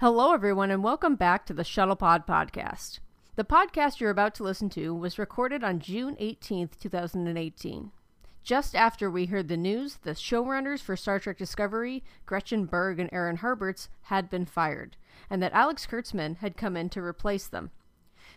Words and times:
Hello, 0.00 0.32
everyone, 0.32 0.70
and 0.70 0.84
welcome 0.84 1.16
back 1.16 1.44
to 1.44 1.52
the 1.52 1.64
Shuttlepod 1.64 2.24
podcast. 2.24 3.00
The 3.34 3.42
podcast 3.42 3.98
you're 3.98 4.10
about 4.10 4.32
to 4.36 4.44
listen 4.44 4.70
to 4.70 4.94
was 4.94 5.18
recorded 5.18 5.64
on 5.64 5.80
June 5.80 6.14
18th, 6.20 6.78
2018. 6.78 7.90
Just 8.44 8.76
after 8.76 9.10
we 9.10 9.26
heard 9.26 9.48
the 9.48 9.56
news, 9.56 9.96
the 10.04 10.12
showrunners 10.12 10.80
for 10.80 10.94
Star 10.94 11.18
Trek 11.18 11.36
Discovery, 11.36 12.04
Gretchen 12.26 12.66
Berg 12.66 13.00
and 13.00 13.10
Aaron 13.12 13.38
Harberts, 13.38 13.88
had 14.02 14.30
been 14.30 14.46
fired, 14.46 14.96
and 15.28 15.42
that 15.42 15.52
Alex 15.52 15.84
Kurtzman 15.84 16.36
had 16.36 16.56
come 16.56 16.76
in 16.76 16.88
to 16.90 17.02
replace 17.02 17.48
them. 17.48 17.72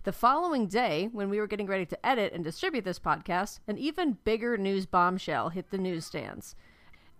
The 0.03 0.11
following 0.11 0.65
day, 0.65 1.09
when 1.11 1.29
we 1.29 1.39
were 1.39 1.45
getting 1.45 1.67
ready 1.67 1.85
to 1.85 2.03
edit 2.03 2.33
and 2.33 2.43
distribute 2.43 2.85
this 2.85 2.97
podcast, 2.97 3.59
an 3.67 3.77
even 3.77 4.17
bigger 4.23 4.57
news 4.57 4.87
bombshell 4.87 5.49
hit 5.49 5.69
the 5.69 5.77
newsstands. 5.77 6.55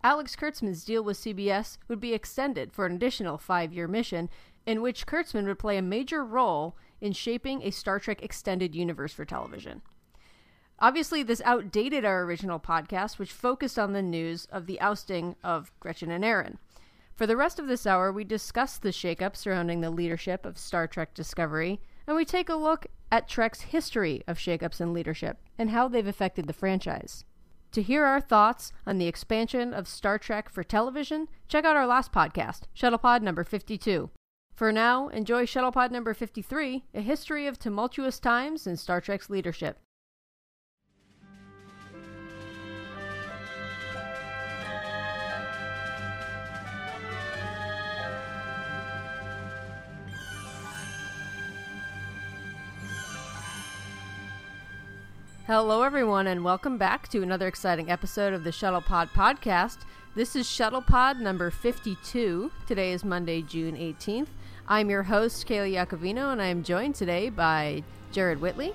Alex 0.04 0.36
Kurtzman's 0.36 0.84
deal 0.84 1.04
with 1.04 1.18
CBS 1.18 1.78
would 1.88 2.00
be 2.00 2.14
extended 2.14 2.74
for 2.74 2.86
an 2.86 2.96
additional 2.96 3.38
five 3.38 3.72
year 3.72 3.88
mission, 3.88 4.30
in 4.66 4.82
which 4.82 5.06
Kurtzman 5.06 5.46
would 5.46 5.60
play 5.60 5.78
a 5.78 5.82
major 5.82 6.26
role 6.26 6.76
in 7.00 7.14
shaping 7.14 7.62
a 7.62 7.72
Star 7.72 8.00
Trek 8.00 8.22
extended 8.24 8.76
universe 8.76 9.14
for 9.14 9.26
television. 9.26 9.82
Obviously, 10.80 11.22
this 11.22 11.42
outdated 11.46 12.04
our 12.04 12.24
original 12.24 12.60
podcast, 12.60 13.20
which 13.20 13.32
focused 13.32 13.78
on 13.78 13.94
the 13.94 14.02
news 14.02 14.48
of 14.52 14.66
the 14.66 14.82
ousting 14.82 15.36
of 15.44 15.72
Gretchen 15.80 16.10
and 16.10 16.26
Aaron. 16.26 16.58
For 17.16 17.28
the 17.28 17.38
rest 17.38 17.60
of 17.60 17.68
this 17.68 17.86
hour, 17.86 18.12
we 18.12 18.24
discuss 18.24 18.78
the 18.78 18.90
shakeup 18.90 19.36
surrounding 19.36 19.82
the 19.82 19.92
leadership 19.92 20.44
of 20.44 20.58
Star 20.58 20.88
Trek 20.88 21.14
Discovery, 21.14 21.80
and 22.08 22.16
we 22.16 22.26
take 22.26 22.50
a 22.50 22.56
look 22.56 22.88
at 23.12 23.28
Trek's 23.28 23.62
history 23.62 24.24
of 24.28 24.40
shakeups 24.40 24.82
in 24.82 24.94
leadership 24.94 25.38
and 25.60 25.70
how 25.70 25.88
they've 25.88 26.08
affected 26.08 26.48
the 26.48 26.54
franchise. 26.54 27.26
To 27.72 27.82
hear 27.82 28.04
our 28.04 28.20
thoughts 28.20 28.74
on 28.86 28.98
the 28.98 29.08
expansion 29.08 29.74
of 29.74 29.88
Star 29.88 30.20
Trek 30.20 30.50
for 30.50 30.62
television, 30.62 31.30
check 31.48 31.64
out 31.64 31.78
our 31.78 31.88
last 31.88 32.12
podcast, 32.12 32.64
Shuttlepod 32.76 33.22
number 33.22 33.46
52. 33.46 34.10
For 34.54 34.74
now, 34.74 35.08
enjoy 35.08 35.46
Shuttlepod 35.46 35.90
number 35.90 36.14
53, 36.14 36.84
a 36.94 37.02
history 37.02 37.48
of 37.48 37.58
tumultuous 37.58 38.20
times 38.20 38.68
in 38.68 38.76
Star 38.76 39.00
Trek's 39.00 39.30
leadership. 39.30 39.80
Hello, 55.52 55.84
everyone, 55.84 56.28
and 56.28 56.46
welcome 56.46 56.78
back 56.78 57.10
to 57.10 57.22
another 57.24 57.46
exciting 57.46 57.92
episode 57.92 58.32
of 58.32 58.46
the 58.46 58.52
Shuttlepod 58.52 59.10
podcast. 59.10 59.80
This 60.16 60.34
is 60.34 60.48
Shuttlepod 60.48 61.20
number 61.20 61.52
52. 61.52 62.50
Today 62.66 62.94
is 62.94 63.04
Monday, 63.04 63.42
June 63.42 63.76
18th. 63.76 64.30
I'm 64.70 64.90
your 64.90 65.04
host, 65.04 65.46
Kayla 65.46 65.86
Iacovino, 65.86 66.32
and 66.32 66.42
I 66.42 66.46
am 66.46 66.64
joined 66.64 66.96
today 66.96 67.28
by 67.30 67.84
Jared 68.14 68.40
Whitley, 68.40 68.72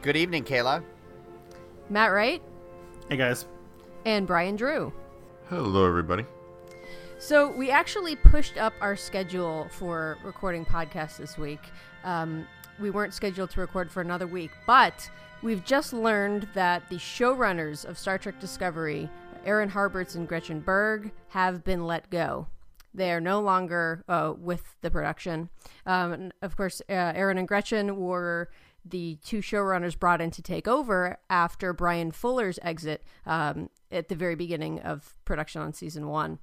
Good 0.00 0.16
evening, 0.16 0.44
Kayla. 0.44 0.82
Matt 1.90 2.12
Wright, 2.12 2.40
Hey 3.10 3.18
guys. 3.18 3.46
and 4.06 4.26
Brian 4.26 4.56
Drew. 4.56 4.94
Hello, 5.50 5.86
everybody. 5.86 6.24
So 7.18 7.50
we 7.50 7.70
actually 7.70 8.14
pushed 8.14 8.58
up 8.58 8.74
our 8.80 8.94
schedule 8.94 9.68
for 9.70 10.18
recording 10.22 10.66
podcasts 10.66 11.16
this 11.16 11.38
week. 11.38 11.60
Um, 12.04 12.46
we 12.78 12.90
weren't 12.90 13.14
scheduled 13.14 13.50
to 13.50 13.60
record 13.60 13.90
for 13.90 14.02
another 14.02 14.26
week, 14.26 14.50
but 14.66 15.10
we've 15.42 15.64
just 15.64 15.94
learned 15.94 16.46
that 16.52 16.88
the 16.90 16.96
showrunners 16.96 17.86
of 17.86 17.98
Star 17.98 18.18
Trek 18.18 18.38
Discovery, 18.38 19.08
Aaron 19.46 19.70
Harberts 19.70 20.14
and 20.14 20.28
Gretchen 20.28 20.60
Berg, 20.60 21.10
have 21.28 21.64
been 21.64 21.86
let 21.86 22.10
go. 22.10 22.48
They 22.92 23.10
are 23.10 23.20
no 23.20 23.40
longer 23.40 24.04
uh, 24.08 24.34
with 24.36 24.76
the 24.82 24.90
production. 24.90 25.48
Um, 25.86 26.32
of 26.42 26.56
course, 26.56 26.82
uh, 26.88 26.92
Aaron 26.92 27.38
and 27.38 27.48
Gretchen 27.48 27.96
were 27.96 28.50
the 28.84 29.18
two 29.24 29.38
showrunners 29.38 29.98
brought 29.98 30.20
in 30.20 30.30
to 30.32 30.42
take 30.42 30.68
over 30.68 31.18
after 31.30 31.72
Bryan 31.72 32.12
Fuller's 32.12 32.58
exit 32.62 33.02
um, 33.24 33.70
at 33.90 34.08
the 34.08 34.14
very 34.14 34.34
beginning 34.34 34.80
of 34.80 35.14
production 35.24 35.62
on 35.62 35.72
season 35.72 36.08
one. 36.08 36.38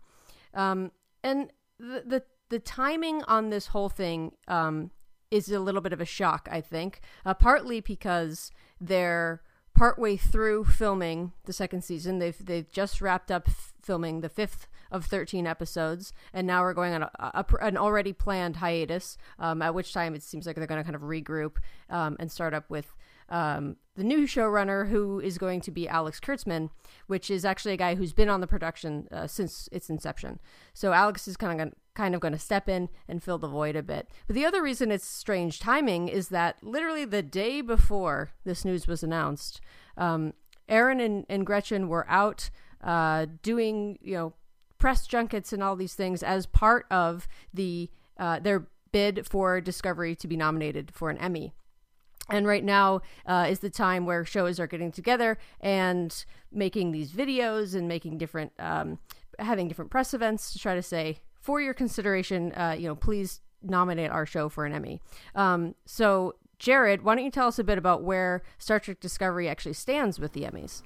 Um, 0.53 0.91
and 1.23 1.51
the, 1.79 2.03
the 2.05 2.23
the 2.49 2.59
timing 2.59 3.23
on 3.23 3.49
this 3.49 3.67
whole 3.67 3.89
thing 3.89 4.33
um, 4.47 4.91
is 5.31 5.49
a 5.49 5.59
little 5.59 5.81
bit 5.81 5.93
of 5.93 6.01
a 6.01 6.05
shock, 6.05 6.47
I 6.51 6.61
think. 6.61 7.01
Uh, 7.25 7.33
partly 7.33 7.79
because 7.79 8.51
they're 8.79 9.41
partway 9.73 10.15
through 10.15 10.65
filming 10.65 11.31
the 11.45 11.53
second 11.53 11.83
season. 11.83 12.19
They've 12.19 12.45
they've 12.45 12.71
just 12.71 13.01
wrapped 13.01 13.31
up 13.31 13.45
f- 13.47 13.73
filming 13.81 14.21
the 14.21 14.29
fifth 14.29 14.67
of 14.91 15.05
thirteen 15.05 15.47
episodes, 15.47 16.13
and 16.31 16.45
now 16.45 16.61
we're 16.61 16.73
going 16.73 16.93
on 16.93 17.03
a, 17.03 17.09
a, 17.19 17.45
an 17.61 17.77
already 17.77 18.13
planned 18.13 18.57
hiatus. 18.57 19.17
Um, 19.39 19.61
at 19.61 19.73
which 19.73 19.93
time 19.93 20.13
it 20.13 20.21
seems 20.21 20.45
like 20.45 20.55
they're 20.55 20.67
going 20.67 20.79
to 20.79 20.83
kind 20.83 20.95
of 20.95 21.01
regroup 21.01 21.57
um, 21.89 22.15
and 22.19 22.31
start 22.31 22.53
up 22.53 22.69
with 22.69 22.93
um, 23.33 23.77
the 23.95 24.03
new 24.03 24.27
showrunner, 24.27 24.89
who 24.89 25.19
is 25.19 25.39
going 25.39 25.59
to 25.61 25.71
be 25.71 25.89
Alex 25.89 26.19
Kurtzman, 26.19 26.69
which 27.07 27.31
is 27.31 27.43
actually 27.43 27.73
a 27.73 27.77
guy 27.77 27.95
who's 27.95 28.13
been 28.13 28.29
on 28.29 28.41
the 28.41 28.47
production 28.47 29.07
uh, 29.11 29.25
since 29.25 29.67
its 29.71 29.89
inception. 29.89 30.39
So 30.75 30.93
Alex 30.93 31.27
is 31.27 31.35
kind 31.35 31.51
of 31.51 31.57
gonna, 31.57 31.75
kind 31.95 32.13
of 32.13 32.21
going 32.21 32.33
to 32.33 32.39
step 32.39 32.69
in 32.69 32.89
and 33.07 33.23
fill 33.23 33.39
the 33.39 33.47
void 33.47 33.75
a 33.75 33.81
bit. 33.81 34.07
But 34.27 34.35
the 34.35 34.45
other 34.45 34.61
reason 34.61 34.91
it's 34.91 35.05
strange 35.05 35.59
timing 35.59 36.09
is 36.09 36.29
that 36.29 36.63
literally 36.63 37.05
the 37.05 37.23
day 37.23 37.61
before 37.61 38.33
this 38.45 38.63
news 38.63 38.85
was 38.85 39.01
announced, 39.01 39.59
um, 39.97 40.33
Aaron 40.69 40.99
and, 40.99 41.25
and 41.27 41.43
Gretchen 41.43 41.87
were 41.87 42.05
out 42.07 42.51
uh, 42.83 43.25
doing 43.41 43.97
you 43.99 44.13
know 44.13 44.33
press 44.77 45.07
junkets 45.07 45.51
and 45.51 45.63
all 45.63 45.75
these 45.75 45.95
things 45.95 46.21
as 46.21 46.45
part 46.45 46.85
of 46.91 47.27
the 47.51 47.89
uh, 48.19 48.37
their 48.39 48.67
bid 48.91 49.25
for 49.25 49.59
Discovery 49.59 50.15
to 50.17 50.27
be 50.27 50.37
nominated 50.37 50.91
for 50.93 51.09
an 51.09 51.17
Emmy. 51.17 51.55
And 52.29 52.47
right 52.47 52.63
now 52.63 53.01
uh, 53.25 53.47
is 53.49 53.59
the 53.59 53.69
time 53.69 54.05
where 54.05 54.23
shows 54.23 54.59
are 54.59 54.67
getting 54.67 54.91
together 54.91 55.37
and 55.59 56.25
making 56.51 56.91
these 56.91 57.11
videos 57.11 57.75
and 57.75 57.87
making 57.87 58.17
different, 58.17 58.53
um, 58.59 58.99
having 59.39 59.67
different 59.67 59.91
press 59.91 60.13
events 60.13 60.53
to 60.53 60.59
try 60.59 60.75
to 60.75 60.81
say, 60.81 61.17
for 61.41 61.59
your 61.59 61.73
consideration, 61.73 62.53
uh, 62.53 62.75
you 62.77 62.87
know, 62.87 62.95
please 62.95 63.41
nominate 63.61 64.09
our 64.09 64.25
show 64.25 64.47
for 64.47 64.65
an 64.65 64.73
Emmy. 64.73 65.01
Um, 65.35 65.75
so, 65.85 66.35
Jared, 66.59 67.03
why 67.03 67.15
don't 67.15 67.25
you 67.25 67.31
tell 67.31 67.47
us 67.47 67.59
a 67.59 67.63
bit 67.63 67.77
about 67.77 68.03
where 68.03 68.43
Star 68.57 68.79
Trek 68.79 69.01
Discovery 69.01 69.49
actually 69.49 69.73
stands 69.73 70.19
with 70.19 70.31
the 70.31 70.43
Emmys? 70.43 70.83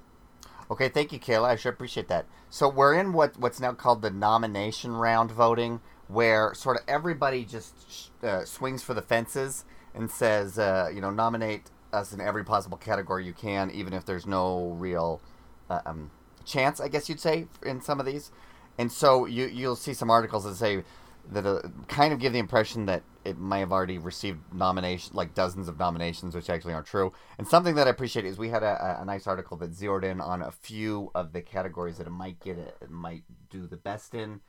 Okay, 0.70 0.88
thank 0.88 1.12
you, 1.12 1.18
Kayla. 1.18 1.50
I 1.50 1.56
sure 1.56 1.72
appreciate 1.72 2.08
that. 2.08 2.26
So 2.50 2.68
we're 2.68 2.94
in 2.94 3.12
what 3.12 3.38
what's 3.38 3.60
now 3.60 3.72
called 3.72 4.02
the 4.02 4.10
nomination 4.10 4.92
round 4.92 5.30
voting, 5.30 5.80
where 6.08 6.52
sort 6.54 6.78
of 6.78 6.84
everybody 6.86 7.44
just 7.44 8.10
uh, 8.22 8.44
swings 8.44 8.82
for 8.82 8.92
the 8.92 9.02
fences 9.02 9.64
and 9.98 10.10
says, 10.10 10.58
uh, 10.58 10.90
you 10.94 11.00
know, 11.00 11.10
nominate 11.10 11.70
us 11.92 12.12
in 12.12 12.20
every 12.20 12.44
possible 12.44 12.78
category 12.78 13.26
you 13.26 13.32
can, 13.32 13.70
even 13.70 13.92
if 13.92 14.04
there's 14.06 14.26
no 14.26 14.70
real 14.78 15.20
uh, 15.68 15.80
um, 15.84 16.10
chance, 16.44 16.80
I 16.80 16.88
guess 16.88 17.08
you'd 17.08 17.20
say, 17.20 17.46
in 17.64 17.80
some 17.80 18.00
of 18.00 18.06
these. 18.06 18.30
And 18.78 18.92
so 18.92 19.26
you 19.26 19.46
you'll 19.46 19.76
see 19.76 19.92
some 19.92 20.08
articles 20.08 20.44
that 20.44 20.54
say 20.54 20.84
that 21.32 21.44
uh, 21.44 21.60
kind 21.88 22.12
of 22.12 22.20
give 22.20 22.32
the 22.32 22.38
impression 22.38 22.86
that 22.86 23.02
it 23.24 23.38
may 23.38 23.58
have 23.58 23.72
already 23.72 23.98
received 23.98 24.38
nomination, 24.54 25.14
like 25.14 25.34
dozens 25.34 25.68
of 25.68 25.78
nominations, 25.78 26.34
which 26.34 26.48
actually 26.48 26.72
aren't 26.72 26.86
true. 26.86 27.12
And 27.36 27.46
something 27.46 27.74
that 27.74 27.86
I 27.86 27.90
appreciate 27.90 28.24
is 28.24 28.38
we 28.38 28.48
had 28.48 28.62
a, 28.62 29.00
a 29.02 29.04
nice 29.04 29.26
article 29.26 29.56
that 29.58 29.74
zeroed 29.74 30.04
in 30.04 30.20
on 30.20 30.40
a 30.42 30.52
few 30.52 31.10
of 31.14 31.32
the 31.32 31.42
categories 31.42 31.98
that 31.98 32.06
it 32.06 32.10
might 32.10 32.40
get 32.40 32.56
it, 32.56 32.76
it 32.80 32.90
might 32.90 33.24
do 33.50 33.66
the 33.66 33.76
best 33.76 34.14
in, 34.14 34.40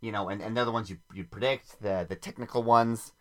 you 0.00 0.12
know, 0.12 0.28
and, 0.28 0.40
and 0.42 0.56
they're 0.56 0.66
the 0.66 0.70
ones 0.70 0.90
you 0.90 0.98
you 1.14 1.24
predict 1.24 1.80
the 1.80 2.06
the 2.08 2.16
technical 2.16 2.62
ones, 2.62 3.12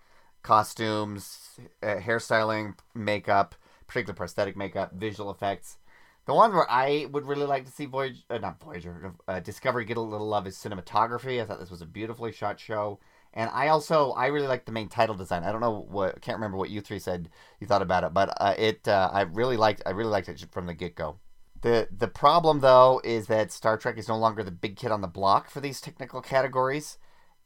costumes, 0.42 1.60
uh, 1.84 1.96
hairstyling, 1.96 2.78
makeup, 2.94 3.56
particular 3.88 4.14
prosthetic 4.14 4.56
makeup, 4.56 4.94
visual 4.94 5.32
effects. 5.32 5.78
The 6.26 6.34
one 6.34 6.54
where 6.54 6.70
I 6.70 7.08
would 7.12 7.26
really 7.26 7.48
like 7.48 7.66
to 7.66 7.72
see 7.72 7.86
Voyager, 7.86 8.20
uh, 8.30 8.38
not 8.38 8.62
Voyager, 8.62 9.14
uh, 9.28 9.40
Discovery 9.40 9.84
get 9.86 9.98
a 9.98 10.02
little 10.02 10.28
love 10.28 10.46
is 10.46 10.56
cinematography. 10.56 11.42
I 11.42 11.46
thought 11.46 11.60
this 11.60 11.72
was 11.72 11.82
a 11.82 11.88
beautifully 11.88 12.32
shot 12.32 12.60
show, 12.60 13.00
and 13.34 13.50
I 13.52 13.70
also 13.70 14.12
I 14.12 14.28
really 14.28 14.48
like 14.48 14.66
the 14.66 14.72
main 14.72 14.90
title 14.90 15.16
design. 15.16 15.44
I 15.44 15.52
don't 15.52 15.62
know 15.62 15.88
what, 15.90 16.22
can't 16.22 16.38
remember 16.38 16.58
what 16.58 16.70
you 16.70 16.82
three 16.82 17.00
said 17.00 17.30
you 17.60 17.66
thought 17.66 17.82
about 17.82 18.04
it, 18.04 18.14
but 18.14 18.30
uh, 18.40 18.54
it 18.58 18.88
uh, 18.88 19.10
I 19.12 19.22
really 19.22 19.58
liked 19.58 19.82
I 19.88 19.90
really 19.90 20.12
liked 20.12 20.30
it 20.30 20.46
from 20.52 20.68
the 20.68 20.76
get 20.76 20.96
go. 20.96 21.18
The 21.62 21.88
the 21.92 22.08
problem 22.08 22.60
though 22.60 23.02
is 23.04 23.28
that 23.28 23.52
Star 23.52 23.78
Trek 23.78 23.98
is 23.98 24.08
no 24.08 24.18
longer 24.18 24.44
the 24.44 24.52
big 24.52 24.76
kid 24.76 24.92
on 24.92 25.02
the 25.02 25.08
block 25.08 25.50
for 25.50 25.62
these 25.62 25.82
technical 25.82 26.22
categories. 26.22 26.98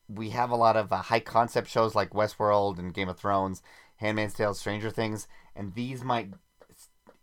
We 0.08 0.30
have 0.32 0.52
a 0.52 0.56
lot 0.56 0.76
of 0.76 0.92
uh, 0.92 0.98
high 0.98 1.20
concept 1.20 1.70
shows 1.70 1.96
like 1.96 2.12
Westworld 2.12 2.78
and 2.78 2.94
Game 2.94 3.10
of 3.10 3.18
Thrones, 3.18 3.62
Handmaid's 3.98 4.34
Tale, 4.34 4.54
Stranger 4.54 4.90
Things, 4.90 5.28
and 5.56 5.74
these 5.74 6.04
might 6.04 6.32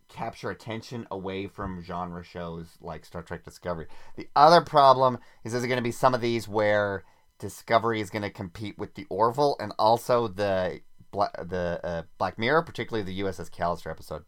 capture 0.09 0.51
attention 0.51 1.07
away 1.11 1.47
from 1.47 1.83
genre 1.83 2.23
shows 2.23 2.77
like 2.81 3.05
Star 3.05 3.23
Trek 3.23 3.45
Discovery. 3.45 3.87
The 4.17 4.29
other 4.35 4.61
problem 4.61 5.19
is 5.45 5.53
there's 5.53 5.65
going 5.67 5.77
to 5.77 5.83
be 5.83 5.93
some 5.93 6.15
of 6.15 6.21
these 6.21 6.49
where 6.49 7.05
Discovery 7.39 8.01
is 8.01 8.11
going 8.11 8.23
to 8.23 8.31
compete 8.31 8.77
with 8.77 8.95
the 8.95 9.07
Orville 9.09 9.57
and 9.59 9.73
also 9.79 10.29
the 10.29 10.81
the 11.13 11.81
uh, 11.83 12.03
Black 12.19 12.39
Mirror, 12.39 12.63
particularly 12.63 13.05
the 13.05 13.21
USS 13.23 13.51
Callister 13.51 13.91
episode. 13.91 14.25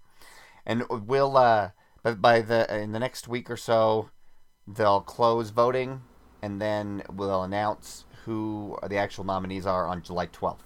And 0.64 0.84
we'll 0.88 1.36
uh, 1.36 1.70
but 2.02 2.20
by 2.20 2.40
the 2.40 2.74
in 2.74 2.92
the 2.92 2.98
next 2.98 3.28
week 3.28 3.50
or 3.50 3.56
so, 3.56 4.10
they'll 4.66 5.00
close 5.00 5.50
voting, 5.50 6.02
and 6.40 6.60
then 6.60 7.02
we'll 7.12 7.42
announce 7.42 8.04
who 8.24 8.78
the 8.88 8.96
actual 8.96 9.24
nominees 9.24 9.66
are 9.66 9.86
on 9.86 10.02
July 10.02 10.26
12th. 10.26 10.58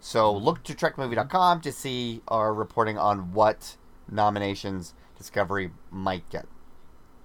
So 0.00 0.32
look 0.32 0.62
to 0.64 0.74
TrekMovie.com 0.74 1.60
to 1.62 1.72
see 1.72 2.20
our 2.28 2.52
reporting 2.52 2.98
on 2.98 3.32
what 3.32 3.76
nominations 4.10 4.94
Discovery 5.16 5.70
might 5.90 6.28
get. 6.28 6.46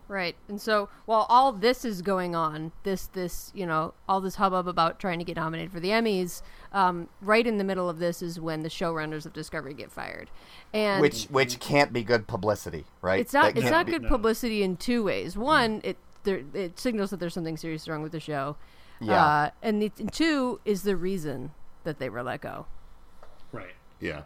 Right. 0.07 0.35
And 0.47 0.59
so 0.59 0.89
while 1.05 1.25
all 1.29 1.51
this 1.51 1.85
is 1.85 2.01
going 2.01 2.35
on, 2.35 2.71
this 2.83 3.05
this 3.07 3.51
you 3.53 3.65
know 3.67 3.93
all 4.07 4.21
this 4.21 4.35
hubbub 4.35 4.67
about 4.67 4.99
trying 4.99 5.19
to 5.19 5.25
get 5.25 5.35
nominated 5.35 5.71
for 5.71 5.79
the 5.79 5.89
Emmys, 5.89 6.41
um, 6.73 7.09
right 7.21 7.45
in 7.45 7.57
the 7.59 7.63
middle 7.63 7.87
of 7.89 7.99
this 7.99 8.21
is 8.23 8.39
when 8.39 8.61
the 8.61 8.69
showrunners 8.69 9.27
of 9.27 9.33
Discovery 9.33 9.75
get 9.75 9.91
fired, 9.91 10.31
and 10.73 10.99
which 11.01 11.25
which 11.25 11.59
can't 11.59 11.93
be 11.93 12.01
good 12.03 12.25
publicity, 12.25 12.85
right? 13.03 13.19
it's 13.19 13.33
not 13.33 13.53
That 13.53 13.57
it's 13.57 13.61
can't 13.65 13.71
not 13.71 13.85
be- 13.85 13.91
good 13.91 14.03
no. 14.03 14.09
publicity 14.09 14.63
in 14.63 14.77
two 14.77 15.03
ways. 15.03 15.37
One, 15.37 15.79
it 15.83 15.97
there 16.23 16.41
it 16.55 16.79
signals 16.79 17.11
that 17.11 17.19
there's 17.19 17.33
something 17.35 17.57
serious 17.57 17.87
wrong 17.87 18.01
with 18.01 18.11
the 18.11 18.19
show. 18.19 18.55
Yeah. 18.99 19.25
Uh, 19.25 19.49
and, 19.61 19.81
the, 19.81 19.91
and 19.99 20.11
two 20.11 20.59
is 20.65 20.83
the 20.83 20.95
reason 20.95 21.51
that 21.83 21.99
they 21.99 22.09
were 22.09 22.23
let 22.23 22.41
go. 22.41 22.67
Right. 23.51 23.73
Yeah. 23.99 24.23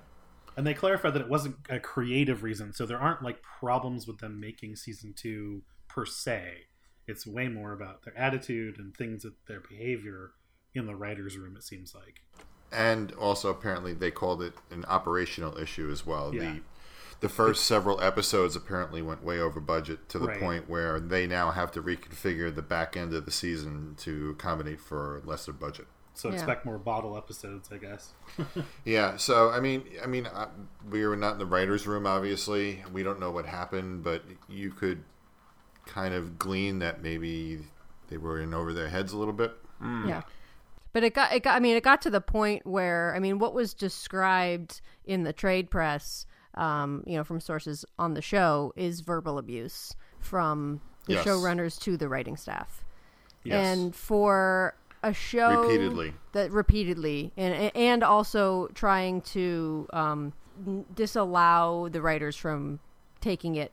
And 0.56 0.68
they 0.68 0.74
clarified 0.74 1.14
that 1.14 1.22
it 1.22 1.30
wasn't 1.30 1.56
a 1.70 1.80
creative 1.80 2.44
reason, 2.44 2.74
so 2.74 2.86
there 2.86 3.00
aren't 3.00 3.24
like 3.24 3.42
problems 3.42 4.08
with 4.08 4.20
them 4.20 4.40
making 4.40 4.76
season 4.76 5.14
two 5.16 5.64
per 5.88 6.06
se. 6.06 6.66
It's 7.08 7.26
way 7.26 7.48
more 7.48 7.74
about 7.74 8.04
their 8.04 8.18
attitude 8.18 8.78
and 8.78 8.96
things 8.96 9.24
that 9.24 9.34
their 9.48 9.62
behavior 9.62 10.32
in 10.76 10.86
the 10.86 10.96
writers' 10.96 11.38
room. 11.38 11.56
It 11.58 11.64
seems 11.64 11.94
like. 11.96 12.22
And 12.72 13.12
also, 13.14 13.50
apparently, 13.50 13.94
they 13.94 14.12
called 14.12 14.42
it 14.42 14.54
an 14.72 14.86
operational 14.86 15.58
issue 15.58 15.92
as 15.92 16.06
well. 16.06 16.34
Yeah. 16.34 16.42
The 16.42 16.62
the 17.20 17.30
first 17.30 17.64
several 17.66 18.02
episodes 18.02 18.56
apparently 18.56 19.02
went 19.02 19.24
way 19.24 19.40
over 19.40 19.60
budget 19.60 20.10
to 20.10 20.20
the 20.20 20.28
Right. 20.28 20.40
point 20.40 20.70
where 20.70 21.00
they 21.00 21.26
now 21.28 21.52
have 21.52 21.72
to 21.72 21.82
reconfigure 21.82 22.54
the 22.54 22.62
back 22.62 22.96
end 22.98 23.14
of 23.14 23.26
the 23.26 23.32
season 23.32 23.96
to 24.00 24.32
accommodate 24.32 24.82
for 24.82 25.22
lesser 25.26 25.54
budget. 25.54 25.88
So 26.16 26.28
Yeah. 26.30 26.36
expect 26.36 26.66
more 26.66 26.78
bottle 26.78 27.18
episodes, 27.18 27.70
I 27.72 27.78
guess. 27.78 28.14
Yeah, 28.86 29.18
so 29.18 29.50
I 29.50 29.60
mean, 29.60 29.84
I 30.04 30.06
mean, 30.08 30.28
uh, 30.28 30.50
we 30.90 31.06
were 31.08 31.16
not 31.16 31.34
in 31.34 31.40
the 31.40 31.46
writers' 31.46 31.88
room. 31.88 32.06
Obviously, 32.06 32.84
we 32.92 33.02
don't 33.04 33.20
know 33.20 33.32
what 33.32 33.46
happened, 33.46 34.04
but 34.04 34.24
you 34.48 34.70
could 34.72 35.04
kind 35.86 36.14
of 36.14 36.38
glean 36.38 36.80
that 36.80 37.02
maybe 37.02 37.60
they 38.10 38.18
were 38.18 38.40
in 38.40 38.54
over 38.54 38.74
their 38.74 38.90
heads 38.90 39.12
a 39.14 39.18
little 39.18 39.34
bit. 39.34 39.54
Yeah. 39.82 40.22
But 40.94 41.04
it 41.04 41.14
got 41.16 41.34
it 41.34 41.42
got 41.44 41.56
I 41.56 41.60
mean 41.60 41.76
it 41.76 41.84
got 41.84 42.02
to 42.04 42.10
the 42.12 42.22
point 42.22 42.66
where 42.66 43.14
I 43.16 43.20
mean 43.20 43.40
what 43.40 43.54
was 43.56 43.74
described 43.74 44.80
in 45.06 45.24
the 45.24 45.34
trade 45.34 45.72
press 45.72 46.26
um, 46.56 47.04
you 47.08 47.18
know 47.18 47.24
from 47.24 47.40
sources 47.40 47.84
on 47.98 48.14
the 48.14 48.22
show 48.22 48.74
is 48.76 49.02
verbal 49.02 49.38
abuse 49.38 49.96
from 50.20 50.82
the 51.08 51.14
Yes. 51.14 51.26
showrunners 51.26 51.80
to 51.82 51.98
the 51.98 52.08
writing 52.08 52.38
staff. 52.38 52.84
Yes. 53.44 53.78
And 53.78 53.94
for 53.96 54.76
a 55.04 55.14
show 55.14 55.64
Repeatedly. 55.64 56.14
that 56.32 56.50
repeatedly 56.52 57.34
and 57.36 57.72
and 57.76 58.04
also 58.04 58.68
trying 58.74 59.20
to 59.22 59.88
um, 59.92 60.32
disallow 60.96 61.90
the 61.90 62.02
writers 62.02 62.36
from 62.36 62.80
taking 63.22 63.56
it 63.56 63.72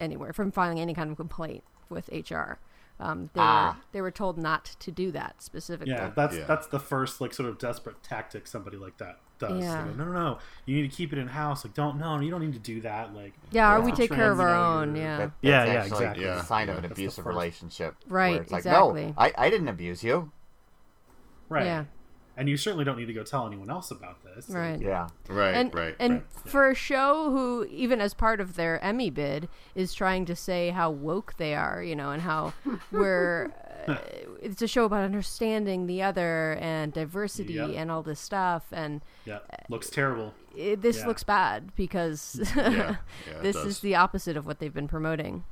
anywhere 0.00 0.32
from 0.32 0.52
filing 0.52 0.78
any 0.78 0.94
kind 0.94 1.10
of 1.10 1.16
complaint 1.16 1.64
with 1.88 2.08
HR. 2.12 2.58
Um, 3.00 3.30
they, 3.32 3.40
Ah. 3.40 3.76
were, 3.76 3.82
they 3.92 4.00
were 4.00 4.10
told 4.10 4.38
not 4.38 4.64
to 4.80 4.90
do 4.90 5.10
that 5.12 5.40
specifically. 5.42 5.92
Yeah, 5.94 6.10
that's 6.14 6.36
Yeah. 6.36 6.44
that's 6.44 6.66
the 6.66 6.80
first 6.80 7.20
like 7.20 7.32
sort 7.32 7.48
of 7.48 7.58
desperate 7.58 8.02
tactic 8.02 8.46
somebody 8.46 8.76
like 8.76 8.98
that 8.98 9.18
does. 9.38 9.62
Yeah. 9.62 9.84
They 9.84 9.90
go, 9.92 9.96
no, 9.96 10.04
no, 10.04 10.12
no, 10.12 10.38
you 10.66 10.76
need 10.76 10.90
to 10.90 10.96
keep 10.96 11.12
it 11.12 11.18
in 11.18 11.28
house. 11.28 11.64
Like, 11.64 11.74
don't 11.74 11.98
no, 11.98 12.18
you 12.20 12.30
don't 12.30 12.40
need 12.40 12.52
to 12.54 12.58
do 12.58 12.80
that. 12.82 13.14
Like, 13.14 13.32
Yeah, 13.50 13.74
or 13.76 13.80
we 13.80 13.92
take 13.92 14.10
care 14.10 14.30
of 14.32 14.40
our 14.40 14.48
own. 14.54 14.94
you're- 14.96 15.04
Yeah, 15.06 15.16
That, 15.18 15.30
Yeah, 15.42 15.58
that's 15.64 15.70
yeah, 15.72 15.78
actually 15.80 15.96
exactly. 16.06 16.24
a 16.24 16.42
sign 16.44 16.68
of 16.68 16.76
an 16.76 16.82
That's 16.82 16.92
abusive 16.92 17.26
relationship. 17.26 17.94
Right, 18.08 18.32
Where 18.34 18.42
it's 18.42 18.52
like, 18.52 18.60
exactly. 18.60 19.06
no, 19.06 19.14
I, 19.16 19.32
I 19.36 19.50
didn't 19.50 19.68
abuse 19.68 20.02
you. 20.04 20.30
right. 21.48 21.64
Yeah. 21.64 21.84
And 22.36 22.48
you 22.48 22.56
certainly 22.56 22.84
don't 22.84 22.96
need 22.96 23.06
to 23.06 23.12
go 23.12 23.24
tell 23.24 23.48
anyone 23.48 23.68
else 23.68 23.90
about 23.90 24.22
this. 24.22 24.48
Like, 24.48 24.58
right. 24.58 24.80
Yeah. 24.80 25.08
Right, 25.28 25.54
And 25.56 25.74
right, 25.74 25.96
and 25.98 26.12
right. 26.12 26.22
for 26.46 26.70
a 26.70 26.74
show 26.74 27.32
who, 27.32 27.66
even 27.68 28.00
as 28.00 28.14
part 28.14 28.40
of 28.40 28.54
their 28.54 28.78
Emmy 28.84 29.10
bid, 29.10 29.48
is 29.74 29.92
trying 29.92 30.24
to 30.26 30.36
say 30.36 30.70
how 30.70 30.88
woke 30.88 31.34
they 31.36 31.56
are, 31.56 31.82
you 31.82 31.96
know, 31.96 32.10
and 32.12 32.22
how 32.22 32.52
we're. 32.92 33.50
Uh, 33.86 33.96
it's 34.42 34.60
a 34.62 34.66
show 34.68 34.84
about 34.84 35.02
understanding 35.04 35.86
the 35.86 36.02
other 36.02 36.56
and 36.60 36.92
diversity 36.92 37.54
Yep. 37.54 37.70
and 37.76 37.90
all 37.90 38.02
this 38.02 38.20
stuff, 38.20 38.64
and 38.72 39.02
yeah, 39.24 39.38
looks 39.68 39.90
terrible. 39.90 40.34
it, 40.56 40.82
this 40.82 40.98
Yeah. 40.98 41.06
looks 41.06 41.22
bad 41.24 41.74
because 41.76 42.40
Yeah, 42.56 42.64
yeah, 42.66 42.96
this 43.42 43.56
is 43.56 43.80
the 43.80 43.94
opposite 43.94 44.36
of 44.36 44.46
what 44.46 44.58
they've 44.58 44.74
been 44.74 44.88
promoting. 44.88 45.44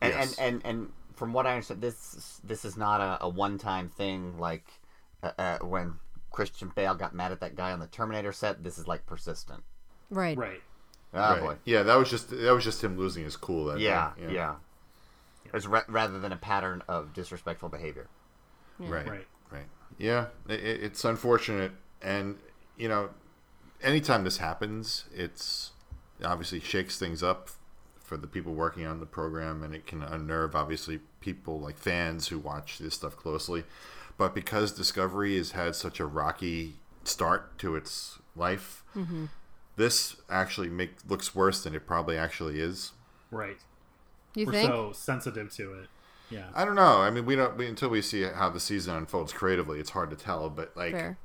And, 0.00 0.12
Yes. 0.14 0.36
and, 0.38 0.62
and 0.64 0.66
and 0.66 0.92
from 1.14 1.32
what 1.32 1.46
I 1.46 1.52
understand, 1.52 1.80
this 1.80 2.40
this 2.44 2.64
is 2.64 2.76
not 2.76 3.00
a, 3.00 3.24
a 3.24 3.28
one 3.28 3.58
time 3.58 3.88
thing. 3.88 4.38
Like 4.38 4.66
uh, 5.22 5.32
uh, 5.38 5.58
when 5.58 5.94
Christian 6.30 6.70
Bale 6.74 6.94
got 6.94 7.14
mad 7.14 7.32
at 7.32 7.40
that 7.40 7.56
guy 7.56 7.72
on 7.72 7.80
the 7.80 7.86
Terminator 7.88 8.32
set, 8.32 8.62
this 8.62 8.78
is 8.78 8.86
like 8.86 9.04
persistent. 9.06 9.64
Right. 10.10 10.36
Right. 10.38 10.62
Oh 11.14 11.18
Right. 11.18 11.40
boy. 11.40 11.56
Yeah, 11.64 11.82
that 11.82 11.96
was 11.96 12.08
just 12.10 12.30
that 12.30 12.54
was 12.54 12.62
just 12.64 12.84
him 12.84 12.96
losing 12.96 13.24
his 13.24 13.36
cool. 13.36 13.64
That 13.66 13.80
Yeah, 13.80 14.12
day. 14.16 14.34
yeah. 14.34 14.56
It's 15.54 15.66
ra- 15.66 15.82
rather 15.88 16.18
than 16.18 16.32
a 16.32 16.36
pattern 16.36 16.82
of 16.88 17.12
disrespectful 17.14 17.68
behavior. 17.68 18.08
Right, 18.78 19.06
Right. 19.06 19.26
right, 19.50 19.66
Yeah, 19.98 20.26
it, 20.48 20.60
it- 20.60 20.82
it's 20.84 21.04
unfortunate, 21.04 21.72
and 22.02 22.38
you 22.76 22.88
know, 22.88 23.10
anytime 23.82 24.24
this 24.24 24.38
happens, 24.38 25.04
it's 25.12 25.72
obviously 26.24 26.60
shakes 26.60 26.98
things 26.98 27.22
up 27.22 27.50
for 28.00 28.16
the 28.16 28.26
people 28.26 28.54
working 28.54 28.86
on 28.86 29.00
the 29.00 29.06
program, 29.06 29.62
and 29.62 29.74
it 29.74 29.86
can 29.86 30.02
unnerve 30.02 30.54
obviously 30.54 31.00
people 31.20 31.58
like 31.60 31.76
fans 31.76 32.28
who 32.28 32.38
watch 32.38 32.78
this 32.78 32.94
stuff 32.94 33.16
closely. 33.16 33.64
But 34.16 34.34
because 34.34 34.72
Discovery 34.72 35.36
has 35.36 35.52
had 35.52 35.74
such 35.76 36.00
a 36.00 36.06
rocky 36.06 36.76
start 37.04 37.58
to 37.58 37.76
its 37.76 38.18
life, 38.34 38.82
mm-hmm. 38.96 39.26
this 39.76 40.16
actually 40.30 40.68
make 40.68 40.92
looks 41.08 41.34
worse 41.34 41.62
than 41.62 41.74
it 41.74 41.86
probably 41.86 42.16
actually 42.16 42.60
is. 42.60 42.92
Right. 43.30 43.58
You 44.34 44.46
We're 44.46 44.52
think? 44.52 44.70
so 44.70 44.92
sensitive 44.92 45.52
to 45.54 45.74
it. 45.74 45.88
Yeah. 46.30 46.48
I 46.54 46.64
don't 46.64 46.74
know. 46.74 47.00
I 47.00 47.10
mean, 47.10 47.24
we 47.26 47.36
don't 47.36 47.56
we, 47.56 47.66
until 47.66 47.88
we 47.88 48.02
see 48.02 48.22
how 48.22 48.50
the 48.50 48.60
season 48.60 48.94
unfolds 48.94 49.32
creatively. 49.32 49.80
It's 49.80 49.90
hard 49.90 50.10
to 50.10 50.16
tell. 50.16 50.50
But 50.50 50.76
like, 50.76 50.92
Fair. 50.92 51.18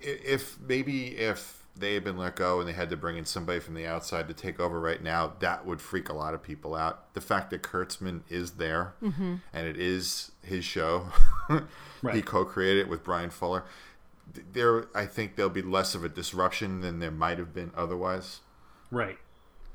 if 0.00 0.58
maybe 0.60 1.08
if 1.18 1.66
they 1.78 1.94
had 1.94 2.04
been 2.04 2.16
let 2.16 2.36
go 2.36 2.58
and 2.58 2.68
they 2.68 2.72
had 2.72 2.90
to 2.90 2.96
bring 2.96 3.16
in 3.16 3.24
somebody 3.24 3.60
from 3.60 3.74
the 3.74 3.86
outside 3.86 4.28
to 4.28 4.34
take 4.34 4.58
over 4.58 4.80
right 4.80 5.02
now, 5.02 5.34
that 5.40 5.66
would 5.66 5.80
freak 5.80 6.08
a 6.08 6.14
lot 6.14 6.34
of 6.34 6.42
people 6.42 6.74
out. 6.74 7.12
The 7.14 7.20
fact 7.20 7.50
that 7.50 7.62
Kurtzman 7.62 8.22
is 8.28 8.52
there 8.52 8.94
mm-hmm. 9.02 9.36
and 9.52 9.66
it 9.66 9.76
is 9.76 10.32
his 10.42 10.64
show, 10.64 11.08
he 12.12 12.22
co-created 12.22 12.86
it 12.86 12.88
with 12.88 13.04
Bryan 13.04 13.30
Fuller. 13.30 13.64
There, 14.52 14.86
I 14.94 15.06
think 15.06 15.36
there'll 15.36 15.50
be 15.50 15.62
less 15.62 15.94
of 15.94 16.02
a 16.02 16.08
disruption 16.08 16.80
than 16.80 16.98
there 16.98 17.10
might 17.10 17.38
have 17.38 17.52
been 17.54 17.72
otherwise. 17.76 18.40
Right. 18.90 19.18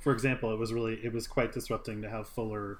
For 0.01 0.11
example, 0.11 0.51
it 0.51 0.57
was 0.59 0.73
really 0.73 0.95
it 1.03 1.13
was 1.13 1.27
quite 1.27 1.53
disrupting 1.53 2.01
to 2.01 2.09
have 2.09 2.27
Fuller 2.27 2.79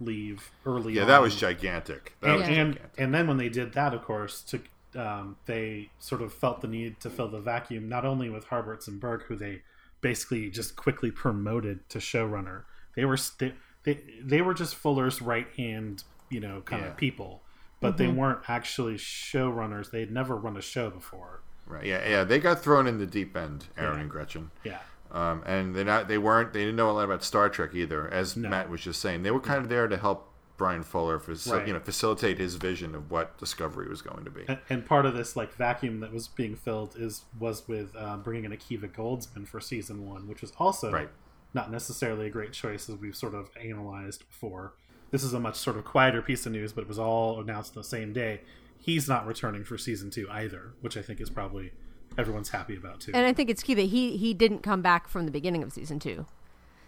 leave 0.00 0.50
early. 0.66 0.94
Yeah, 0.94 1.02
on. 1.02 1.08
that 1.08 1.20
was 1.22 1.36
gigantic. 1.36 2.14
That 2.20 2.30
and, 2.30 2.38
was 2.38 2.48
and 2.48 2.56
gigantic. 2.74 2.90
and 2.98 3.14
then 3.14 3.26
when 3.28 3.36
they 3.36 3.48
did 3.48 3.72
that, 3.74 3.92
of 3.94 4.02
course, 4.02 4.42
to 4.42 4.60
um, 5.00 5.36
they 5.46 5.90
sort 5.98 6.22
of 6.22 6.32
felt 6.32 6.60
the 6.60 6.68
need 6.68 7.00
to 7.00 7.10
fill 7.10 7.28
the 7.28 7.40
vacuum 7.40 7.88
not 7.88 8.04
only 8.04 8.28
with 8.30 8.46
Harberts 8.46 8.86
and 8.88 9.00
Berg, 9.00 9.22
who 9.24 9.36
they 9.36 9.62
basically 10.00 10.50
just 10.50 10.76
quickly 10.76 11.10
promoted 11.10 11.88
to 11.90 11.98
showrunner. 11.98 12.62
They 12.94 13.04
were 13.04 13.16
st- 13.16 13.54
they 13.84 14.00
they 14.22 14.42
were 14.42 14.54
just 14.54 14.74
Fuller's 14.74 15.22
right 15.22 15.46
hand, 15.56 16.04
you 16.30 16.40
know, 16.40 16.60
kind 16.62 16.82
Yeah. 16.82 16.88
of 16.90 16.96
people, 16.96 17.42
but 17.80 17.96
they 17.96 18.06
weren't 18.08 18.40
actually 18.48 18.94
showrunners. 18.94 19.90
They 19.90 20.00
had 20.00 20.10
never 20.12 20.36
run 20.36 20.56
a 20.56 20.62
show 20.62 20.90
before. 20.90 21.40
Right. 21.66 21.86
Yeah, 21.86 22.06
yeah. 22.08 22.24
They 22.24 22.38
got 22.38 22.60
thrown 22.62 22.86
in 22.86 22.98
the 22.98 23.06
deep 23.06 23.36
end, 23.36 23.66
Aaron 23.78 23.94
Yeah. 23.94 24.00
and 24.02 24.10
Gretchen. 24.10 24.50
Yeah, 24.64 24.78
Um, 25.12 25.42
and 25.44 25.74
they 25.74 25.84
not 25.84 26.08
they 26.08 26.16
weren't 26.18 26.52
they 26.54 26.60
didn't 26.60 26.76
know 26.76 26.90
a 26.90 26.92
lot 26.92 27.04
about 27.04 27.22
Star 27.22 27.48
Trek 27.50 27.74
either. 27.74 28.08
As 28.08 28.36
No. 28.36 28.48
Matt 28.48 28.70
was 28.70 28.80
just 28.80 29.00
saying, 29.00 29.22
they 29.22 29.30
were 29.30 29.40
kind 29.40 29.60
of 29.62 29.68
there 29.68 29.86
to 29.86 29.96
help 29.98 30.28
Bryan 30.56 30.82
Fuller 30.82 31.18
faci- 31.18 31.52
Right. 31.52 31.66
you 31.66 31.72
know 31.74 31.80
facilitate 31.80 32.38
his 32.38 32.54
vision 32.56 32.94
of 32.94 33.10
what 33.10 33.36
Discovery 33.38 33.88
was 33.88 34.00
going 34.00 34.24
to 34.24 34.30
be. 34.30 34.44
and, 34.48 34.58
and 34.70 34.86
part 34.86 35.04
of 35.06 35.14
this 35.14 35.36
like 35.36 35.52
vacuum 35.54 36.00
that 36.00 36.12
was 36.12 36.28
being 36.28 36.56
filled 36.56 36.94
is 36.96 37.24
was 37.38 37.68
with 37.68 37.94
um, 37.96 38.22
bringing 38.22 38.44
in 38.44 38.52
Akiva 38.52 38.90
Goldsman 38.90 39.46
for 39.46 39.60
season 39.60 40.06
one, 40.06 40.26
which 40.28 40.40
was 40.40 40.52
also 40.58 40.90
Right. 40.90 41.10
not 41.52 41.70
necessarily 41.70 42.26
a 42.26 42.30
great 42.30 42.52
choice 42.52 42.88
as 42.88 42.96
we've 42.96 43.16
sort 43.16 43.34
of 43.34 43.50
analyzed 43.62 44.26
before. 44.28 44.72
This 45.10 45.24
is 45.24 45.34
a 45.34 45.40
much 45.40 45.56
sort 45.56 45.76
of 45.76 45.84
quieter 45.84 46.22
piece 46.22 46.46
of 46.46 46.52
news, 46.52 46.72
but 46.72 46.82
it 46.82 46.88
was 46.88 46.98
all 46.98 47.38
announced 47.38 47.74
the 47.74 47.84
same 47.84 48.14
day. 48.14 48.40
He's 48.78 49.08
not 49.08 49.26
returning 49.26 49.62
for 49.64 49.76
season 49.76 50.10
two 50.10 50.26
either, 50.30 50.72
which 50.80 50.96
I 50.96 51.02
think 51.02 51.20
is 51.20 51.28
probably 51.28 51.72
everyone's 52.18 52.50
happy 52.50 52.76
about 52.76 53.00
too. 53.00 53.12
And 53.14 53.26
I 53.26 53.32
think 53.32 53.50
it's 53.50 53.62
key 53.62 53.74
that 53.74 53.82
he 53.82 54.16
he 54.16 54.34
didn't 54.34 54.60
come 54.62 54.82
back 54.82 55.08
from 55.08 55.24
the 55.26 55.30
beginning 55.32 55.62
of 55.62 55.72
season 55.72 55.98
two. 55.98 56.26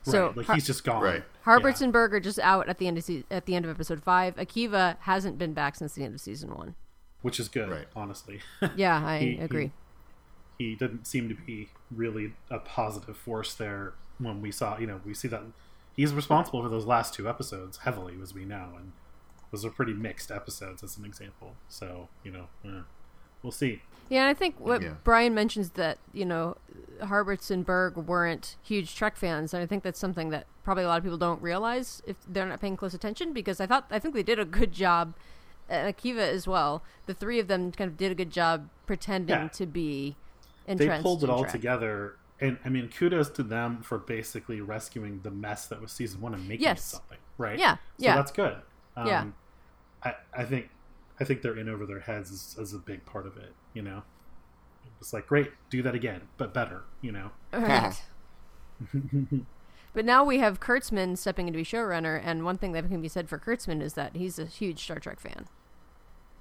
So 0.03 0.27
right. 0.27 0.37
like 0.37 0.47
Har- 0.47 0.55
he's 0.57 0.67
just 0.67 0.85
gone. 0.85 1.03
Right. 1.03 1.25
Harberts 1.47 1.81
Yeah. 1.81 1.85
and 1.85 1.93
Berg 1.93 2.13
are 2.15 2.21
just 2.21 2.39
out 2.41 2.69
at 2.69 2.79
the 2.79 2.87
end 2.87 2.99
of 2.99 3.05
se- 3.05 3.25
at 3.31 3.47
the 3.47 3.55
end 3.55 3.65
of 3.65 3.71
episode 3.71 4.03
five. 4.03 4.37
Akiva 4.37 4.97
hasn't 5.01 5.39
been 5.39 5.55
back 5.55 5.77
since 5.77 5.95
the 5.95 6.05
end 6.05 6.15
of 6.15 6.21
season 6.21 6.55
one. 6.55 6.75
which 7.23 7.41
is 7.41 7.49
good, 7.49 7.71
Right. 7.71 7.87
honestly. 7.97 8.41
Yeah, 8.77 9.03
I 9.03 9.19
He- 9.19 9.37
he- 9.37 9.39
agree. 9.43 9.73
he 10.59 10.75
didn't 10.75 11.07
seem 11.07 11.29
to 11.31 11.35
be 11.35 11.71
really 11.91 12.35
a 12.51 12.59
positive 12.59 13.17
force 13.17 13.55
there 13.55 13.95
when 14.19 14.41
we 14.43 14.53
saw 14.53 14.79
you 14.79 14.87
know 14.87 15.01
we 15.05 15.13
see 15.15 15.27
that 15.29 15.43
he's 15.97 16.13
responsible 16.13 16.63
for 16.63 16.69
those 16.69 16.85
last 16.87 17.15
two 17.15 17.29
episodes 17.29 17.79
heavily 17.79 18.15
as 18.23 18.33
we 18.35 18.45
know 18.45 18.73
and 18.77 18.93
those 19.51 19.65
are 19.65 19.71
pretty 19.71 19.93
mixed 19.95 20.31
episodes 20.31 20.83
as 20.85 20.97
an 20.99 21.05
example 21.05 21.55
so 21.69 22.09
you 22.23 22.31
know 22.31 22.47
eh. 22.65 22.83
We'll 23.45 23.53
see. 23.53 23.81
Yeah, 24.09 24.23
and 24.23 24.29
I 24.31 24.35
think 24.35 24.59
what 24.59 24.83
Yeah. 24.83 24.95
Brian 25.05 25.35
mentions 25.35 25.71
that 25.71 25.99
you 26.13 26.25
know 26.25 26.57
Harberts 27.01 27.51
and 27.51 27.65
Berg 27.65 27.97
weren't 27.97 28.57
huge 28.63 28.97
Trek 28.97 29.17
fans, 29.17 29.55
and 29.55 29.63
I 29.63 29.67
think 29.67 29.85
that's 29.85 29.99
something 30.01 30.31
that 30.31 30.47
probably 30.65 30.83
a 30.85 30.89
lot 30.89 30.99
of 30.99 31.05
people 31.05 31.19
don't 31.19 31.41
realize 31.41 32.03
if 32.07 32.17
they're 32.29 32.47
not 32.47 32.61
paying 32.61 32.77
close 32.77 32.95
attention. 32.95 33.33
Because 33.33 33.61
I 33.61 33.67
thought 33.67 33.87
I 33.91 33.99
think 34.01 34.15
they 34.15 34.23
did 34.25 34.39
a 34.41 34.45
good 34.45 34.73
job, 34.73 35.15
and 35.69 35.95
Akiva 35.95 36.19
as 36.19 36.47
well. 36.49 36.83
The 37.07 37.15
three 37.15 37.39
of 37.39 37.47
them 37.49 37.71
kind 37.73 37.89
of 37.91 37.97
did 37.97 38.11
a 38.11 38.15
good 38.15 38.31
job 38.31 38.69
pretending 38.87 39.37
Yeah. 39.37 39.49
to 39.49 39.67
be 39.67 40.17
They 40.67 40.89
pulled 41.01 41.23
it 41.25 41.31
all 41.31 41.41
Trek. 41.43 41.53
together, 41.53 42.17
and 42.41 42.59
I 42.65 42.69
mean, 42.71 42.89
kudos 42.89 43.29
to 43.31 43.43
them 43.43 43.83
for 43.83 43.99
basically 43.99 44.61
rescuing 44.61 45.21
the 45.23 45.31
mess 45.31 45.67
that 45.69 45.81
was 45.81 45.93
season 45.93 46.21
one 46.21 46.33
and 46.35 46.47
making 46.49 46.63
Yes. 46.65 46.79
it 46.87 46.97
something, 46.97 47.19
right? 47.39 47.59
Yeah, 47.59 47.75
so 47.77 47.81
yeah. 47.99 48.17
that's 48.17 48.33
good. 48.33 48.57
Um, 48.97 49.07
Yeah. 49.07 49.25
I, 50.03 50.15
I 50.35 50.45
think 50.45 50.69
I 51.21 51.25
think 51.25 51.43
they're 51.43 51.57
in 51.57 51.69
over 51.69 51.87
their 51.87 52.01
heads 52.01 52.31
is, 52.31 52.57
is 52.59 52.75
a 52.75 52.79
big 52.79 53.05
part 53.07 53.27
of 53.27 53.37
it. 53.37 53.53
You 53.73 53.83
know, 53.83 54.03
it's 55.01 55.13
like 55.13 55.27
great, 55.27 55.53
do 55.71 55.83
that 55.83 55.95
again, 55.95 56.23
but 56.37 56.53
better. 56.55 56.83
You 57.01 57.13
know, 57.13 57.31
Right. 57.53 58.03
but 59.95 60.05
now 60.05 60.25
we 60.25 60.39
have 60.39 60.61
Kurtzman 60.61 61.17
stepping 61.17 61.47
in 61.47 61.55
to 61.55 61.59
be 61.59 61.65
showrunner, 61.65 62.21
and 62.23 62.45
one 62.45 62.59
thing 62.59 62.73
that 62.73 62.89
can 62.89 63.01
be 63.01 63.09
said 63.09 63.29
for 63.29 63.39
Kurtzman 63.39 63.81
is 63.81 63.95
that 63.95 64.17
he's 64.17 64.39
a 64.39 64.47
huge 64.47 64.83
Star 64.83 64.99
Trek 64.99 65.21
fan. 65.21 65.47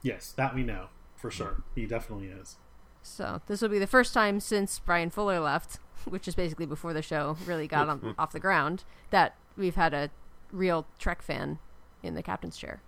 yes, 0.02 0.34
that 0.36 0.56
we 0.56 0.64
know 0.64 0.88
for 1.16 1.32
sure. 1.32 1.64
He 1.76 1.86
definitely 1.86 2.28
is. 2.28 2.58
So 3.02 3.42
this 3.48 3.62
will 3.62 3.70
be 3.70 3.80
the 3.80 3.88
first 3.88 4.14
time 4.14 4.40
since 4.40 4.80
Bryan 4.80 5.10
Fuller 5.10 5.40
left, 5.40 5.80
which 6.06 6.28
is 6.28 6.36
basically 6.36 6.66
before 6.66 6.94
the 6.94 7.02
show 7.02 7.38
really 7.46 7.68
got 7.68 7.88
on, 7.88 8.16
off 8.18 8.32
the 8.32 8.40
ground, 8.40 8.84
that 9.12 9.36
we've 9.56 9.76
had 9.76 9.94
a 9.94 10.10
real 10.52 10.86
Trek 11.00 11.22
fan 11.22 11.60
in 12.02 12.16
the 12.16 12.24
captain's 12.24 12.58
chair. 12.58 12.82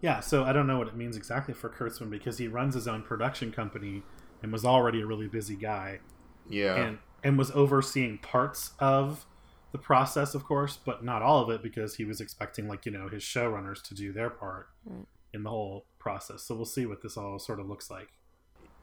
Yeah, 0.00 0.20
so 0.20 0.44
I 0.44 0.52
don't 0.52 0.66
know 0.66 0.78
what 0.78 0.88
it 0.88 0.96
means 0.96 1.16
exactly 1.16 1.52
for 1.54 1.68
Kurtzman 1.68 2.08
because 2.10 2.38
he 2.38 2.48
runs 2.48 2.74
his 2.74 2.88
own 2.88 3.02
production 3.02 3.52
company 3.52 4.02
and 4.42 4.50
was 4.52 4.64
already 4.64 5.02
a 5.02 5.06
really 5.06 5.28
busy 5.28 5.56
guy. 5.56 6.00
Yeah. 6.48 6.74
and 6.76 6.98
and 7.22 7.36
was 7.38 7.50
overseeing 7.52 8.18
parts 8.18 8.72
of 8.78 9.26
the 9.72 9.78
process, 9.78 10.34
of 10.34 10.42
course, 10.44 10.78
but 10.82 11.04
not 11.04 11.20
all 11.22 11.42
of 11.42 11.50
it 11.50 11.62
because 11.62 11.96
he 11.96 12.04
was 12.04 12.20
expecting 12.20 12.66
like 12.66 12.86
you 12.86 12.92
know 12.92 13.08
his 13.08 13.22
showrunners 13.22 13.82
to 13.82 13.94
do 13.94 14.12
their 14.12 14.30
part 14.30 14.68
Right. 14.86 15.04
in 15.34 15.42
the 15.42 15.50
whole 15.50 15.84
process. 15.98 16.42
So 16.42 16.54
we'll 16.56 16.64
see 16.64 16.86
what 16.86 17.02
this 17.02 17.16
all 17.18 17.38
sort 17.38 17.60
of 17.60 17.68
looks 17.68 17.90
like. 17.90 18.08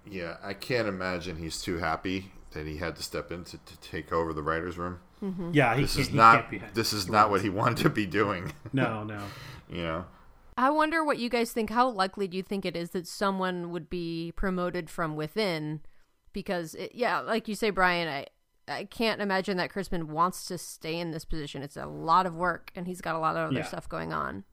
Yeah, 0.10 0.38
I 0.44 0.54
can't 0.54 0.88
imagine 0.88 1.38
he's 1.38 1.62
too 1.62 1.80
happy 1.80 2.32
that 2.52 2.66
he 2.68 2.78
had 2.78 2.96
to 2.96 3.04
step 3.04 3.32
in 3.32 3.44
to, 3.46 3.58
to 3.58 3.78
take 3.82 4.14
over 4.14 4.32
the 4.34 4.42
writers' 4.44 4.78
room. 4.78 5.00
Mm-hmm. 5.22 5.50
Yeah, 5.54 5.76
he, 5.76 5.82
This 5.82 5.96
can't, 5.96 6.02
is 6.02 6.08
he 6.12 6.16
not. 6.18 6.36
can't 6.40 6.52
be. 6.52 6.62
This 6.74 6.94
is 6.94 7.10
not 7.10 7.30
what 7.30 7.42
he 7.42 7.50
wanted 7.50 7.78
to 7.84 7.90
be 7.90 8.06
doing. 8.06 8.54
no, 8.72 9.04
no. 9.04 9.20
you 9.70 9.82
know. 9.82 10.06
I 10.58 10.72
wonder 10.72 11.04
what 11.04 11.20
you 11.20 11.30
guys 11.30 11.52
think. 11.52 11.70
How 11.70 11.88
likely 11.90 12.28
do 12.28 12.36
you 12.36 12.44
think 12.44 12.66
it 12.66 12.76
is 12.76 12.90
that 12.92 13.08
someone 13.08 13.70
would 13.72 13.90
be 13.90 14.34
promoted 14.36 14.90
from 14.90 15.16
within? 15.16 15.82
Because, 16.34 16.74
it, 16.74 16.92
yeah, 16.96 17.20
like 17.20 17.48
you 17.48 17.54
say, 17.56 17.70
Brian, 17.70 18.08
I, 18.08 18.26
I 18.68 18.84
can't 18.86 19.22
imagine 19.22 19.58
that 19.58 19.72
Kurtzman 19.72 20.06
wants 20.06 20.46
to 20.48 20.58
stay 20.58 21.00
in 21.00 21.12
this 21.12 21.26
position. 21.26 21.62
It's 21.62 21.78
a 21.78 21.86
lot 21.86 22.26
of 22.26 22.36
work, 22.36 22.72
and 22.76 22.88
he's 22.88 23.02
got 23.02 23.16
a 23.16 23.20
lot 23.20 23.36
of 23.38 23.50
other 23.50 23.60
Yeah. 23.60 23.66
stuff 23.66 23.88
going 23.88 24.14
on. 24.14 24.44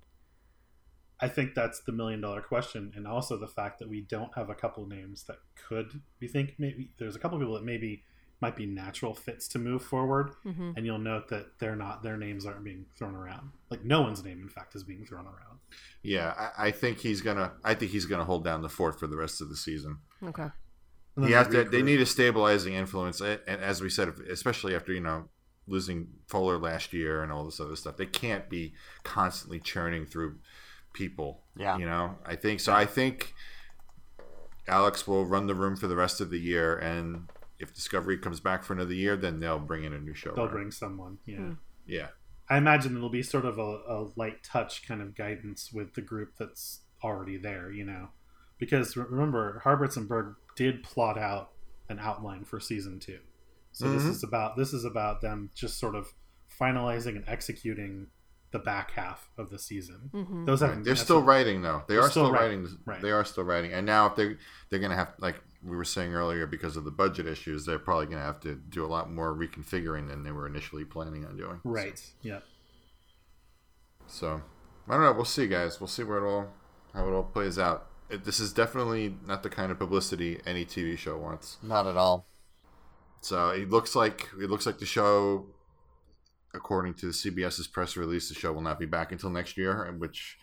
I 1.21 1.29
think 1.29 1.55
that's 1.55 1.81
the 1.81 1.93
million 1.93 2.21
dollar 2.21 2.43
question, 2.43 2.93
and 2.95 3.07
also 3.07 3.39
the 3.39 3.47
fact 3.49 3.79
that 3.79 3.89
we 3.89 4.03
don't 4.03 4.35
have 4.35 4.51
a 4.51 4.55
couple 4.55 4.87
names 4.87 5.25
that 5.25 5.39
could. 5.55 6.03
We 6.21 6.29
think 6.29 6.55
maybe 6.59 6.91
there's 6.99 7.17
a 7.17 7.19
couple 7.19 7.39
people 7.39 7.55
that 7.55 7.65
maybe 7.65 8.05
might 8.45 8.57
be 8.57 8.67
natural 8.67 9.15
fits 9.15 9.49
to 9.49 9.59
move 9.59 9.83
forward, 9.83 10.31
hmm 10.43 10.73
and 10.77 10.85
you'll 10.85 10.99
note 10.99 11.29
that 11.29 11.59
they're 11.59 11.77
not. 11.77 12.03
Their 12.03 12.19
names 12.19 12.45
aren't 12.45 12.63
being 12.63 12.85
thrown 12.97 13.15
around. 13.15 13.53
Like 13.71 13.85
no 13.85 14.03
one's 14.03 14.23
name, 14.23 14.41
in 14.43 14.51
fact, 14.51 14.75
is 14.75 14.85
being 14.85 15.07
thrown 15.07 15.25
around. 15.25 15.59
Yeah, 16.03 16.35
I, 16.37 16.67
I 16.67 16.71
think 16.71 16.99
he's 16.99 17.23
gonna. 17.23 17.53
I 17.65 17.73
think 17.75 17.91
he's 17.93 18.05
gonna 18.05 18.25
hold 18.25 18.45
down 18.45 18.61
the 18.61 18.69
fort 18.69 19.01
for 19.01 19.07
the 19.07 19.17
rest 19.17 19.41
of 19.41 19.49
the 19.49 19.57
season. 19.57 19.99
Okay. 20.23 20.51
And 21.17 21.25
then 21.25 21.29
You 21.31 21.37
have 21.37 21.51
to. 21.53 21.65
They 21.65 21.81
need 21.83 22.01
a 22.03 22.07
stabilizing 22.07 22.75
influence, 22.75 23.21
and 23.23 23.41
and 23.47 23.63
as 23.63 23.81
we 23.81 23.89
said, 23.89 24.13
especially 24.31 24.75
after 24.75 24.93
you 24.93 25.01
know 25.01 25.29
losing 25.67 26.09
Fuller 26.27 26.59
last 26.59 26.93
year 26.93 27.23
and 27.23 27.33
all 27.33 27.47
this 27.47 27.59
other 27.61 27.77
stuff, 27.77 27.97
they 27.97 28.05
can't 28.05 28.51
be 28.51 28.75
constantly 29.05 29.59
churning 29.59 30.05
through 30.05 30.37
people. 30.93 31.45
Yeah. 31.57 31.79
you 31.79 31.87
know. 31.87 32.17
I 32.27 32.37
think 32.37 32.61
so. 32.61 32.75
I 32.75 32.85
think 32.85 33.33
Alex 34.69 35.07
will 35.07 35.25
run 35.25 35.47
the 35.47 35.55
room 35.55 35.77
for 35.77 35.87
the 35.87 35.97
rest 35.97 36.21
of 36.21 36.29
the 36.31 36.39
year, 36.39 36.77
and 36.77 37.29
if 37.59 37.73
Discovery 37.75 38.19
comes 38.19 38.41
back 38.41 38.65
for 38.65 38.73
another 38.73 38.95
year, 38.95 39.17
then 39.17 39.41
they'll 39.41 39.59
bring 39.59 39.85
in 39.85 39.93
a 39.93 39.99
new 40.01 40.15
show. 40.15 40.33
they'll 40.35 40.49
bring 40.49 40.71
someone. 40.71 41.19
Yeah. 41.27 41.37
Hmm. 41.39 41.53
Yeah, 41.87 42.09
I 42.49 42.57
imagine 42.57 42.97
it'll 42.97 43.11
be 43.11 43.23
sort 43.23 43.45
of 43.45 43.59
a, 43.59 43.63
a 43.87 44.09
light 44.17 44.43
touch 44.43 44.87
kind 44.89 45.01
of 45.03 45.15
guidance 45.15 45.73
with 45.73 45.95
the 45.95 46.01
group 46.01 46.33
that's 46.39 46.81
already 47.03 47.37
there, 47.37 47.71
you 47.71 47.85
know. 47.85 48.09
Because 48.59 48.97
remember, 48.97 49.61
Harberts 49.65 49.97
and 49.97 50.09
Berg 50.09 50.35
did 50.57 50.83
plot 50.83 51.19
out 51.19 51.51
an 51.89 51.99
outline 51.99 52.45
for 52.45 52.59
season 52.61 52.99
two. 53.01 53.19
So 53.73 53.91
this 53.91 54.05
Mhm. 54.05 54.11
is 54.11 54.23
about 54.23 54.57
this 54.57 54.73
is 54.73 54.85
about 54.85 55.21
them 55.21 55.51
just 55.55 55.79
sort 55.79 55.95
of 55.95 56.15
finalizing 56.61 57.17
and 57.17 57.25
executing 57.27 58.07
the 58.55 58.59
back 58.61 58.93
half 58.93 59.29
of 59.37 59.51
the 59.51 59.59
season. 59.59 60.09
hmm 60.13 60.45
Those 60.47 60.63
Right. 60.63 60.69
haven't 60.69 60.85
They're 60.85 60.97
still 60.97 61.23
writing 61.23 61.61
though. 61.61 61.83
They 61.87 61.95
They're 61.95 62.03
still 62.05 62.11
still 62.27 62.33
writing. 62.33 62.63
writing. 62.63 62.79
Right. 62.87 63.01
They 63.03 63.11
are 63.11 63.25
still 63.25 63.45
writing. 63.45 63.73
And 63.75 63.85
now 63.85 64.07
if 64.07 64.17
they 64.17 64.37
they're 64.71 64.79
gonna 64.79 64.97
have 64.97 65.13
like 65.19 65.43
we 65.63 65.77
were 65.77 65.85
saying 65.85 66.15
earlier 66.15 66.47
because 66.47 66.77
of 66.77 66.85
the 66.85 66.91
budget 66.91 67.27
issues, 67.27 67.67
they're 67.67 67.79
probably 67.79 68.07
gonna 68.07 68.23
have 68.23 68.41
to 68.41 68.55
do 68.55 68.85
a 68.85 68.87
lot 68.87 69.11
more 69.11 69.35
reconfiguring 69.35 70.09
than 70.09 70.23
they 70.23 70.31
were 70.33 70.47
initially 70.47 70.85
planning 70.85 71.27
on 71.27 71.37
doing. 71.37 71.61
Right. 71.65 72.01
Yeah. 72.23 72.41
So 74.07 74.41
I 74.89 74.93
don't 74.95 75.03
know. 75.03 75.13
We'll 75.13 75.25
see, 75.25 75.47
guys. 75.47 75.81
We'll 75.81 75.89
see 75.89 76.05
where 76.05 76.19
it 76.25 76.29
all 76.29 76.49
how 76.95 77.09
it 77.09 77.13
all 77.13 77.25
plays 77.25 77.59
out. 77.59 77.87
It, 78.11 78.25
this 78.25 78.39
is 78.39 78.53
definitely 78.53 79.17
not 79.27 79.43
the 79.43 79.51
kind 79.51 79.73
of 79.73 79.79
publicity 79.79 80.41
any 80.47 80.65
TV 80.65 80.97
show 80.97 81.17
wants. 81.17 81.57
Not 81.63 81.87
at 81.87 81.97
all. 81.97 82.27
So 83.21 83.49
it 83.49 83.71
looks 83.71 83.97
like 83.97 84.29
it 84.41 84.51
looks 84.51 84.67
like 84.67 84.79
the 84.79 84.87
show, 84.87 85.47
according 86.55 86.95
to 86.95 87.07
CBS's 87.07 87.67
press 87.67 87.97
release, 87.97 88.29
the 88.29 88.35
show 88.35 88.53
will 88.53 88.63
not 88.63 88.79
be 88.79 88.87
back 88.87 89.13
until 89.13 89.31
next 89.31 89.57
year, 89.57 89.93
which 89.99 90.39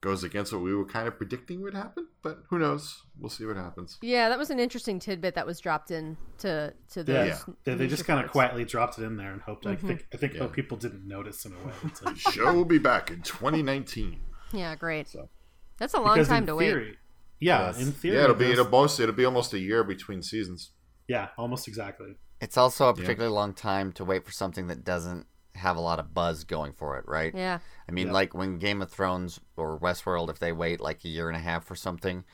goes 0.00 0.22
against 0.22 0.52
what 0.52 0.62
we 0.62 0.72
were 0.74 0.84
kind 0.84 1.08
of 1.08 1.16
predicting 1.16 1.60
would 1.60 1.74
happen. 1.74 2.06
But 2.22 2.44
who 2.50 2.58
knows? 2.60 3.02
We'll 3.18 3.30
see 3.30 3.44
what 3.44 3.56
happens. 3.56 3.98
Yeah, 4.00 4.28
that 4.28 4.38
was 4.38 4.50
an 4.50 4.60
interesting 4.60 5.00
tidbit 5.00 5.34
that 5.34 5.44
was 5.46 5.58
dropped 5.60 5.90
in 5.90 6.16
to 6.38 6.72
to 6.92 7.02
the 7.02 7.12
Yeah. 7.12 7.38
They, 7.64 7.74
they 7.74 7.86
just 7.88 8.04
kind 8.04 8.24
of 8.24 8.30
quietly 8.30 8.64
dropped 8.64 8.98
it 8.98 9.02
in 9.04 9.16
there 9.16 9.32
and 9.32 9.42
hoped. 9.42 9.66
I 9.66 9.74
Mhm. 9.74 9.80
think. 9.86 10.06
I 10.14 10.16
think 10.16 10.34
Yeah. 10.34 10.46
people 10.46 10.76
didn't 10.76 11.06
notice 11.06 11.44
in 11.44 11.52
a 11.52 11.56
way. 11.58 11.72
It's 11.84 12.02
like- 12.04 12.16
show 12.16 12.52
will 12.54 12.64
be 12.64 12.78
back 12.78 13.10
in 13.10 13.22
2019. 13.22 14.20
Yeah, 14.52 14.76
great. 14.76 15.08
So- 15.08 15.28
That's 15.78 15.94
a 15.94 16.00
long 16.00 16.14
because 16.14 16.28
time 16.28 16.44
in 16.44 16.46
to 16.48 16.56
wait. 16.56 16.96
Yeah, 17.40 17.66
Yes. 17.66 17.80
in 17.80 17.92
theory. 17.92 18.16
Yeah, 18.16 18.24
it'll 18.24 18.36
be 18.36 18.44
those- 18.46 18.52
it'll 18.58 18.70
most 18.70 19.00
it'll 19.00 19.14
be 19.14 19.24
almost 19.24 19.52
a 19.52 19.58
year 19.58 19.82
between 19.84 20.22
seasons. 20.22 20.72
Yeah, 21.08 21.28
almost 21.36 21.66
exactly. 21.68 22.16
It's 22.40 22.56
also 22.56 22.84
a 22.84 22.88
Yeah. 22.88 23.00
particularly 23.00 23.34
long 23.34 23.52
time 23.52 23.90
to 23.92 24.04
wait 24.04 24.24
for 24.24 24.30
something 24.32 24.68
that 24.68 24.84
doesn't 24.84 25.26
have 25.58 25.76
a 25.76 25.80
lot 25.80 25.98
of 26.00 26.14
buzz 26.14 26.44
going 26.44 26.72
for 26.72 26.96
it, 26.98 27.04
right? 27.06 27.34
Yeah. 27.34 27.58
I 27.88 27.92
mean, 27.92 28.08
Yeah. 28.08 28.12
like 28.14 28.34
when 28.34 28.58
Game 28.58 28.80
of 28.82 28.90
Thrones 28.90 29.40
or 29.56 29.78
Westworld, 29.78 30.30
if 30.30 30.38
they 30.38 30.52
wait 30.52 30.80
like 30.80 31.04
a 31.04 31.08
year 31.08 31.28
and 31.28 31.36
a 31.36 31.40
half 31.40 31.64
for 31.64 31.74
something, 31.76 32.24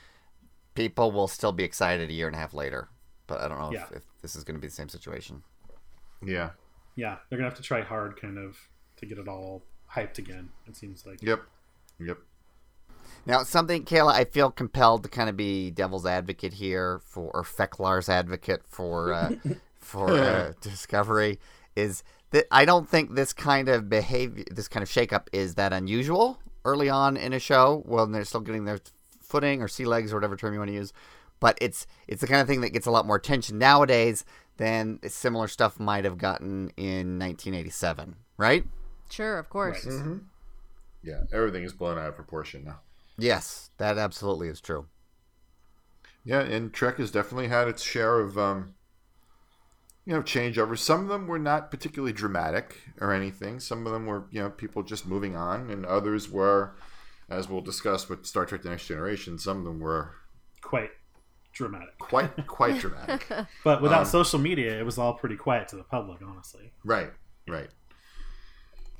people 0.74 1.12
will 1.12 1.28
still 1.28 1.52
be 1.52 1.64
excited 1.64 2.10
a 2.10 2.12
year 2.12 2.26
and 2.26 2.36
a 2.36 2.38
half 2.38 2.54
later. 2.54 2.88
But 3.26 3.40
I 3.40 3.48
don't 3.48 3.58
know 3.58 3.72
Yeah. 3.72 3.84
if, 3.90 3.96
if 3.98 4.02
this 4.22 4.36
is 4.36 4.44
going 4.44 4.56
to 4.56 4.60
be 4.60 4.66
the 4.68 4.74
same 4.74 4.88
situation. 4.88 5.42
Yeah. 6.24 6.50
Yeah, 6.96 7.18
they're 7.28 7.38
gonna 7.38 7.48
have 7.48 7.56
to 7.56 7.62
try 7.62 7.80
hard, 7.82 8.20
kind 8.20 8.38
of, 8.38 8.56
to 8.98 9.06
get 9.06 9.18
it 9.18 9.26
all 9.26 9.64
hyped 9.92 10.18
again. 10.18 10.50
It 10.68 10.76
seems 10.76 11.04
like. 11.04 11.20
Yep. 11.22 11.40
Yep. 11.98 12.18
Now, 13.26 13.42
something, 13.42 13.84
Kayla, 13.84 14.12
I 14.12 14.24
feel 14.24 14.50
compelled 14.50 15.02
to 15.02 15.08
kind 15.08 15.28
of 15.28 15.36
be 15.36 15.70
devil's 15.70 16.06
advocate 16.06 16.54
here 16.54 17.00
for, 17.04 17.30
or 17.34 17.42
Feklar's 17.42 18.08
advocate 18.08 18.62
for, 18.66 19.12
uh, 19.12 19.32
for 19.78 20.10
uh, 20.10 20.52
Discovery, 20.60 21.40
is 21.74 22.04
that 22.34 22.48
I 22.50 22.64
don't 22.64 22.88
think 22.88 23.14
this 23.14 23.32
kind 23.32 23.68
of 23.68 23.88
behavior, 23.88 24.44
this 24.50 24.66
kind 24.66 24.82
of 24.82 24.88
shakeup 24.88 25.28
is 25.32 25.54
that 25.54 25.72
unusual 25.72 26.40
early 26.64 26.90
on 26.90 27.16
in 27.16 27.32
a 27.32 27.38
show 27.38 27.84
when 27.86 28.10
they're 28.10 28.24
still 28.24 28.40
getting 28.40 28.64
their 28.64 28.80
footing 29.22 29.62
or 29.62 29.68
sea 29.68 29.84
legs 29.84 30.12
or 30.12 30.16
whatever 30.16 30.34
term 30.34 30.52
you 30.52 30.58
want 30.58 30.68
to 30.68 30.74
use. 30.74 30.92
But 31.38 31.56
it's 31.60 31.86
it's 32.08 32.22
the 32.22 32.26
kind 32.26 32.40
of 32.40 32.48
thing 32.48 32.60
that 32.62 32.70
gets 32.70 32.86
a 32.86 32.90
lot 32.90 33.06
more 33.06 33.14
attention 33.14 33.58
nowadays 33.58 34.24
than 34.56 34.98
similar 35.06 35.46
stuff 35.46 35.78
might 35.78 36.04
have 36.04 36.18
gotten 36.18 36.72
in 36.76 37.20
1987, 37.20 38.16
right? 38.36 38.64
Sure, 39.08 39.38
of 39.38 39.48
course. 39.48 39.86
Right. 39.86 39.94
Mm-hmm. 39.94 40.16
Yeah. 41.04 41.22
Everything 41.32 41.62
is 41.62 41.72
blown 41.72 41.98
out 41.98 42.08
of 42.08 42.16
proportion 42.16 42.64
now. 42.64 42.80
Yes, 43.16 43.70
that 43.78 43.96
absolutely 43.96 44.48
is 44.48 44.60
true. 44.60 44.86
Yeah, 46.24 46.40
and 46.40 46.72
Trek 46.72 46.96
has 46.96 47.12
definitely 47.12 47.46
had 47.46 47.68
its 47.68 47.84
share 47.84 48.18
of, 48.18 48.36
um, 48.36 48.74
you 50.06 50.12
know, 50.14 50.22
changeovers. 50.22 50.78
Some 50.78 51.00
of 51.02 51.08
them 51.08 51.26
were 51.26 51.38
not 51.38 51.70
particularly 51.70 52.12
dramatic 52.12 52.76
or 53.00 53.12
anything. 53.12 53.58
Some 53.60 53.86
of 53.86 53.92
them 53.92 54.06
were, 54.06 54.26
you 54.30 54.40
know, 54.42 54.50
people 54.50 54.82
just 54.82 55.06
moving 55.06 55.34
on, 55.36 55.70
and 55.70 55.86
others 55.86 56.28
were, 56.30 56.76
as 57.30 57.48
we'll 57.48 57.60
discuss 57.62 58.08
with 58.08 58.26
Star 58.26 58.44
Trek: 58.46 58.62
The 58.62 58.70
Next 58.70 58.86
Generation, 58.86 59.38
some 59.38 59.58
of 59.58 59.64
them 59.64 59.80
were 59.80 60.12
Quite 60.60 60.90
dramatic. 61.52 61.98
quite 61.98 62.46
quite 62.46 62.80
dramatic. 62.80 63.26
But 63.62 63.80
without 63.82 64.00
Um, 64.00 64.06
social 64.06 64.38
media, 64.38 64.78
it 64.78 64.84
was 64.84 64.98
all 64.98 65.14
pretty 65.14 65.36
quiet 65.36 65.68
to 65.68 65.76
the 65.76 65.84
public, 65.84 66.20
honestly. 66.22 66.72
Right, 66.84 67.12
right, 67.48 67.70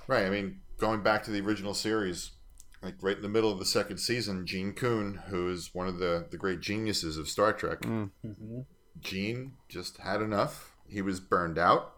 right. 0.06 0.24
I 0.26 0.30
mean, 0.30 0.60
going 0.78 1.02
back 1.02 1.22
to 1.24 1.30
the 1.30 1.40
original 1.40 1.74
series, 1.74 2.30
like 2.82 2.94
right 3.02 3.16
in 3.16 3.22
the 3.22 3.28
middle 3.28 3.50
of 3.50 3.58
the 3.58 3.64
second 3.64 3.98
season, 3.98 4.46
Gene 4.46 4.72
Coon, 4.72 5.20
who 5.28 5.50
is 5.50 5.74
one 5.74 5.88
of 5.88 5.98
the 5.98 6.26
the 6.30 6.36
great 6.38 6.60
geniuses 6.60 7.16
of 7.18 7.28
Star 7.28 7.52
Trek, 7.52 7.80
Mm-hmm. 7.80 8.60
Gene 9.00 9.52
just 9.68 9.98
had 9.98 10.22
enough. 10.22 10.73
He 10.88 11.02
was 11.02 11.20
burned 11.20 11.58
out 11.58 11.94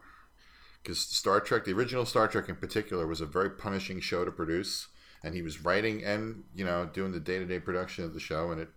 because 0.83 1.01
Star 1.01 1.41
Trek, 1.41 1.65
the 1.65 1.73
original 1.73 2.07
Star 2.07 2.29
Trek 2.29 2.49
in 2.49 2.57
particular, 2.57 3.07
was 3.07 3.21
a 3.21 3.27
very 3.27 3.51
punishing 3.51 4.01
show 4.01 4.25
to 4.25 4.31
produce, 4.31 4.87
and 5.23 5.35
he 5.35 5.43
was 5.43 5.65
writing 5.65 6.05
and 6.05 6.45
you 6.55 6.65
know 6.65 6.89
doing 6.93 7.13
the 7.13 7.21
day 7.21 7.39
to 7.39 7.45
day 7.45 7.59
production 7.59 8.05
of 8.05 8.15
the 8.15 8.21
show, 8.21 8.51
and 8.51 8.61
it 8.61 8.69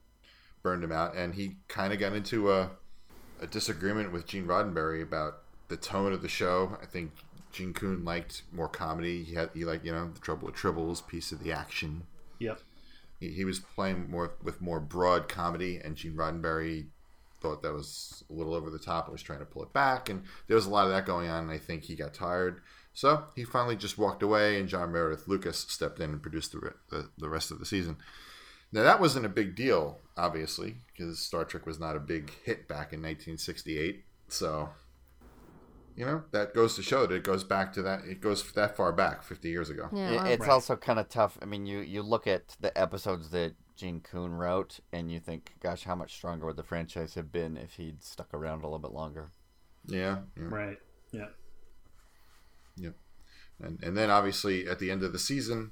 burned 0.64 0.84
him 0.84 0.92
out. 0.92 1.16
And 1.16 1.36
he 1.36 1.58
kind 1.68 1.94
of 1.94 2.00
got 2.00 2.14
into 2.14 2.52
a 2.52 2.72
a 3.42 3.48
disagreement 3.48 4.12
with 4.12 4.26
Gene 4.26 4.46
Roddenberry 4.46 5.02
about 5.02 5.40
the 5.70 5.78
tone 5.78 6.12
of 6.12 6.22
the 6.22 6.28
show. 6.28 6.78
I 6.82 6.86
think 6.86 7.12
Gene 7.52 7.74
Coon 7.74 8.04
liked 8.04 8.44
more 8.52 8.68
comedy. 8.68 9.24
He 9.24 9.36
had 9.36 9.52
he 9.54 9.66
liked 9.66 9.86
you 9.86 9.92
know 9.92 10.10
the 10.14 10.20
Trouble 10.20 10.48
with 10.48 10.56
Tribbles, 10.56 11.06
piece 11.08 11.32
of 11.32 11.44
the 11.44 11.52
action. 11.52 12.04
Yep. 12.40 12.60
He, 13.20 13.30
he 13.30 13.46
was 13.46 13.60
playing 13.60 14.10
more 14.10 14.34
with 14.44 14.62
more 14.62 14.80
broad 14.80 15.28
comedy, 15.30 15.78
and 15.78 15.96
Gene 15.96 16.14
Roddenberry 16.16 16.88
thought 17.42 17.62
that 17.64 17.74
was 17.74 18.24
a 18.30 18.34
little 18.34 18.54
over 18.54 18.70
the 18.70 18.80
top 18.80 19.06
and 19.06 19.12
was 19.14 19.22
trying 19.22 19.40
to 19.40 19.46
pull 19.46 19.64
it 19.64 19.74
back. 19.74 20.10
And 20.10 20.24
there 20.48 20.56
was 20.56 20.66
a 20.66 20.70
lot 20.70 20.86
of 20.86 20.92
that 20.92 21.06
going 21.06 21.30
on, 21.30 21.44
and 21.44 21.52
I 21.52 21.58
think 21.58 21.84
he 21.84 21.96
got 21.96 22.14
tired. 22.14 22.62
So 22.94 23.26
he 23.36 23.44
finally 23.44 23.76
just 23.76 23.98
walked 23.98 24.24
away, 24.24 24.60
and 24.60 24.68
John 24.68 24.92
Meredith 24.92 25.28
Lucas 25.28 25.60
stepped 25.70 26.00
in 26.00 26.10
and 26.12 26.22
produced 26.22 26.52
the, 26.52 26.74
the, 26.90 27.10
the 27.18 27.30
rest 27.30 27.52
of 27.52 27.60
the 27.60 27.66
season. 27.66 27.98
Now, 28.72 28.84
that 28.84 29.00
wasn't 29.00 29.26
a 29.26 29.30
big 29.30 29.56
deal, 29.56 30.00
obviously, 30.18 30.76
because 30.92 31.20
Star 31.20 31.44
Trek 31.46 31.66
was 31.66 31.80
not 31.80 31.96
a 31.96 32.00
big 32.00 32.32
hit 32.44 32.68
back 32.68 32.94
in 32.94 33.00
1968. 33.02 34.04
So, 34.28 34.70
you 35.96 36.06
know, 36.06 36.24
that 36.32 36.54
goes 36.54 36.76
to 36.76 36.84
show 36.84 37.06
that 37.06 37.16
it 37.16 37.24
goes 37.24 37.44
back 37.44 37.74
to 37.74 37.82
that, 37.82 38.02
it 38.06 38.22
goes 38.22 38.52
that 38.54 38.76
far 38.78 38.92
back, 38.92 39.24
50 39.24 39.50
years 39.50 39.70
ago. 39.70 39.90
Yeah, 39.92 40.26
It- 40.26 40.34
it's 40.34 40.42
Right. 40.42 40.50
also 40.52 40.76
kind 40.76 41.00
of 41.00 41.10
tough. 41.10 41.38
I 41.42 41.46
mean, 41.46 41.66
you 41.66 41.80
you 41.80 42.02
look 42.04 42.28
at 42.28 42.56
the 42.60 42.76
episodes 42.78 43.30
that 43.32 43.54
Gene 43.80 44.02
Coon 44.02 44.34
wrote, 44.34 44.82
and 44.92 45.10
you 45.10 45.20
think, 45.22 45.54
gosh, 45.62 45.84
how 45.86 45.96
much 45.96 46.14
stronger 46.14 46.46
would 46.46 46.58
the 46.58 46.64
franchise 46.64 47.14
have 47.16 47.32
been 47.32 47.56
if 47.56 47.76
he'd 47.76 48.04
stuck 48.04 48.34
around 48.34 48.60
a 48.60 48.64
little 48.68 48.78
bit 48.78 48.92
longer? 48.92 49.30
Yeah. 49.88 50.18
yeah. 50.36 50.44
Right. 50.50 50.78
Yeah. 51.12 51.28
Yep. 52.76 52.94
And, 53.62 53.82
and 53.82 53.96
then 53.98 54.10
obviously 54.10 54.68
at 54.68 54.80
the 54.80 54.92
end 54.92 55.02
of 55.04 55.14
the 55.14 55.20
season, 55.20 55.72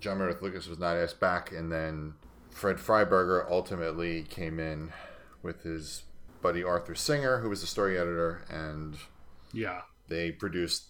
John 0.00 0.18
Meredith 0.18 0.42
Lucas 0.42 0.66
was 0.68 0.78
not 0.78 0.96
asked 0.96 1.20
back, 1.20 1.52
and 1.52 1.72
then 1.72 2.14
Fred 2.50 2.76
Freiberger 2.76 3.50
ultimately 3.50 4.22
came 4.24 4.58
in 4.60 4.92
with 5.42 5.62
his 5.62 6.02
buddy 6.42 6.62
Arthur 6.62 6.94
Singer, 6.94 7.38
who 7.40 7.48
was 7.48 7.62
the 7.62 7.66
story 7.66 7.96
editor, 7.98 8.44
and 8.50 8.96
Yeah. 9.54 9.82
they 10.08 10.32
produced 10.32 10.88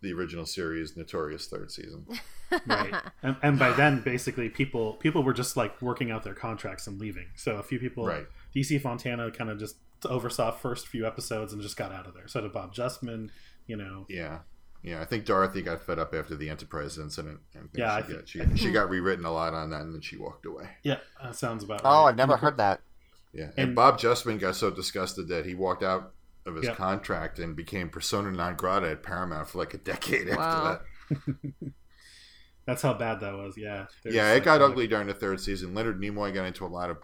the 0.00 0.12
original 0.14 0.46
series 0.46 0.96
Notorious 0.96 1.46
third 1.48 1.70
season. 1.70 2.06
Right. 2.66 2.92
and, 3.22 3.36
and 3.42 3.58
by 3.58 3.72
then, 3.72 4.00
basically, 4.00 4.48
people 4.48 4.94
people 4.94 5.22
were 5.22 5.32
just 5.32 5.56
like 5.56 5.80
working 5.82 6.10
out 6.10 6.22
their 6.24 6.34
contracts 6.34 6.86
and 6.86 6.98
leaving. 7.00 7.26
So 7.36 7.56
a 7.56 7.62
few 7.62 7.78
people, 7.78 8.04
Right. 8.06 8.26
DC 8.54 8.80
Fontana, 8.80 9.30
kind 9.30 9.50
of 9.50 9.58
just 9.58 9.76
oversaw 10.04 10.50
first 10.50 10.88
few 10.88 11.06
episodes 11.06 11.52
and 11.52 11.60
just 11.62 11.76
got 11.76 11.92
out 11.92 12.06
of 12.06 12.14
there. 12.14 12.26
So 12.28 12.40
did 12.40 12.52
Bob 12.52 12.74
Justman. 12.74 13.30
You 13.66 13.76
know. 13.76 14.06
Yeah. 14.08 14.38
Yeah, 14.82 15.02
I 15.02 15.04
think 15.04 15.26
Dorothy 15.26 15.60
got 15.60 15.82
fed 15.84 15.98
up 15.98 16.14
after 16.14 16.34
the 16.34 16.48
Enterprise 16.48 16.96
incident. 16.96 17.40
I 17.54 17.58
think 17.58 17.70
Yeah, 17.74 17.92
I 17.94 18.00
she, 18.00 18.06
think- 18.06 18.18
got, 18.18 18.28
she, 18.58 18.64
she 18.64 18.72
got 18.72 18.88
rewritten 18.88 19.26
a 19.26 19.30
lot 19.32 19.52
on 19.52 19.68
that, 19.70 19.82
and 19.82 19.92
then 19.94 20.00
she 20.00 20.16
walked 20.16 20.46
away. 20.46 20.70
Yeah. 20.82 20.96
That 21.22 21.36
sounds 21.36 21.62
about. 21.62 21.82
Oh. 21.84 22.04
I've 22.06 22.16
never 22.16 22.38
heard 22.38 22.56
that. 22.56 22.80
Yeah, 23.34 23.50
and, 23.56 23.58
And- 23.58 23.74
Bob 23.76 23.98
Justman 24.00 24.40
got 24.40 24.56
so 24.56 24.70
disgusted 24.70 25.28
that 25.28 25.44
he 25.44 25.54
walked 25.54 25.82
out 25.82 26.14
of 26.46 26.54
his 26.56 26.64
Yep. 26.64 26.76
contract 26.76 27.38
and 27.38 27.54
became 27.54 27.90
persona 27.90 28.30
non 28.30 28.56
grata 28.56 28.88
at 28.90 29.02
Paramount 29.02 29.48
for 29.50 29.58
like 29.58 29.74
a 29.74 29.78
decade 29.78 30.34
Wow. 30.34 30.80
after 31.10 31.36
that. 31.44 31.72
That's 32.66 32.82
how 32.82 32.94
bad 32.94 33.20
that 33.20 33.34
was. 33.34 33.56
Yeah. 33.56 33.86
Yeah, 34.04 34.30
it 34.30 34.34
like, 34.34 34.44
got 34.44 34.60
like- 34.60 34.70
ugly 34.70 34.86
during 34.86 35.06
the 35.06 35.14
third 35.14 35.40
season. 35.40 35.74
Leonard 35.74 36.00
Nimoy 36.00 36.32
got 36.32 36.44
into 36.44 36.64
a 36.64 36.68
lot 36.68 36.90
of 36.90 36.98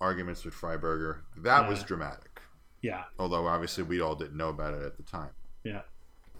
arguments 0.00 0.44
with 0.44 0.54
Freiberger. 0.54 1.18
That 1.36 1.68
was 1.68 1.82
dramatic. 1.82 2.40
Yeah. 2.82 3.04
Although 3.18 3.46
obviously 3.46 3.84
we 3.84 4.00
all 4.00 4.14
didn't 4.14 4.36
know 4.36 4.48
about 4.48 4.74
it 4.74 4.82
at 4.82 4.96
the 4.96 5.02
time. 5.02 5.30
Yeah. 5.64 5.82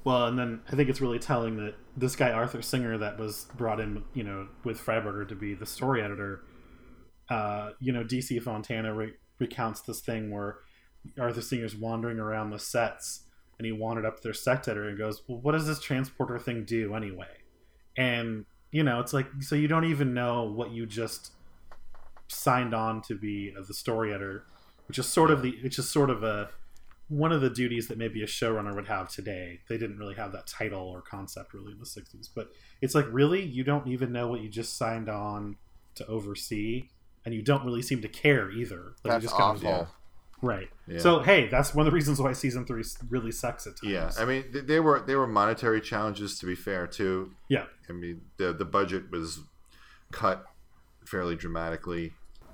Well, 0.04 0.26
and 0.28 0.38
then 0.38 0.62
I 0.70 0.76
think 0.76 0.88
it's 0.88 1.00
really 1.02 1.18
telling 1.18 1.56
that 1.56 1.74
this 1.94 2.16
guy 2.16 2.30
Arthur 2.30 2.62
Singer 2.62 2.96
that 2.98 3.18
was 3.18 3.46
brought 3.56 3.80
in, 3.80 4.02
you 4.14 4.24
know, 4.24 4.48
with 4.64 4.80
Freiberger 4.80 5.28
to 5.28 5.34
be 5.34 5.52
the 5.52 5.66
story 5.66 6.02
editor. 6.02 6.42
Uh, 7.28 7.72
you 7.80 7.92
know, 7.92 8.02
DC 8.02 8.42
Fontana 8.42 8.94
re- 8.94 9.12
recounts 9.38 9.82
this 9.82 10.00
thing 10.00 10.30
where 10.30 10.56
Arthur 11.18 11.42
Singer's 11.42 11.76
wandering 11.76 12.18
around 12.18 12.50
the 12.50 12.58
sets, 12.58 13.24
and 13.58 13.66
he 13.66 13.72
wandered 13.72 14.06
up 14.06 14.16
to 14.16 14.22
their 14.22 14.32
set 14.32 14.66
editor 14.68 14.88
and 14.88 14.96
goes, 14.98 15.22
"Well, 15.28 15.38
what 15.38 15.52
does 15.52 15.66
this 15.66 15.80
transporter 15.80 16.38
thing 16.38 16.64
do 16.64 16.94
anyway?" 16.94 17.28
And 17.96 18.46
you 18.70 18.82
know, 18.82 19.00
it's 19.00 19.12
like 19.12 19.26
so 19.40 19.54
you 19.54 19.68
don't 19.68 19.84
even 19.84 20.14
know 20.14 20.44
what 20.44 20.70
you 20.70 20.86
just 20.86 21.32
signed 22.28 22.74
on 22.74 23.02
to 23.02 23.14
be 23.14 23.52
uh, 23.58 23.62
the 23.66 23.74
story 23.74 24.12
editor, 24.12 24.44
which 24.88 24.98
is 24.98 25.06
sort 25.06 25.30
of 25.30 25.42
the 25.42 25.58
which 25.62 25.78
is 25.78 25.88
sort 25.88 26.10
of 26.10 26.22
a 26.22 26.50
one 27.08 27.32
of 27.32 27.40
the 27.40 27.50
duties 27.50 27.88
that 27.88 27.98
maybe 27.98 28.22
a 28.22 28.26
showrunner 28.26 28.74
would 28.74 28.86
have 28.86 29.08
today. 29.08 29.58
They 29.68 29.76
didn't 29.76 29.98
really 29.98 30.14
have 30.14 30.30
that 30.32 30.46
title 30.46 30.86
or 30.88 31.02
concept 31.02 31.52
really 31.52 31.72
in 31.72 31.78
the 31.80 31.84
60s. 31.84 32.28
But 32.32 32.52
it's 32.80 32.94
like, 32.94 33.06
really? 33.10 33.42
You 33.42 33.64
don't 33.64 33.88
even 33.88 34.12
know 34.12 34.28
what 34.28 34.42
you 34.42 34.48
just 34.48 34.76
signed 34.78 35.08
on 35.08 35.56
to 35.96 36.06
oversee? 36.06 36.88
And 37.24 37.34
you 37.34 37.42
don't 37.42 37.64
really 37.64 37.82
seem 37.82 38.00
to 38.02 38.08
care 38.08 38.48
either. 38.52 38.94
Like, 39.02 39.04
you 39.04 39.10
That's 39.10 39.24
just 39.24 39.34
kind 39.36 39.56
of- 39.56 39.64
awful. 39.64 39.88
Right. 40.42 40.68
Yeah. 40.86 40.98
So, 40.98 41.20
hey, 41.20 41.48
that's 41.48 41.74
one 41.74 41.86
of 41.86 41.90
the 41.92 41.94
reasons 41.94 42.20
why 42.20 42.32
season 42.32 42.64
three 42.66 42.82
really 43.08 43.32
sucks 43.32 43.66
at 43.66 43.76
times. 43.76 43.92
Yeah, 43.92 44.10
I 44.18 44.24
mean, 44.24 44.44
th- 44.52 44.64
they 44.66 44.80
were 44.80 45.00
they 45.00 45.14
were 45.14 45.26
monetary 45.26 45.80
challenges 45.80 46.38
to 46.40 46.46
be 46.46 46.54
fair 46.54 46.86
too. 46.86 47.32
yeah. 47.48 47.64
I 47.88 47.92
mean, 47.92 48.22
the 48.36 48.52
the 48.52 48.64
budget 48.64 49.10
was 49.10 49.40
cut 50.12 50.44
fairly 51.04 51.36
dramatically, 51.36 52.12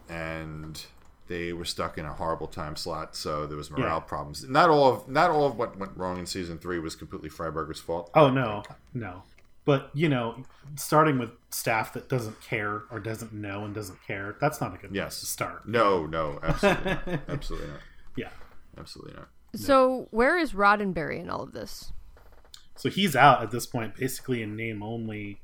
and 0.08 0.84
they 1.28 1.52
were 1.52 1.64
stuck 1.64 1.98
in 1.98 2.04
a 2.04 2.12
horrible 2.12 2.46
time 2.46 2.76
slot. 2.76 3.16
So 3.16 3.46
there 3.46 3.56
was 3.56 3.70
morale 3.70 3.96
Yeah. 3.96 4.00
problems. 4.00 4.48
Not 4.48 4.70
all 4.70 4.92
of 4.92 5.08
not 5.08 5.30
all 5.30 5.46
of 5.46 5.56
what 5.56 5.76
went 5.78 5.96
wrong 5.96 6.18
in 6.18 6.26
season 6.26 6.58
three 6.58 6.78
was 6.78 6.94
completely 6.94 7.28
Freiberger's 7.28 7.80
fault. 7.80 8.10
Oh, 8.14 8.30
no. 8.30 8.62
No. 8.94 9.22
But, 9.66 9.90
you 9.92 10.08
know, 10.08 10.44
starting 10.76 11.18
with 11.18 11.30
staff 11.50 11.92
that 11.92 12.08
doesn't 12.08 12.40
care 12.40 12.84
or 12.90 12.98
doesn't 13.00 13.32
know 13.34 13.64
and 13.64 13.74
doesn't 13.74 13.98
care, 14.06 14.36
that's 14.40 14.60
not 14.60 14.74
a 14.74 14.78
good 14.78 14.94
Yes. 14.94 15.16
place 15.16 15.20
to 15.20 15.26
start. 15.26 15.68
No, 15.68 16.06
no, 16.06 16.38
absolutely, 16.42 16.84
not. 16.94 17.20
absolutely 17.28 17.68
not, 17.68 17.80
Yeah. 18.16 18.30
absolutely 18.78 19.14
not. 19.16 19.28
So 19.54 20.08
where 20.12 20.38
is 20.38 20.52
Roddenberry 20.52 21.18
in 21.20 21.28
all 21.28 21.42
of 21.42 21.52
this? 21.52 21.92
So 22.76 22.88
he's 22.90 23.14
out 23.16 23.42
at 23.42 23.50
this 23.50 23.66
point, 23.66 23.96
basically 23.96 24.42
in 24.42 24.54
name 24.56 24.82
only. 24.82 25.40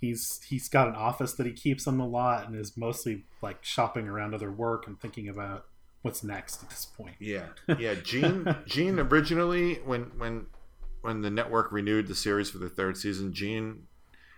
He's 0.00 0.42
he's 0.48 0.68
got 0.68 0.86
an 0.88 0.94
office 0.94 1.32
that 1.34 1.46
he 1.46 1.52
keeps 1.52 1.86
on 1.86 1.96
the 1.96 2.04
lot 2.04 2.46
and 2.46 2.54
is 2.54 2.76
mostly 2.76 3.24
like 3.40 3.64
shopping 3.64 4.06
around 4.06 4.34
other 4.34 4.52
work 4.52 4.86
and 4.86 5.00
thinking 5.00 5.28
about 5.30 5.64
what's 6.02 6.22
next 6.22 6.62
at 6.62 6.68
this 6.68 6.84
point. 6.84 7.16
Yeah, 7.18 7.46
yeah. 7.78 7.94
Gene, 7.94 8.54
Gene 8.66 8.98
originally 8.98 9.76
when 9.76 10.12
when 10.18 10.46
when 11.04 11.20
the 11.20 11.30
network 11.30 11.70
renewed 11.70 12.06
the 12.06 12.14
series 12.14 12.48
for 12.48 12.56
the 12.56 12.70
third 12.70 12.96
season, 12.96 13.34
Gene, 13.34 13.82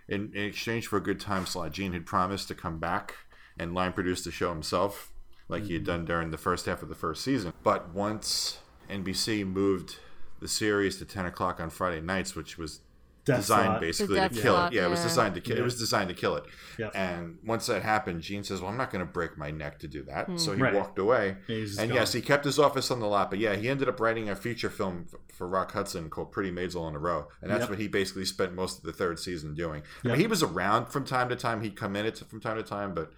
in, 0.09 0.33
in 0.35 0.43
exchange 0.43 0.85
for 0.87 0.97
a 0.97 1.01
good 1.01 1.17
time 1.17 1.45
slot, 1.45 1.71
Gene 1.71 1.93
had 1.93 2.05
promised 2.05 2.49
to 2.49 2.55
come 2.55 2.77
back 2.77 3.15
and 3.57 3.73
line 3.73 3.93
produce 3.93 4.25
the 4.25 4.31
show 4.31 4.49
himself, 4.49 5.13
like 5.47 5.63
he 5.63 5.73
had 5.73 5.83
mm-hmm. 5.83 5.91
done 5.91 6.05
during 6.05 6.31
the 6.31 6.37
first 6.37 6.65
half 6.65 6.83
of 6.83 6.89
the 6.89 6.95
first 6.95 7.23
season. 7.23 7.53
But 7.63 7.93
once 7.93 8.59
NBC 8.89 9.47
moved 9.47 9.95
the 10.41 10.47
series 10.49 10.97
to 10.97 11.05
ten 11.05 11.25
o'clock 11.25 11.61
on 11.61 11.69
Friday 11.69 12.01
nights, 12.01 12.35
which 12.35 12.57
was 12.57 12.81
Death 13.27 13.41
designed 13.41 13.65
slot. 13.65 13.81
basically 13.81 14.19
to 14.19 14.29
kill 14.29 14.55
slot, 14.55 14.73
it. 14.73 14.77
Yeah, 14.77 14.85
it 14.85 14.89
was 14.89 15.03
designed 15.03 15.35
to 15.35 15.41
kill. 15.41 15.55
Yeah. 15.55 15.61
It 15.61 15.65
was 15.65 15.77
designed 15.77 16.09
to 16.09 16.15
kill 16.15 16.35
it. 16.37 16.45
Yep. 16.79 16.91
And 16.95 17.37
once 17.45 17.67
that 17.67 17.83
happened, 17.83 18.21
Gene 18.21 18.43
says, 18.43 18.61
"Well, 18.61 18.71
I'm 18.71 18.77
not 18.77 18.89
going 18.89 19.05
to 19.05 19.11
break 19.11 19.37
my 19.37 19.51
neck 19.51 19.79
to 19.79 19.87
do 19.87 20.03
that." 20.03 20.39
So 20.39 20.51
he 20.51 20.57
hmm. 20.57 20.63
Right. 20.63 20.73
walked 20.73 20.97
away. 20.97 21.37
Yeah, 21.47 21.55
he's 21.57 21.77
and 21.77 21.89
gone. 21.89 21.97
yes, 21.97 22.13
he 22.13 22.21
kept 22.21 22.45
his 22.45 22.57
office 22.57 22.89
on 22.89 22.99
the 22.99 23.05
lot. 23.07 23.29
But 23.29 23.39
yeah, 23.39 23.55
he 23.55 23.69
ended 23.69 23.89
up 23.89 23.99
writing 23.99 24.29
a 24.29 24.35
feature 24.35 24.69
film 24.69 25.05
for 25.31 25.47
Rock 25.47 25.73
Hudson 25.73 26.09
called 26.09 26.31
"Pretty 26.31 26.51
Maids 26.51 26.75
All 26.75 26.87
in 26.87 26.95
a 26.95 26.99
Row," 26.99 27.27
and 27.41 27.51
that's 27.51 27.61
Yep. 27.61 27.69
what 27.69 27.79
he 27.79 27.87
basically 27.87 28.25
spent 28.25 28.53
most 28.53 28.79
of 28.79 28.83
the 28.83 28.93
third 28.93 29.19
season 29.19 29.53
doing. 29.53 29.83
I 30.03 30.09
mean, 30.09 30.19
he 30.19 30.27
was 30.27 30.41
around 30.41 30.87
from 30.87 31.05
time 31.05 31.29
to 31.29 31.35
time. 31.35 31.61
He'd 31.61 31.75
come 31.75 31.95
in 31.95 32.05
it 32.05 32.17
from 32.29 32.39
time 32.39 32.57
to 32.57 32.63
time, 32.63 32.93
but 32.93 33.11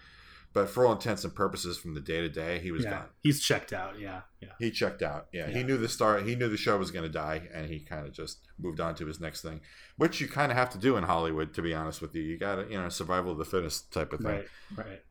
but 0.53 0.69
for 0.69 0.85
all 0.85 0.93
intents 0.93 1.23
and 1.23 1.33
purposes, 1.33 1.77
from 1.77 1.93
the 1.93 2.01
day 2.01 2.21
to 2.21 2.29
day, 2.29 2.59
he 2.59 2.71
was 2.71 2.83
yeah, 2.83 2.91
gone. 2.91 3.05
he's 3.21 3.41
checked 3.41 3.71
out. 3.71 3.99
Yeah, 3.99 4.21
yeah, 4.41 4.49
He 4.57 4.71
checked 4.71 5.01
out. 5.01 5.27
Yeah, 5.31 5.47
he 5.47 5.63
knew 5.63 5.77
the 5.77 5.89
star. 5.89 6.19
He 6.19 6.35
knew 6.35 6.49
the 6.49 6.57
show 6.57 6.77
was 6.77 6.91
going 6.91 7.03
to 7.03 7.11
die, 7.11 7.43
and 7.53 7.67
he 7.67 7.79
kind 7.79 8.07
of 8.07 8.13
just 8.13 8.39
moved 8.57 8.79
on 8.79 8.95
to 8.95 9.05
his 9.05 9.19
next 9.19 9.41
thing, 9.41 9.61
which 9.97 10.19
you 10.19 10.27
kind 10.27 10.51
of 10.51 10.57
have 10.57 10.69
to 10.71 10.77
do 10.77 10.97
in 10.97 11.03
Hollywood, 11.03 11.53
to 11.53 11.61
be 11.61 11.73
honest 11.73 12.01
with 12.01 12.15
you. 12.15 12.23
You 12.23 12.37
got 12.37 12.55
to, 12.55 12.67
you 12.69 12.81
know, 12.81 12.89
survival 12.89 13.33
of 13.33 13.37
the 13.37 13.45
fittest 13.45 13.91
type 13.93 14.11
of 14.11 14.21
thing. 14.21 14.43
right, 14.75 14.87
right. 14.87 15.01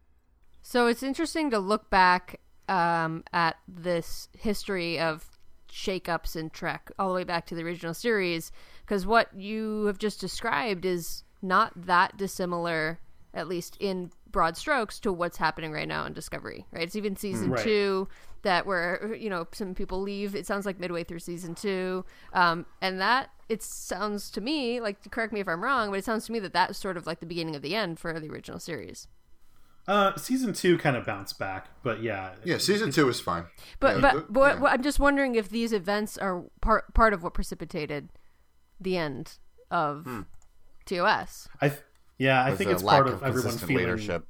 So 0.63 0.87
it's 0.87 1.03
interesting 1.03 1.51
to 1.51 1.59
look 1.59 1.89
back 1.89 2.41
um, 2.69 3.25
at 3.33 3.57
this 3.67 4.29
history 4.37 4.99
of 4.99 5.39
shakeups 5.73 6.37
in 6.37 6.51
Trek 6.51 6.91
all 6.99 7.09
the 7.09 7.15
way 7.15 7.25
back 7.25 7.47
to 7.47 7.55
the 7.55 7.63
original 7.63 7.95
series, 7.95 8.51
because 8.81 9.07
what 9.07 9.33
you 9.35 9.85
have 9.85 9.99
just 9.99 10.21
described 10.21 10.85
is 10.85 11.23
not 11.41 11.73
that 11.87 12.17
dissimilar, 12.17 12.99
at 13.33 13.49
least 13.49 13.77
in 13.81 14.11
broad 14.31 14.57
strokes, 14.57 14.99
to 15.01 15.13
what's 15.13 15.37
happening 15.39 15.73
right 15.73 15.89
now 15.89 16.05
in 16.07 16.13
Discovery. 16.13 16.67
Right? 16.73 16.83
It's 16.85 16.97
even 16.97 17.17
season 17.17 17.51
Right. 17.51 17.63
two. 17.65 18.09
that 18.43 18.67
where 18.67 19.17
you 19.17 19.29
know 19.29 19.49
some 19.51 19.75
people 19.75 20.01
leave. 20.01 20.37
It 20.37 20.47
sounds 20.47 20.65
like 20.65 20.79
midway 20.79 21.03
through 21.03 21.19
season 21.19 21.57
two, 21.57 22.05
um, 22.33 22.67
and 22.81 23.01
that 23.01 23.31
it 23.49 23.65
sounds 23.65 24.31
to 24.31 24.41
me 24.41 24.81
like 24.81 25.11
correct 25.11 25.33
me 25.33 25.41
if 25.41 25.49
I'm 25.49 25.61
wrong, 25.63 25.91
but 25.91 25.99
it 25.99 26.05
sounds 26.05 26.25
to 26.27 26.33
me 26.33 26.39
that 26.39 26.53
that's 26.53 26.79
sort 26.79 26.97
of 26.97 27.05
like 27.05 27.19
the 27.19 27.27
beginning 27.27 27.57
of 27.57 27.63
the 27.63 27.75
end 27.75 27.99
for 27.99 28.19
the 28.21 28.29
original 28.31 28.61
series. 28.61 29.09
Uh, 29.89 30.15
season 30.17 30.53
two 30.53 30.79
kind 30.79 30.97
of 30.97 31.05
bounced 31.05 31.37
back, 31.39 31.67
but 31.83 32.01
yeah, 32.01 32.35
Yeah, 32.45 32.59
season 32.59 32.93
two 32.93 33.07
was 33.07 33.21
fine. 33.21 33.47
But 33.81 33.97
Yeah, 33.97 34.01
but, 34.13 34.33
but 34.33 34.55
yeah. 34.55 34.61
what- 34.61 34.73
I'm 34.73 34.83
just 34.83 35.01
wondering 35.01 35.35
if 35.35 35.49
these 35.49 35.73
events 35.73 36.17
are 36.17 36.45
part 36.61 36.95
part 36.95 37.13
of 37.13 37.25
what 37.25 37.35
precipitated 37.35 38.09
the 38.81 38.97
end 38.97 39.39
of 39.69 40.05
Hmm. 40.05 40.21
TOS. 40.87 41.49
I 41.61 41.71
th- 41.71 41.81
yeah, 42.19 42.45
I 42.45 42.55
think 42.55 42.71
it's 42.71 42.83
part 42.83 43.07
of, 43.09 43.15
everyone 43.23 43.43
consistent 43.43 43.69
feeling 43.69 43.85
leadership. 43.85 44.27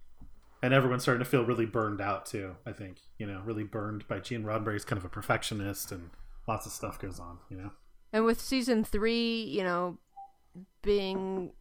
and 0.62 0.72
everyone's 0.74 1.02
starting 1.02 1.24
to 1.24 1.28
feel 1.30 1.44
really 1.44 1.66
burned 1.66 2.00
out 2.00 2.26
too. 2.26 2.56
I 2.66 2.72
think 2.72 2.98
you 3.18 3.26
know, 3.26 3.40
really 3.44 3.64
burned 3.64 4.06
by 4.08 4.20
Gene 4.20 4.44
Roddenberry's 4.44 4.84
kind 4.84 4.98
of 4.98 5.04
a 5.04 5.08
perfectionist, 5.08 5.90
and 5.92 6.10
lots 6.46 6.66
of 6.66 6.72
stuff 6.72 6.98
goes 6.98 7.18
on. 7.18 7.38
You 7.50 7.56
know, 7.58 7.70
And 8.12 8.24
with 8.24 8.40
season 8.40 8.84
three, 8.84 9.42
you 9.44 9.62
know, 9.62 9.98
being 10.82 11.52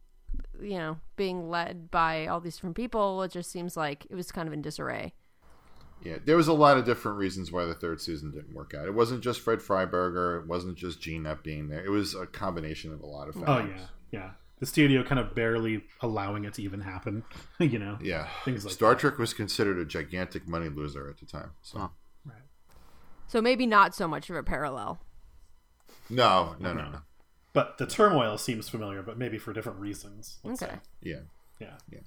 you 0.60 0.76
know 0.78 0.98
being 1.16 1.48
led 1.48 1.90
by 1.90 2.26
all 2.26 2.40
these 2.40 2.56
different 2.56 2.76
people, 2.76 3.22
it 3.22 3.32
just 3.32 3.50
seems 3.50 3.76
like 3.76 4.06
it 4.10 4.14
was 4.14 4.30
kind 4.30 4.46
of 4.46 4.52
in 4.54 4.62
disarray. 4.62 5.14
Yeah, 6.04 6.18
there 6.24 6.36
was 6.36 6.46
a 6.46 6.52
lot 6.52 6.76
of 6.76 6.84
different 6.84 7.18
reasons 7.18 7.50
why 7.50 7.64
the 7.64 7.74
third 7.74 8.00
season 8.00 8.30
didn't 8.30 8.54
work 8.54 8.72
out. 8.72 8.86
It 8.86 8.94
wasn't 8.94 9.20
just 9.20 9.40
Fred 9.40 9.58
Freiberger. 9.58 10.40
It 10.40 10.46
wasn't 10.46 10.76
just 10.78 11.00
Gene 11.00 11.24
not 11.24 11.42
being 11.42 11.68
there. 11.68 11.84
It 11.84 11.90
was 11.90 12.14
a 12.14 12.24
combination 12.24 12.92
of 12.92 13.00
a 13.00 13.06
lot 13.06 13.28
of 13.28 13.34
factors. 13.34 13.48
oh 13.48 13.74
yeah, 13.76 13.86
yeah, 14.12 14.30
the 14.60 14.66
studio 14.66 15.02
kind 15.04 15.18
of 15.20 15.34
barely 15.34 15.84
allowing 16.00 16.44
it 16.44 16.54
to 16.54 16.62
even 16.62 16.80
happen. 16.80 17.24
you 17.60 17.78
know, 17.78 17.98
Yeah. 18.00 18.28
Things 18.44 18.64
like 18.64 18.74
Star 18.74 18.94
Trek 18.94 19.18
was 19.18 19.32
considered 19.34 19.78
a 19.78 19.84
gigantic 19.84 20.46
money 20.48 20.68
loser 20.68 21.08
at 21.08 21.18
the 21.18 21.26
time. 21.26 21.50
So 21.62 21.78
Huh. 21.78 21.88
right. 22.24 22.42
So 23.26 23.40
maybe 23.40 23.66
not 23.66 23.94
so 23.94 24.08
much 24.08 24.28
of 24.30 24.36
a 24.36 24.42
parallel. 24.42 25.00
no, 26.10 26.56
no, 26.58 26.72
no, 26.72 26.90
no. 26.90 26.98
But 27.52 27.78
the 27.78 27.86
turmoil 27.86 28.38
seems 28.38 28.68
familiar, 28.68 29.02
but 29.02 29.18
maybe 29.18 29.38
for 29.38 29.52
different 29.52 29.78
reasons. 29.80 30.38
let's 30.44 30.62
Okay. 30.62 30.72
say. 30.74 30.80
Yeah. 31.02 31.20
Yeah. 31.90 32.00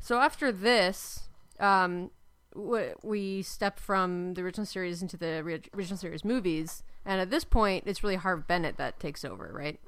So 0.00 0.18
after 0.20 0.50
this, 0.52 1.28
um, 1.60 2.10
we 2.54 3.42
step 3.42 3.78
from 3.78 4.34
the 4.34 4.42
original 4.42 4.66
series 4.66 5.00
into 5.02 5.16
the 5.16 5.60
original 5.74 5.96
series 5.96 6.24
movies, 6.24 6.82
and 7.04 7.20
at 7.20 7.30
this 7.30 7.44
point, 7.44 7.84
it's 7.86 8.02
really 8.02 8.16
Harv 8.16 8.46
Bennett 8.46 8.76
that 8.76 9.00
takes 9.00 9.24
over, 9.24 9.50
right? 9.52 9.80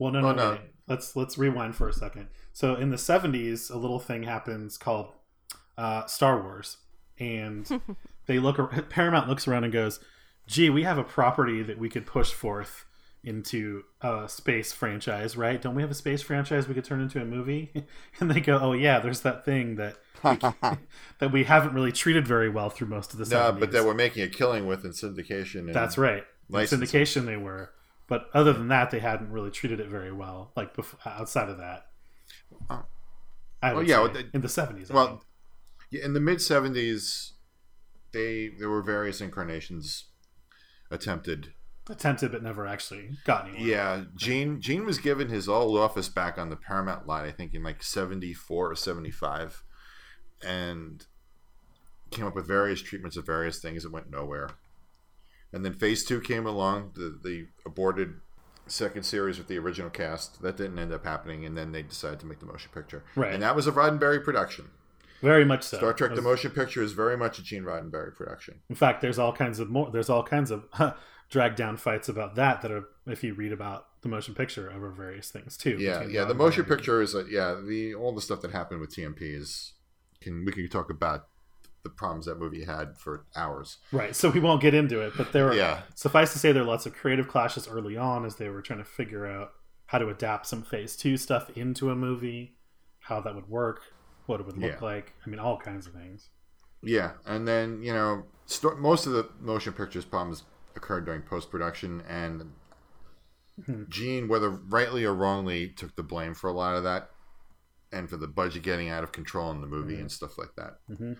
Well, 0.00 0.10
no, 0.12 0.20
no, 0.20 0.28
Oh, 0.28 0.32
no. 0.32 0.50
wait. 0.52 0.60
Let's 0.88 1.14
let's 1.14 1.38
rewind 1.38 1.76
for 1.76 1.88
a 1.88 1.92
second. 1.92 2.26
So 2.52 2.74
in 2.74 2.90
the 2.90 2.96
'70s, 2.96 3.70
a 3.70 3.76
little 3.76 4.00
thing 4.00 4.24
happens 4.24 4.76
called 4.76 5.12
uh, 5.78 6.06
Star 6.06 6.42
Wars, 6.42 6.78
and 7.20 7.68
they 8.26 8.40
look. 8.40 8.58
Paramount 8.90 9.28
looks 9.28 9.46
around 9.46 9.62
and 9.64 9.72
goes, 9.72 10.00
"Gee, 10.48 10.68
we 10.68 10.82
have 10.82 10.98
a 10.98 11.04
property 11.04 11.62
that 11.62 11.78
we 11.78 11.88
could 11.88 12.06
push 12.06 12.32
forth 12.32 12.86
into 13.22 13.84
a 14.00 14.26
space 14.28 14.72
franchise, 14.72 15.36
right? 15.36 15.60
Don't 15.62 15.74
we 15.76 15.82
have 15.82 15.90
a 15.90 15.94
space 15.94 16.22
franchise 16.22 16.66
we 16.66 16.74
could 16.74 16.84
turn 16.84 17.00
into 17.00 17.20
a 17.20 17.24
movie?" 17.24 17.70
And 18.18 18.28
they 18.30 18.40
go, 18.40 18.58
"Oh 18.60 18.72
yeah, 18.72 18.98
there's 18.98 19.20
that 19.20 19.44
thing 19.44 19.76
that 19.76 19.96
we, 20.24 20.36
that 21.20 21.30
we 21.30 21.44
haven't 21.44 21.72
really 21.74 21.92
treated 21.92 22.26
very 22.26 22.48
well 22.48 22.68
through 22.70 22.88
most 22.88 23.12
of 23.12 23.20
the 23.20 23.26
No, 23.32 23.52
70s." 23.52 23.60
but 23.60 23.70
that 23.72 23.84
we're 23.84 23.94
making 23.94 24.24
a 24.24 24.28
killing 24.28 24.66
with 24.66 24.84
in 24.84 24.90
syndication. 24.90 25.60
And 25.66 25.74
That's 25.74 25.96
right. 25.96 26.24
In 26.48 26.56
syndication 26.56 27.26
they 27.26 27.36
were, 27.36 27.70
but 28.10 28.28
other 28.34 28.52
than 28.52 28.68
that, 28.68 28.90
they 28.90 28.98
hadn't 28.98 29.30
really 29.30 29.50
treated 29.50 29.80
it 29.80 29.88
very 29.88 30.12
well. 30.12 30.52
Like 30.54 30.76
bef- 30.76 30.94
outside 31.06 31.48
of 31.48 31.56
that, 31.56 31.86
Oh. 32.68 32.84
I 33.62 33.72
would 33.72 33.86
yeah, 33.88 34.00
well, 34.00 34.12
they- 34.12 34.28
in 34.34 34.42
the 34.42 34.48
seventies. 34.48 34.90
Well, 34.90 35.22
yeah, 35.90 36.04
in 36.04 36.12
the 36.12 36.20
mid 36.20 36.38
'70s, 36.38 37.32
they 38.12 38.48
there 38.48 38.68
were 38.68 38.82
various 38.82 39.20
incarnations 39.22 40.04
attempted. 40.90 41.54
attempted 41.88 42.32
but 42.32 42.42
never 42.42 42.66
actually 42.66 43.10
got 43.24 43.48
anywhere. 43.48 43.66
Yeah, 43.66 44.04
Gene 44.16 44.60
Gene 44.60 44.84
was 44.84 44.98
given 44.98 45.28
his 45.28 45.48
old 45.48 45.78
office 45.78 46.08
back 46.08 46.36
on 46.38 46.50
the 46.50 46.56
Paramount 46.56 47.06
lot, 47.06 47.24
I 47.24 47.30
think 47.32 47.54
in 47.54 47.62
like 47.62 47.82
'74 47.82 48.70
or 48.72 48.74
'75, 48.76 49.62
and 50.42 51.06
came 52.10 52.26
up 52.26 52.34
with 52.34 52.46
various 52.48 52.82
treatments 52.82 53.16
of 53.16 53.24
various 53.26 53.60
things 53.60 53.82
that 53.84 53.92
went 53.92 54.10
nowhere. 54.10 54.48
And 55.52 55.64
then 55.64 55.74
Phase 55.74 56.04
Two 56.04 56.20
came 56.20 56.46
along, 56.46 56.92
the 56.94 57.18
the 57.22 57.46
aborted 57.66 58.20
second 58.66 59.02
series 59.02 59.36
with 59.38 59.48
the 59.48 59.58
original 59.58 59.90
cast 59.90 60.40
that 60.42 60.56
didn't 60.56 60.78
end 60.78 60.92
up 60.92 61.04
happening, 61.04 61.44
and 61.44 61.56
then 61.56 61.72
they 61.72 61.82
decided 61.82 62.20
to 62.20 62.26
make 62.26 62.38
the 62.38 62.46
motion 62.46 62.70
picture. 62.72 63.02
Right. 63.16 63.34
and 63.34 63.42
that 63.42 63.56
was 63.56 63.66
a 63.66 63.72
Roddenberry 63.72 64.22
production. 64.22 64.70
very 65.20 65.44
much 65.44 65.64
so. 65.64 65.78
Star 65.78 65.92
Trek: 65.92 66.12
It 66.12 66.14
The 66.14 66.22
Motion 66.22 66.52
Picture 66.52 66.82
is 66.82 66.92
very 66.92 67.16
much 67.16 67.38
a 67.38 67.42
Gene 67.42 67.64
Roddenberry 67.64 68.14
production. 68.14 68.60
In 68.68 68.76
fact, 68.76 69.00
there's 69.00 69.18
all 69.18 69.32
kinds 69.32 69.58
of 69.58 69.68
more. 69.68 69.90
There's 69.90 70.08
all 70.08 70.22
kinds 70.22 70.50
of 70.50 70.64
drag 71.30 71.56
down 71.56 71.76
fights 71.76 72.08
about 72.08 72.34
that 72.36 72.62
that 72.62 72.70
are 72.70 72.84
if 73.06 73.24
you 73.24 73.34
read 73.34 73.52
about 73.52 73.86
the 74.02 74.08
motion 74.08 74.34
picture 74.34 74.72
over 74.72 74.90
various 74.90 75.30
things 75.30 75.56
too. 75.56 75.76
Yeah, 75.78 76.04
yeah. 76.04 76.24
The 76.24 76.34
motion 76.34 76.64
picture 76.64 77.02
is, 77.02 77.14
uh, 77.14 77.24
yeah, 77.26 77.60
the 77.62 77.94
all 77.94 78.14
the 78.14 78.22
stuff 78.22 78.40
that 78.42 78.52
happened 78.52 78.80
with 78.80 78.94
TMP 78.94 79.22
is 79.22 79.72
can 80.20 80.44
we 80.44 80.52
can 80.52 80.68
talk 80.68 80.90
about 80.90 81.26
the 81.82 81.90
problems 81.90 82.26
that 82.26 82.38
movie 82.38 82.64
had 82.64 82.96
for 82.98 83.24
hours. 83.34 83.78
Right. 83.92 84.14
So 84.14 84.30
we 84.30 84.40
won't 84.40 84.60
get 84.60 84.74
into 84.74 85.00
it, 85.00 85.14
but 85.16 85.32
there 85.32 85.48
are 85.48 85.54
Yeah. 85.54 85.82
suffice 85.94 86.32
to 86.34 86.38
say 86.38 86.52
there 86.52 86.62
are 86.62 86.66
lots 86.66 86.86
of 86.86 86.94
creative 86.94 87.26
clashes 87.28 87.66
early 87.68 87.96
on 87.96 88.24
as 88.24 88.36
they 88.36 88.48
were 88.50 88.60
trying 88.62 88.80
to 88.80 88.84
figure 88.84 89.26
out 89.26 89.52
how 89.86 89.98
to 89.98 90.08
adapt 90.08 90.46
some 90.46 90.62
phase 90.62 90.96
two 90.96 91.16
stuff 91.16 91.50
into 91.56 91.90
a 91.90 91.96
movie, 91.96 92.56
how 93.00 93.20
that 93.20 93.34
would 93.34 93.48
work, 93.48 93.80
what 94.26 94.40
it 94.40 94.46
would 94.46 94.58
look 94.58 94.72
Yeah. 94.72 94.84
like. 94.84 95.14
I 95.26 95.30
mean, 95.30 95.40
all 95.40 95.58
kinds 95.58 95.86
of 95.86 95.94
things. 95.94 96.28
Yeah, 96.82 97.12
and 97.26 97.46
then 97.48 97.82
you 97.82 97.92
know, 97.92 98.26
sto- 98.46 98.76
most 98.76 99.06
of 99.06 99.12
the 99.12 99.28
motion 99.40 99.72
pictures 99.72 100.04
problems 100.04 100.44
occurred 100.76 101.04
during 101.04 101.22
post 101.22 101.50
production, 101.50 102.02
and 102.02 102.52
Gene, 103.90 104.26
whether 104.28 104.48
rightly 104.48 105.04
or 105.04 105.12
wrongly, 105.14 105.68
took 105.68 105.94
the 105.94 106.02
blame 106.02 106.32
for 106.32 106.48
a 106.48 106.52
lot 106.52 106.76
of 106.76 106.84
that, 106.84 107.10
and 107.92 108.08
for 108.08 108.16
the 108.16 108.26
budget 108.28 108.62
getting 108.62 108.88
out 108.88 109.04
of 109.04 109.12
control 109.12 109.50
in 109.50 109.60
the 109.60 109.66
movie 109.66 110.00
and 110.00 110.10
stuff 110.10 110.38
like 110.38 110.54
that. 110.56 110.78
Mhm. 110.90 111.18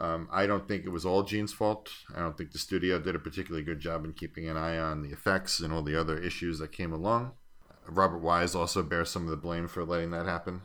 Um, 0.00 0.28
I 0.32 0.46
don't 0.46 0.66
think 0.66 0.86
it 0.86 0.88
was 0.88 1.04
all 1.04 1.22
Gene's 1.22 1.52
fault. 1.52 1.90
I 2.16 2.20
don't 2.20 2.36
think 2.36 2.52
the 2.52 2.58
studio 2.58 2.98
did 2.98 3.14
a 3.14 3.18
particularly 3.18 3.62
good 3.62 3.80
job 3.80 4.04
in 4.04 4.14
keeping 4.14 4.48
an 4.48 4.56
eye 4.56 4.78
on 4.78 5.02
the 5.02 5.10
effects 5.10 5.60
and 5.60 5.72
all 5.72 5.82
the 5.82 5.98
other 5.98 6.18
issues 6.18 6.58
that 6.58 6.72
came 6.72 6.92
along. 6.92 7.32
Robert 7.86 8.18
Wise 8.18 8.54
also 8.54 8.82
bears 8.82 9.10
some 9.10 9.24
of 9.24 9.30
the 9.30 9.36
blame 9.36 9.68
for 9.68 9.84
letting 9.84 10.10
that 10.12 10.26
happen. 10.26 10.62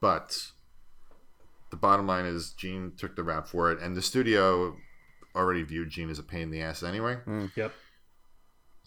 But 0.00 0.52
the 1.70 1.76
bottom 1.76 2.06
line 2.06 2.24
is 2.24 2.50
Gene 2.50 2.92
took 2.96 3.16
the 3.16 3.24
rap 3.24 3.48
for 3.48 3.72
it, 3.72 3.80
and 3.80 3.96
the 3.96 4.02
studio 4.02 4.76
already 5.34 5.62
viewed 5.62 5.90
Gene 5.90 6.10
as 6.10 6.18
a 6.18 6.22
pain 6.22 6.42
in 6.42 6.50
the 6.50 6.62
ass 6.62 6.82
anyway. 6.82 7.18
Yep. 7.56 7.72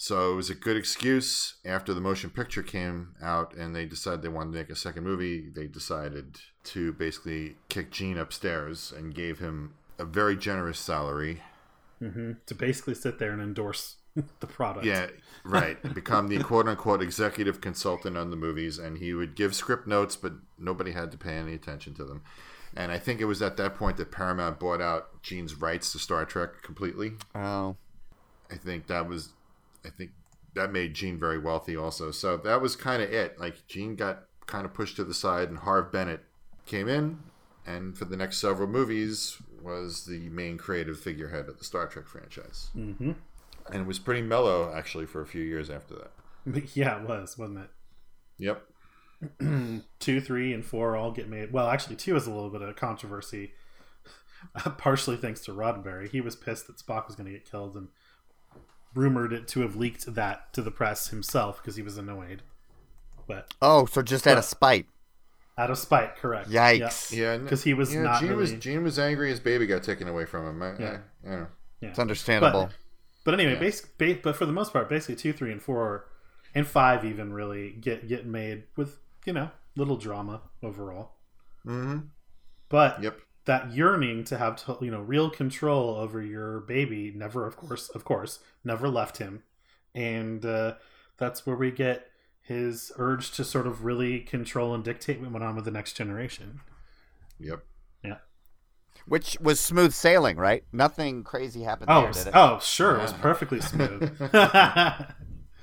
So 0.02 0.32
it 0.32 0.36
was 0.36 0.50
a 0.50 0.56
good 0.56 0.78
excuse. 0.78 1.56
After 1.66 1.94
the 1.94 2.00
motion 2.00 2.30
picture 2.30 2.64
came 2.64 3.16
out 3.22 3.54
and 3.54 3.76
they 3.76 3.86
decided 3.86 4.22
they 4.22 4.30
wanted 4.30 4.54
to 4.54 4.58
make 4.60 4.70
a 4.70 4.76
second 4.76 5.04
movie, 5.04 5.50
they 5.50 5.68
decided 5.68 6.40
to 6.64 6.94
basically 6.94 7.58
kick 7.68 7.92
Gene 7.92 8.18
upstairs 8.18 8.94
and 8.96 9.14
gave 9.14 9.40
him 9.40 9.74
a 9.98 10.06
very 10.06 10.38
generous 10.38 10.80
salary. 10.80 11.42
hmm 12.00 12.32
To 12.46 12.56
basically 12.56 12.96
sit 12.96 13.20
there 13.20 13.34
and 13.34 13.42
endorse 13.42 13.98
the 14.40 14.48
product. 14.48 14.86
Yeah, 14.86 15.08
right. 15.44 15.82
Become 15.94 16.30
the 16.30 16.42
quote 16.42 16.70
unquote 16.70 17.02
executive 17.02 17.60
consultant 17.60 18.16
on 18.16 18.30
the 18.30 18.38
movies, 18.38 18.78
and 18.78 19.00
he 19.00 19.14
would 19.14 19.36
give 19.36 19.54
script 19.54 19.86
notes, 19.86 20.16
but 20.16 20.32
nobody 20.58 20.92
had 20.92 21.12
to 21.12 21.18
pay 21.18 21.34
any 21.34 21.54
attention 21.54 21.94
to 21.96 22.06
them. 22.06 22.22
And 22.74 22.90
I 22.94 23.00
think 23.00 23.20
it 23.20 23.26
was 23.26 23.42
at 23.42 23.58
that 23.58 23.76
point 23.76 23.98
that 23.98 24.12
Paramount 24.12 24.60
bought 24.62 24.80
out 24.80 25.22
Gene's 25.24 25.56
rights 25.56 25.92
to 25.92 26.00
Star 26.00 26.24
Trek 26.24 26.62
completely. 26.62 27.14
Oh, 27.36 27.76
I 28.50 28.56
think 28.56 28.88
that 28.88 29.08
was, 29.08 29.34
I 29.86 29.90
think 29.90 30.12
that 30.56 30.72
made 30.72 30.94
Gene 30.94 31.20
very 31.20 31.38
wealthy 31.38 31.76
also. 31.76 32.12
So 32.12 32.38
that 32.38 32.62
was 32.62 32.76
kind 32.76 33.02
of 33.02 33.12
it. 33.12 33.40
Like 33.40 33.68
Gene 33.68 33.96
got 33.96 34.24
kind 34.46 34.66
of 34.66 34.74
pushed 34.74 34.96
to 34.98 35.04
the 35.04 35.14
side, 35.14 35.50
and 35.50 35.60
Harv 35.60 35.92
Bennett 35.92 36.24
came 36.66 36.88
in, 36.88 37.20
and 37.66 37.98
for 37.98 38.06
the 38.06 38.18
next 38.18 38.38
several 38.38 38.68
movies 38.68 39.38
was 39.62 40.06
the 40.06 40.30
main 40.30 40.58
creative 40.58 41.00
figurehead 41.00 41.50
of 41.50 41.60
the 41.60 41.66
Star 41.66 41.88
Trek 41.88 42.08
franchise. 42.08 42.70
hmm 42.74 43.12
And 43.72 43.82
it 43.82 43.86
was 43.86 44.00
pretty 44.00 44.22
mellow 44.22 44.74
actually 44.74 45.06
for 45.06 45.22
a 45.22 45.28
few 45.28 45.44
years 45.44 45.70
after 45.70 45.96
that. 45.96 46.12
Yeah, 46.74 47.02
it 47.02 47.08
was, 47.08 47.38
wasn't 47.38 47.60
it? 47.60 47.70
Yep. 48.38 48.64
two, 50.00 50.22
three, 50.22 50.54
and 50.54 50.64
four 50.64 50.96
all 50.96 51.12
get 51.12 51.28
made. 51.30 51.52
Well, 51.52 51.68
actually, 51.68 51.98
two 51.98 52.16
is 52.16 52.26
a 52.26 52.32
little 52.32 52.50
bit 52.50 52.62
of 52.62 52.70
a 52.70 52.74
controversy, 52.74 53.52
partially 54.78 55.18
thanks 55.18 55.42
to 55.42 55.52
Roddenberry. 55.52 56.10
He 56.10 56.22
was 56.22 56.36
pissed 56.36 56.68
that 56.68 56.78
Spock 56.78 57.08
was 57.08 57.16
going 57.16 57.28
to 57.28 57.34
get 57.34 57.50
killed 57.50 57.76
and 57.76 57.90
rumored 58.96 59.34
it 59.34 59.48
to 59.50 59.62
have 59.62 59.76
leaked 59.76 60.14
that 60.16 60.52
to 60.54 60.62
the 60.62 60.72
press 60.72 61.10
himself 61.10 61.58
because 61.62 61.76
he 61.76 61.82
was 61.82 61.98
annoyed. 61.98 62.42
But 63.28 63.54
oh, 63.62 63.86
so 63.86 64.02
just 64.02 64.26
out 64.28 64.38
of 64.38 64.46
spite. 64.46 64.88
out 65.58 65.70
of 65.70 65.78
spite, 65.78 66.16
correct? 66.16 66.50
Yikes. 66.50 67.12
Yeah, 67.16 67.38
because 67.38 67.64
he 67.64 67.74
was 67.74 67.94
yeah, 67.94 68.02
not 68.02 68.20
Gene 68.22 68.30
really. 68.30 68.42
was 68.42 68.54
Gene 68.54 68.84
was 68.84 68.98
angry 68.98 69.30
his 69.30 69.40
baby 69.40 69.68
got 69.68 69.84
taken 69.84 70.08
away 70.08 70.26
from 70.26 70.48
him. 70.48 70.62
I, 70.62 70.80
Yeah. 70.82 70.98
I, 71.26 71.28
I 71.28 71.36
don't 71.36 71.48
yeah. 71.82 71.90
It's 71.90 72.00
understandable. 72.00 72.70
But 73.24 73.34
anyway, 73.36 73.54
Yeah. 73.54 73.60
basic, 73.60 73.98
ba- 73.98 74.20
but 74.24 74.36
for 74.36 74.46
the 74.46 74.52
most 74.52 74.74
part, 74.74 74.90
basically 74.90 75.16
two, 75.16 75.32
three, 75.34 75.52
and 75.52 75.62
four, 75.62 76.08
and 76.56 76.66
five 76.68 77.06
even 77.06 77.32
really 77.32 77.72
get 77.72 78.08
get 78.08 78.26
made 78.26 78.64
with 78.76 78.98
you 79.26 79.34
know 79.34 79.52
little 79.76 79.98
drama 79.98 80.42
overall. 80.64 81.12
Mm-hmm. 81.66 82.00
But 82.70 83.04
Yep. 83.04 83.20
That 83.50 83.72
yearning 83.72 84.24
to 84.24 84.38
have 84.38 84.56
to, 84.56 84.78
you 84.80 84.92
know 84.92 85.02
real 85.02 85.28
control 85.30 85.96
over 85.96 86.22
your 86.22 86.60
baby 86.62 87.12
never 87.16 87.48
of 87.48 87.58
course 87.58 87.90
of 87.90 88.06
course 88.06 88.40
never 88.64 88.88
left 88.88 89.18
him 89.18 89.42
and 89.96 90.46
uh, 90.46 90.76
that's 91.18 91.46
where 91.48 91.56
we 91.56 91.72
get 91.72 92.08
his 92.42 92.92
urge 92.98 93.32
to 93.32 93.44
sort 93.44 93.66
of 93.66 93.84
really 93.84 94.20
control 94.20 94.76
and 94.76 94.84
dictate 94.84 95.20
what 95.20 95.32
went 95.32 95.44
on 95.44 95.56
with 95.56 95.66
the 95.66 95.72
next 95.72 95.94
generation 95.94 96.62
Yep. 97.40 97.64
yeah 98.04 98.18
Which 99.08 99.38
was 99.40 99.60
smooth 99.60 99.94
sailing, 99.94 100.38
right? 100.38 100.64
Nothing 100.72 101.24
crazy 101.24 101.64
happened 101.64 101.90
oh 101.90 102.02
there, 102.04 102.12
did 102.12 102.28
it? 102.28 102.34
oh 102.36 102.60
sure 102.60 102.98
it 102.98 103.02
was 103.02 103.14
perfectly 103.14 103.62
smooth 103.72 104.16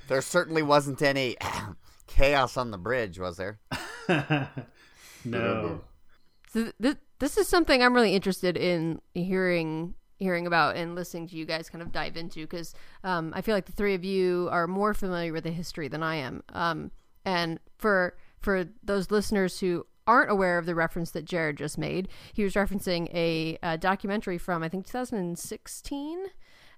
There 0.09 0.21
certainly 0.21 0.61
wasn't 0.63 1.01
any 1.01 1.37
chaos 2.07 2.57
on 2.57 2.71
the 2.71 2.77
bridge, 2.77 3.17
was 3.19 3.37
there? 3.37 3.59
no 5.25 5.81
So 6.51 6.71
th- 6.81 6.97
this 7.19 7.37
is 7.37 7.47
something 7.47 7.81
I'm 7.81 7.93
really 7.93 8.13
interested 8.13 8.57
in 8.57 9.01
hearing 9.13 9.95
hearing 10.19 10.47
about 10.47 10.75
and 10.75 10.95
listening 10.95 11.27
to 11.27 11.35
you 11.35 11.45
guys 11.45 11.69
kind 11.69 11.81
of 11.81 11.91
dive 11.91 12.17
into 12.17 12.41
because 12.41 12.73
um, 13.03 13.31
I 13.35 13.41
feel 13.41 13.53
like 13.53 13.65
the 13.65 13.71
three 13.71 13.93
of 13.93 14.03
you 14.03 14.49
are 14.51 14.65
more 14.67 14.95
familiar 14.95 15.31
with 15.31 15.43
the 15.43 15.51
history 15.51 15.87
than 15.87 16.01
I 16.01 16.15
am. 16.15 16.41
Um, 16.53 16.91
and 17.23 17.59
for 17.77 18.17
for 18.39 18.65
those 18.83 19.11
listeners 19.11 19.59
who 19.59 19.85
aren't 20.07 20.31
aware 20.31 20.57
of 20.57 20.65
the 20.65 20.73
reference 20.73 21.11
that 21.11 21.25
Jared 21.25 21.57
just 21.57 21.77
made, 21.77 22.07
he 22.33 22.43
was 22.43 22.53
referencing 22.53 23.13
a, 23.13 23.57
a 23.61 23.77
documentary 23.77 24.37
from 24.37 24.63
I 24.63 24.69
think 24.69 24.87
2016 24.87 26.25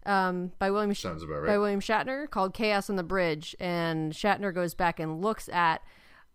um, 0.06 0.52
by 0.60 0.72
William 0.72 0.94
Sh- 0.94 1.02
Sounds 1.02 1.24
about 1.24 1.46
by. 1.46 1.58
William 1.58 1.80
Shatner 1.80 2.30
called 2.30 2.54
Chaos 2.54 2.90
on 2.90 2.96
the 2.96 3.04
Bridge, 3.04 3.56
and 3.60 4.14
Shatner 4.14 4.54
goes 4.54 4.74
back 4.74 5.00
and 5.00 5.22
looks 5.22 5.50
at 5.50 5.82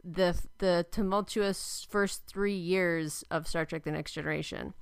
the 0.04 0.36
the 0.58 0.86
tumultuous 0.90 1.86
first 1.88 2.26
three 2.26 2.56
years 2.56 3.24
of 3.30 3.46
Star 3.48 3.64
Trek: 3.64 3.84
The 3.84 3.90
Next 3.90 4.12
Generation, 4.12 4.74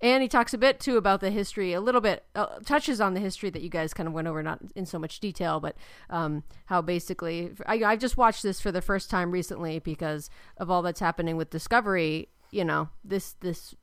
and 0.00 0.22
he 0.22 0.28
talks 0.28 0.52
a 0.52 0.58
bit 0.58 0.80
too 0.80 0.96
about 0.96 1.20
the 1.20 1.30
history, 1.30 1.72
a 1.72 1.80
little 1.80 2.00
bit 2.00 2.24
uh, 2.34 2.58
touches 2.64 3.00
on 3.00 3.14
the 3.14 3.20
history 3.20 3.50
that 3.50 3.62
you 3.62 3.68
guys 3.68 3.94
kind 3.94 4.06
of 4.06 4.12
went 4.12 4.28
over, 4.28 4.42
not 4.42 4.60
in 4.74 4.84
so 4.84 4.98
much 4.98 5.20
detail, 5.20 5.60
but 5.60 5.76
um, 6.10 6.42
how 6.66 6.82
basically 6.82 7.52
I, 7.66 7.82
I've 7.84 8.00
just 8.00 8.16
watched 8.16 8.42
this 8.42 8.60
for 8.60 8.72
the 8.72 8.82
first 8.82 9.10
time 9.10 9.30
recently 9.30 9.78
because 9.78 10.28
of 10.58 10.70
all 10.70 10.82
that's 10.82 11.00
happening 11.00 11.36
with 11.36 11.50
Discovery. 11.50 12.28
You 12.50 12.64
know, 12.64 12.88
this 13.04 13.32
this 13.40 13.74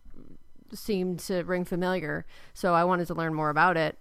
seemed 0.73 1.19
to 1.21 1.43
ring 1.43 1.65
familiar, 1.65 2.25
so 2.53 2.73
I 2.73 2.83
wanted 2.83 3.07
to 3.07 3.13
learn 3.13 3.33
more 3.33 3.49
about 3.49 3.77
it. 3.77 3.97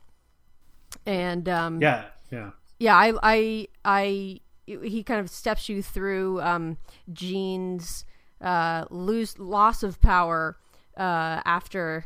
And 1.07 1.49
um, 1.49 1.81
yeah 1.81 2.07
yeah 2.31 2.51
yeah 2.79 2.97
i 2.97 3.13
i 3.23 3.69
i 3.85 4.41
he 4.83 5.03
kind 5.03 5.21
of 5.21 5.29
steps 5.31 5.69
you 5.69 5.83
through 5.83 6.41
um 6.41 6.77
gene's 7.13 8.05
uh 8.41 8.85
lose 8.91 9.39
loss 9.39 9.83
of 9.83 10.01
power 10.01 10.57
uh 10.97 11.41
after 11.45 12.05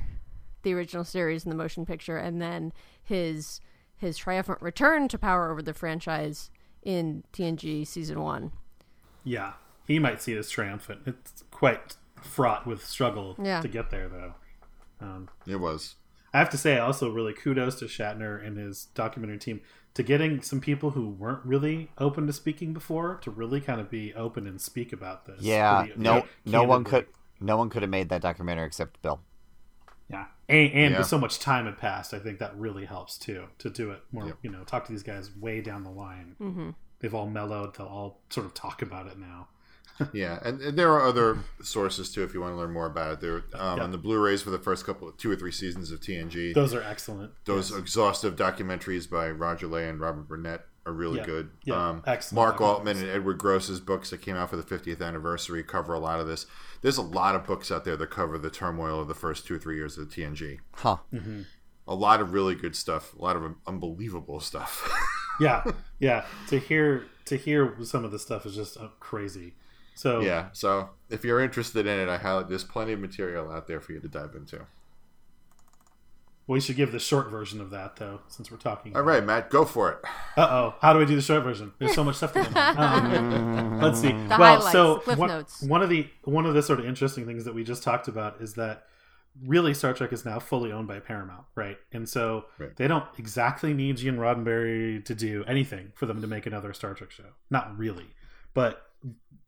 the 0.63 0.73
original 0.75 1.05
series 1.05 1.45
in 1.45 1.51
the 1.51 1.57
motion 1.57 1.85
picture 1.87 2.17
and 2.17 2.41
then 2.41 2.73
his 3.03 3.61
his 3.97 4.17
triumphant 4.17 4.61
return 4.61 5.09
to 5.09 5.19
power 5.19 5.51
over 5.51 5.63
the 5.63 5.75
franchise 5.75 6.51
in 6.83 7.23
tng 7.33 7.87
season 7.87 8.21
one 8.21 8.51
Yeah, 9.25 9.53
he 9.87 9.99
might 9.99 10.21
see 10.21 10.33
it 10.35 10.39
as 10.39 10.51
triumphant. 10.51 11.01
It's 11.07 11.45
quite 11.51 11.97
fraught 12.21 12.67
with 12.67 12.85
struggle 12.85 13.37
Yeah. 13.43 13.61
to 13.63 13.69
get 13.69 13.91
there, 13.91 14.09
though. 14.09 14.35
Um, 15.01 15.29
It 15.47 15.57
was. 15.61 15.97
I 16.35 16.39
have 16.39 16.51
to 16.51 16.59
say, 16.59 16.79
also, 16.79 17.11
really 17.11 17.33
kudos 17.33 17.79
to 17.79 17.85
Shatner 17.87 18.45
and 18.47 18.59
his 18.59 18.87
documentary 18.95 19.39
team 19.39 19.61
to 19.95 20.03
getting 20.03 20.43
some 20.43 20.61
people 20.61 20.91
who 20.91 21.09
weren't 21.09 21.45
really 21.45 21.91
open 21.99 22.27
to 22.27 22.33
speaking 22.33 22.73
before 22.73 23.17
to 23.23 23.31
really 23.31 23.61
kind 23.61 23.81
of 23.81 23.89
be 23.91 24.13
open 24.15 24.47
and 24.47 24.61
speak 24.61 24.93
about 24.93 25.27
this. 25.27 25.41
Yeah, 25.41 25.85
pretty- 25.85 26.01
no, 26.01 26.25
no 26.45 26.65
one 26.65 26.85
could, 26.85 27.07
no 27.41 27.57
one 27.57 27.71
could 27.71 27.83
have 27.83 27.91
made 27.91 28.09
that 28.09 28.21
documentary 28.23 28.67
except 28.67 29.01
Bill. 29.03 29.21
Yeah, 30.11 30.27
and, 30.49 30.73
and 30.73 30.95
Yeah. 30.95 31.03
so 31.03 31.17
much 31.19 31.39
time 31.39 31.67
had 31.67 31.79
passed, 31.79 32.13
I 32.13 32.19
think 32.19 32.39
that 32.41 32.57
really 32.57 32.85
helps 32.85 33.17
too 33.17 33.47
to 33.59 33.71
do 33.71 33.91
it 33.93 34.01
more. 34.13 34.27
Yep. 34.27 34.39
You 34.43 34.51
know, 34.51 34.65
talk 34.65 34.85
to 34.87 34.93
these 34.93 35.03
guys 35.03 35.31
way 35.37 35.61
down 35.61 35.83
the 35.85 35.91
line. 35.91 36.37
mm-hmm. 36.41 36.71
They've 37.01 37.15
all 37.15 37.29
mellowed. 37.29 37.77
They'll 37.77 37.87
all 37.87 38.21
sort 38.31 38.47
of 38.47 38.55
talk 38.55 38.81
about 38.81 39.07
it 39.07 39.19
now. 39.19 39.49
Yeah, 40.13 40.39
and, 40.43 40.61
and 40.61 40.79
there 40.79 40.91
are 40.93 41.03
other 41.03 41.39
sources 41.63 42.11
too 42.13 42.23
if 42.25 42.35
you 42.35 42.41
want 42.41 42.53
to 42.53 42.57
learn 42.57 42.73
more 42.73 42.87
about 42.87 43.13
it. 43.13 43.21
There, 43.21 43.45
um, 43.55 43.79
Yeah. 43.79 43.85
on 43.85 43.91
the 43.93 43.99
Blu-rays 43.99 44.43
for 44.43 44.51
the 44.51 44.59
first 44.59 44.85
couple, 44.85 45.09
of 45.09 45.17
two 45.17 45.31
or 45.31 45.37
three 45.37 45.53
seasons 45.53 45.91
of 45.91 46.01
TNG. 46.01 46.53
Those 46.53 46.75
are 46.75 46.83
excellent. 46.83 47.33
Those 47.45 47.71
Yes. 47.71 47.79
exhaustive 47.81 48.35
documentaries 48.37 49.09
by 49.09 49.31
Roger 49.31 49.67
Lay 49.69 49.89
and 49.89 50.01
Robert 50.01 50.27
Burnett 50.29 50.67
are 50.87 50.93
really 50.93 51.19
Yeah. 51.21 51.27
good. 51.27 51.51
Yeah, 51.65 51.89
Um, 51.91 52.03
excellent 52.07 52.35
Mark 52.37 52.61
Altman 52.61 52.97
documentaries. 52.97 53.01
and 53.03 53.11
Edward 53.11 53.39
Gross's 53.39 53.81
books 53.81 54.11
that 54.11 54.21
came 54.21 54.37
out 54.37 54.51
for 54.51 54.57
the 54.57 54.63
50th 54.63 55.01
anniversary 55.01 55.63
cover 55.63 55.95
a 55.95 55.99
lot 56.01 56.21
of 56.21 56.27
this. 56.27 56.47
There's 56.83 56.99
a 56.99 57.03
lot 57.03 57.35
of 57.35 57.47
books 57.47 57.71
out 57.71 57.85
there 57.85 57.97
that 57.97 58.11
cover 58.11 58.37
the 58.37 58.51
turmoil 58.51 59.01
of 59.01 59.09
the 59.09 59.15
first 59.15 59.47
two 59.47 59.55
or 59.55 59.59
three 59.59 59.77
years 59.77 59.97
of 59.97 60.09
the 60.09 60.15
TNG. 60.15 60.61
Huh. 60.75 60.97
A 61.87 61.95
lot 61.95 62.21
of 62.21 62.33
really 62.33 62.55
good 62.55 62.75
stuff. 62.75 63.15
A 63.15 63.23
lot 63.23 63.37
of 63.37 63.55
unbelievable 63.67 64.41
stuff. 64.41 64.91
yeah 65.41 65.65
yeah 65.99 66.25
to 66.47 66.61
hear 66.61 67.05
to 67.25 67.37
hear 67.37 67.75
some 67.83 68.05
of 68.05 68.13
this 68.13 68.23
stuff 68.23 68.47
is 68.47 68.55
just 68.55 68.77
uh, 68.77 68.87
crazy 69.01 69.57
so 69.95 70.21
yeah. 70.21 70.49
So 70.53 70.91
if 71.11 71.25
you're 71.25 71.41
interested 71.41 71.87
in 71.87 71.99
it, 72.01 72.09
I 72.09 72.19
highlight. 72.19 72.49
There's 72.49 72.65
plenty 72.65 72.93
of 72.93 73.01
material 73.01 73.51
out 73.51 73.67
there 73.67 73.81
for 73.81 73.93
you 73.93 74.01
to 74.01 74.09
dive 74.09 74.35
into. 74.35 74.67
we 76.47 76.61
should 76.61 76.77
give 76.77 76.93
the 76.93 76.99
short 76.99 77.31
version 77.31 77.61
of 77.61 77.71
that 77.71 77.97
though 77.97 78.21
since 78.29 78.51
we're 78.51 78.59
talking 78.59 78.95
All 78.95 79.03
right, 79.03 79.25
Matt, 79.25 79.49
go 79.51 79.65
for 79.65 79.93
it. 79.93 79.99
uh-oh 80.37 80.75
how 80.81 80.93
do 80.93 81.01
i 81.01 81.05
do 81.07 81.17
the 81.17 81.23
short 81.23 81.43
version 81.43 81.73
there's 81.79 81.95
so 81.95 82.05
much 82.05 82.17
stuff 82.17 82.33
to 82.35 82.43
do 82.43 82.51
um, 82.59 83.81
let's 83.81 83.99
see 84.01 84.09
The 84.13 84.37
well 84.39 84.61
highlights, 84.61 84.73
so 84.73 85.03
one, 85.15 85.29
Notes. 85.29 85.63
one 85.63 85.83
of 85.83 85.89
the 85.89 86.07
one 86.25 86.45
of 86.45 86.53
the 86.55 86.63
sort 86.63 86.81
of 86.81 86.85
interesting 86.87 87.25
things 87.27 87.45
that 87.47 87.55
we 87.55 87.65
just 87.65 87.83
talked 87.83 88.09
about 88.09 88.41
is 88.43 88.55
that 88.55 88.85
really 89.43 89.73
Star 89.75 89.95
Trek 89.95 90.13
is 90.13 90.25
now 90.25 90.39
fully 90.39 90.71
owned 90.71 90.87
by 90.87 91.01
Paramount, 91.01 91.45
right? 91.57 91.77
And 91.93 92.09
so 92.09 92.45
Right. 92.59 92.77
they 92.77 92.87
don't 92.87 93.05
exactly 93.19 93.75
need 93.75 93.97
Gene 93.97 94.17
Roddenberry 94.17 95.05
to 95.07 95.15
do 95.15 95.45
anything 95.49 95.91
for 95.97 96.07
them 96.07 96.21
to 96.21 96.27
make 96.29 96.47
another 96.47 96.73
Star 96.73 96.95
Trek 96.95 97.11
show. 97.11 97.25
Not 97.51 97.77
really, 97.77 98.07
but 98.53 98.83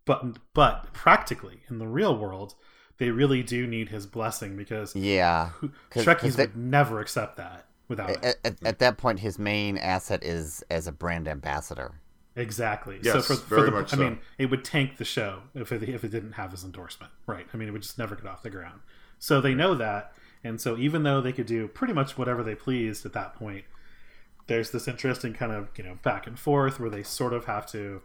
but 0.06 0.38
but 0.54 0.92
practically 0.94 1.60
in 1.68 1.78
the 1.78 1.86
real 1.86 2.16
world, 2.16 2.54
they 2.98 3.10
really 3.10 3.42
do 3.42 3.66
need 3.66 3.90
his 3.90 4.06
blessing 4.06 4.56
because 4.56 4.96
Yeah. 4.96 5.50
who- 5.50 5.70
'Cause- 5.90 6.04
Trekkies 6.06 6.18
'cause 6.20 6.36
they- 6.36 6.44
would 6.46 6.56
never 6.56 7.00
accept 7.00 7.36
that 7.36 7.66
without 7.88 8.08
it. 8.10 8.24
At, 8.24 8.36
at, 8.44 8.56
at 8.64 8.78
that 8.78 8.96
point, 8.96 9.20
his 9.20 9.38
main 9.38 9.76
asset 9.76 10.24
is 10.24 10.64
as 10.70 10.86
a 10.86 10.92
brand 10.92 11.28
ambassador. 11.28 12.00
Exactly. 12.34 12.98
Yes, 13.02 13.14
so 13.14 13.22
for, 13.22 13.34
for 13.42 13.54
very 13.56 13.70
the, 13.70 13.76
much 13.76 13.92
I 13.92 13.96
so. 13.96 14.02
mean, 14.02 14.18
it 14.38 14.46
would 14.50 14.62
tank 14.64 14.96
the 14.98 15.04
show 15.06 15.42
if 15.54 15.72
it, 15.72 15.82
if 15.88 16.04
it 16.04 16.08
didn't 16.10 16.32
have 16.32 16.50
his 16.52 16.64
endorsement, 16.64 17.12
right? 17.26 17.46
I 17.52 17.56
mean, 17.56 17.68
it 17.68 17.70
would 17.72 17.82
just 17.82 17.98
never 17.98 18.14
get 18.14 18.26
off 18.26 18.42
the 18.42 18.50
ground. 18.50 18.80
So 19.18 19.40
they 19.40 19.54
know 19.54 19.74
that, 19.74 20.12
and 20.44 20.60
so 20.60 20.76
even 20.76 21.02
though 21.02 21.22
they 21.22 21.32
could 21.32 21.46
do 21.46 21.66
pretty 21.66 21.94
much 21.94 22.18
whatever 22.18 22.42
they 22.42 22.54
pleased 22.54 23.06
at 23.06 23.14
that 23.14 23.34
point, 23.34 23.64
there's 24.48 24.70
this 24.70 24.86
interesting 24.86 25.32
kind 25.32 25.50
of 25.52 25.70
you 25.76 25.82
know 25.84 25.98
back 26.02 26.26
and 26.26 26.38
forth 26.38 26.78
where 26.78 26.90
they 26.90 27.02
sort 27.02 27.32
of 27.32 27.46
have 27.46 27.64
to 27.66 28.02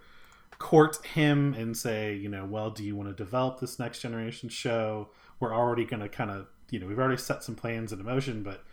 court 0.57 1.03
him 1.05 1.53
and 1.53 1.75
say, 1.75 2.15
you 2.15 2.29
know, 2.29 2.45
well, 2.45 2.69
do 2.69 2.83
you 2.83 2.95
want 2.95 3.09
to 3.09 3.15
develop 3.15 3.59
this 3.59 3.79
next 3.79 3.99
generation 3.99 4.49
show? 4.49 5.09
We're 5.39 5.53
already 5.53 5.85
going 5.85 6.01
to 6.01 6.09
kind 6.09 6.31
of, 6.31 6.47
you 6.69 6.79
know, 6.79 6.87
we've 6.87 6.99
already 6.99 7.17
set 7.17 7.43
some 7.43 7.55
plans 7.55 7.91
in 7.91 8.03
motion, 8.03 8.43
but 8.43 8.63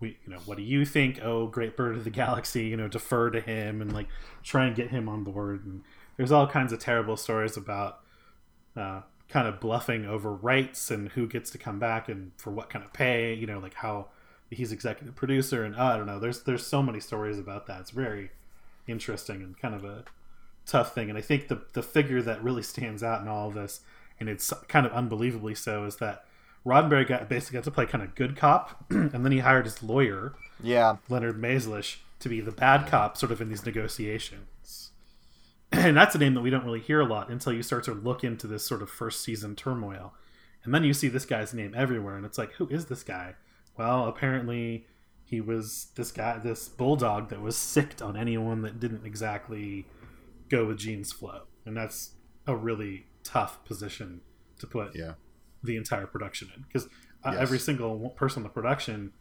we, 0.00 0.18
you 0.24 0.32
know, 0.32 0.38
what 0.46 0.56
do 0.56 0.62
you 0.62 0.84
think? 0.84 1.20
Oh, 1.22 1.46
Great 1.46 1.76
Bird 1.76 1.96
of 1.96 2.04
the 2.04 2.10
Galaxy, 2.10 2.64
you 2.64 2.76
know, 2.76 2.88
defer 2.88 3.30
to 3.30 3.40
him 3.40 3.80
and 3.80 3.92
like 3.92 4.08
try 4.42 4.66
and 4.66 4.74
get 4.74 4.90
him 4.90 5.08
on 5.08 5.24
board. 5.24 5.64
And 5.64 5.82
there's 6.16 6.32
all 6.32 6.46
kinds 6.46 6.72
of 6.72 6.78
terrible 6.78 7.16
stories 7.16 7.56
about 7.56 8.00
uh, 8.76 9.02
kind 9.28 9.46
of 9.46 9.60
bluffing 9.60 10.06
over 10.06 10.32
rights 10.32 10.90
and 10.90 11.10
who 11.10 11.26
gets 11.26 11.50
to 11.50 11.58
come 11.58 11.78
back 11.78 12.08
and 12.08 12.32
for 12.36 12.50
what 12.50 12.70
kind 12.70 12.84
of 12.84 12.92
pay, 12.92 13.34
you 13.34 13.46
know, 13.46 13.58
like 13.58 13.74
how 13.74 14.08
he's 14.50 14.72
executive 14.72 15.14
producer 15.14 15.64
and 15.64 15.76
oh, 15.76 15.84
I 15.84 15.96
don't 15.96 16.06
know. 16.06 16.18
There's 16.18 16.42
there's 16.42 16.66
so 16.66 16.82
many 16.82 16.98
stories 16.98 17.38
about 17.38 17.66
that. 17.66 17.80
It's 17.82 17.90
very 17.90 18.30
interesting 18.88 19.42
and 19.42 19.56
kind 19.56 19.74
of 19.74 19.84
a 19.84 20.04
tough 20.70 20.94
thing. 20.94 21.08
And 21.08 21.18
I 21.18 21.20
think 21.20 21.48
the 21.48 21.62
the 21.72 21.82
figure 21.82 22.22
that 22.22 22.42
really 22.42 22.62
stands 22.62 23.02
out 23.02 23.20
in 23.22 23.28
all 23.28 23.48
of 23.48 23.54
this, 23.54 23.80
and 24.18 24.28
it's 24.28 24.52
kind 24.68 24.86
of 24.86 24.92
unbelievably 24.92 25.54
so, 25.56 25.84
is 25.84 25.96
that 25.96 26.24
Roddenberry 26.64 27.06
got 27.06 27.28
basically 27.28 27.58
got 27.58 27.64
to 27.64 27.70
play 27.70 27.86
kind 27.86 28.04
of 28.04 28.14
good 28.14 28.36
cop, 28.36 28.84
and 28.90 29.24
then 29.24 29.32
he 29.32 29.38
hired 29.38 29.64
his 29.64 29.82
lawyer 29.82 30.34
Yeah. 30.62 30.96
Leonard 31.08 31.40
Maizlish 31.40 31.96
to 32.20 32.28
be 32.28 32.40
the 32.40 32.52
bad 32.52 32.86
cop, 32.86 33.16
sort 33.16 33.32
of 33.32 33.40
in 33.40 33.48
these 33.48 33.64
negotiations. 33.64 34.90
And 35.72 35.96
that's 35.96 36.16
a 36.16 36.18
name 36.18 36.34
that 36.34 36.40
we 36.40 36.50
don't 36.50 36.64
really 36.64 36.80
hear 36.80 37.00
a 37.00 37.04
lot 37.06 37.30
until 37.30 37.52
you 37.52 37.62
start 37.62 37.84
to 37.84 37.94
look 37.94 38.24
into 38.24 38.48
this 38.48 38.64
sort 38.66 38.82
of 38.82 38.90
first 38.90 39.22
season 39.22 39.54
turmoil, 39.54 40.12
and 40.64 40.74
then 40.74 40.82
you 40.82 40.92
see 40.92 41.06
this 41.08 41.24
guy's 41.24 41.54
name 41.54 41.74
everywhere, 41.76 42.16
and 42.16 42.26
it's 42.26 42.38
like, 42.38 42.52
who 42.54 42.66
is 42.68 42.86
this 42.86 43.04
guy? 43.04 43.34
Well, 43.78 44.06
apparently 44.06 44.86
he 45.24 45.40
was 45.40 45.86
this 45.94 46.10
guy, 46.10 46.38
this 46.38 46.68
bulldog 46.68 47.28
that 47.28 47.40
was 47.40 47.56
sicked 47.56 48.02
on 48.02 48.16
anyone 48.16 48.62
that 48.62 48.80
didn't 48.80 49.06
exactly 49.06 49.86
go 50.50 50.66
with 50.66 50.78
Gene's 50.78 51.12
flow, 51.12 51.42
and 51.64 51.76
that's 51.76 52.14
a 52.46 52.54
really 52.56 53.06
tough 53.22 53.64
position 53.64 54.20
to 54.58 54.66
put 54.66 54.94
Yeah. 54.94 55.14
the 55.62 55.76
entire 55.76 56.06
production 56.06 56.50
in 56.54 56.62
because 56.62 56.86
uh, 57.24 57.30
Yes. 57.32 57.40
every 57.40 57.58
single 57.58 58.10
person 58.10 58.40
in 58.40 58.44
the 58.44 58.48
production 58.50 59.12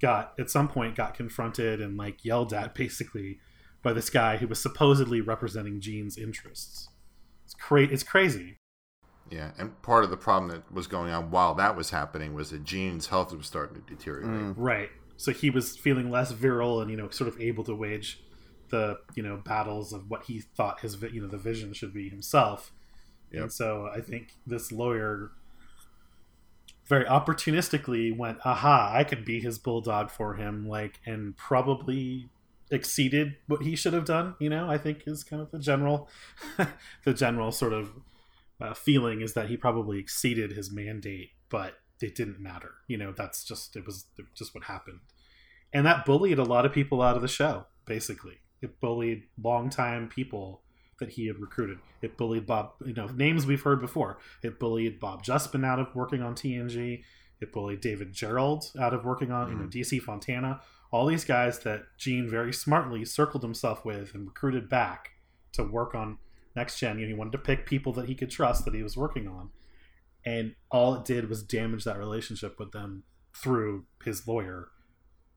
got 0.00 0.32
at 0.38 0.50
some 0.50 0.68
point 0.68 0.94
got 0.96 1.14
confronted 1.14 1.80
and 1.80 1.96
like 1.96 2.24
yelled 2.24 2.52
at 2.52 2.74
basically 2.74 3.38
by 3.82 3.92
this 3.92 4.10
guy 4.10 4.36
who 4.36 4.46
was 4.46 4.60
supposedly 4.60 5.20
representing 5.20 5.80
Gene's 5.80 6.16
interests. 6.16 6.88
It's 7.44 7.54
cra- 7.54 7.82
It's 7.82 8.02
crazy. 8.04 8.56
Yeah, 9.30 9.52
and 9.58 9.80
part 9.82 10.04
of 10.04 10.10
the 10.10 10.16
problem 10.16 10.50
that 10.50 10.70
was 10.72 10.86
going 10.86 11.10
on 11.12 11.30
while 11.30 11.54
that 11.54 11.76
was 11.76 11.90
happening 11.90 12.34
was 12.34 12.50
that 12.50 12.64
Gene's 12.64 13.06
health 13.08 13.32
was 13.34 13.46
starting 13.46 13.80
to 13.82 13.94
deteriorate. 13.94 14.56
Right. 14.56 14.90
So 15.16 15.32
he 15.32 15.50
was 15.50 15.76
feeling 15.76 16.10
less 16.10 16.32
virile 16.32 16.80
and 16.80 16.90
you 16.90 16.96
know 16.96 17.08
sort 17.10 17.28
of 17.28 17.40
able 17.40 17.64
to 17.64 17.74
wage 17.74 18.22
the 18.72 18.98
you 19.14 19.22
know 19.22 19.36
battles 19.36 19.92
of 19.92 20.10
what 20.10 20.24
he 20.24 20.40
thought 20.40 20.80
his 20.80 21.00
you 21.12 21.20
know 21.20 21.28
the 21.28 21.38
vision 21.38 21.72
should 21.72 21.94
be 21.94 22.08
himself. 22.08 22.72
Yep. 23.30 23.42
And 23.42 23.52
so 23.52 23.88
I 23.94 24.00
think 24.00 24.32
this 24.46 24.72
lawyer 24.72 25.30
very 26.86 27.04
opportunistically 27.04 28.16
went, 28.16 28.38
"Aha! 28.44 28.90
I 28.92 29.04
could 29.04 29.24
be 29.24 29.40
his 29.40 29.58
bulldog 29.58 30.10
for 30.10 30.34
him," 30.34 30.66
like, 30.66 31.00
and 31.06 31.36
probably 31.36 32.30
exceeded 32.70 33.36
what 33.46 33.62
he 33.62 33.76
should 33.76 33.92
have 33.92 34.06
done. 34.06 34.34
You 34.40 34.48
know, 34.48 34.68
I 34.68 34.78
think 34.78 35.02
is 35.06 35.22
kind 35.22 35.42
of 35.42 35.50
the 35.50 35.58
general, 35.58 36.08
the 37.04 37.14
general 37.14 37.52
sort 37.52 37.74
of 37.74 37.92
uh, 38.60 38.74
feeling 38.74 39.20
is 39.20 39.34
that 39.34 39.50
he 39.50 39.56
probably 39.56 39.98
exceeded 39.98 40.52
his 40.52 40.72
mandate, 40.72 41.30
but 41.50 41.74
it 42.00 42.14
didn't 42.14 42.40
matter. 42.40 42.72
You 42.88 42.96
know, 42.96 43.12
that's 43.12 43.44
just 43.44 43.76
it 43.76 43.84
was 43.84 44.06
just 44.34 44.54
what 44.54 44.64
happened, 44.64 45.00
and 45.74 45.84
that 45.84 46.06
bullied 46.06 46.38
a 46.38 46.44
lot 46.44 46.64
of 46.64 46.72
people 46.72 47.02
out 47.02 47.16
of 47.16 47.22
the 47.22 47.28
show. 47.28 47.66
Basically, 47.84 48.41
it 48.62 48.80
bullied 48.80 49.24
longtime 49.42 50.08
people 50.08 50.62
that 51.00 51.10
he 51.10 51.26
had 51.26 51.38
recruited. 51.40 51.78
It 52.00 52.16
bullied 52.16 52.46
Bob, 52.46 52.74
you 52.84 52.94
know, 52.94 53.06
names 53.08 53.44
we've 53.44 53.62
heard 53.62 53.80
before. 53.80 54.18
It 54.42 54.58
bullied 54.58 55.00
Bob 55.00 55.24
Justman 55.24 55.66
out 55.66 55.80
of 55.80 55.94
working 55.94 56.22
on 56.22 56.34
TNG. 56.34 57.02
It 57.40 57.52
bullied 57.52 57.80
David 57.80 58.12
Gerrold 58.12 58.78
out 58.80 58.94
of 58.94 59.04
working 59.04 59.32
on, 59.32 59.48
you 59.48 59.56
know, 59.56 59.64
mm-hmm. 59.64 59.80
DC 59.80 60.00
Fontana. 60.00 60.60
All 60.92 61.06
these 61.06 61.24
guys 61.24 61.58
that 61.60 61.82
Gene 61.98 62.28
very 62.28 62.52
smartly 62.52 63.04
circled 63.04 63.42
himself 63.42 63.84
with 63.84 64.14
and 64.14 64.26
recruited 64.26 64.68
back 64.68 65.10
to 65.52 65.64
work 65.64 65.94
on 65.94 66.18
next 66.54 66.78
gen. 66.78 66.98
You 66.98 67.06
know, 67.06 67.08
he 67.08 67.18
wanted 67.18 67.32
to 67.32 67.38
pick 67.38 67.66
people 67.66 67.92
that 67.94 68.06
he 68.06 68.14
could 68.14 68.30
trust 68.30 68.64
that 68.64 68.74
he 68.74 68.82
was 68.82 68.96
working 68.96 69.26
on, 69.26 69.50
and 70.24 70.54
all 70.70 70.94
it 70.94 71.04
did 71.04 71.28
was 71.28 71.42
damage 71.42 71.84
that 71.84 71.98
relationship 71.98 72.58
with 72.58 72.72
them 72.72 73.04
through 73.34 73.86
his 74.04 74.28
lawyer. 74.28 74.68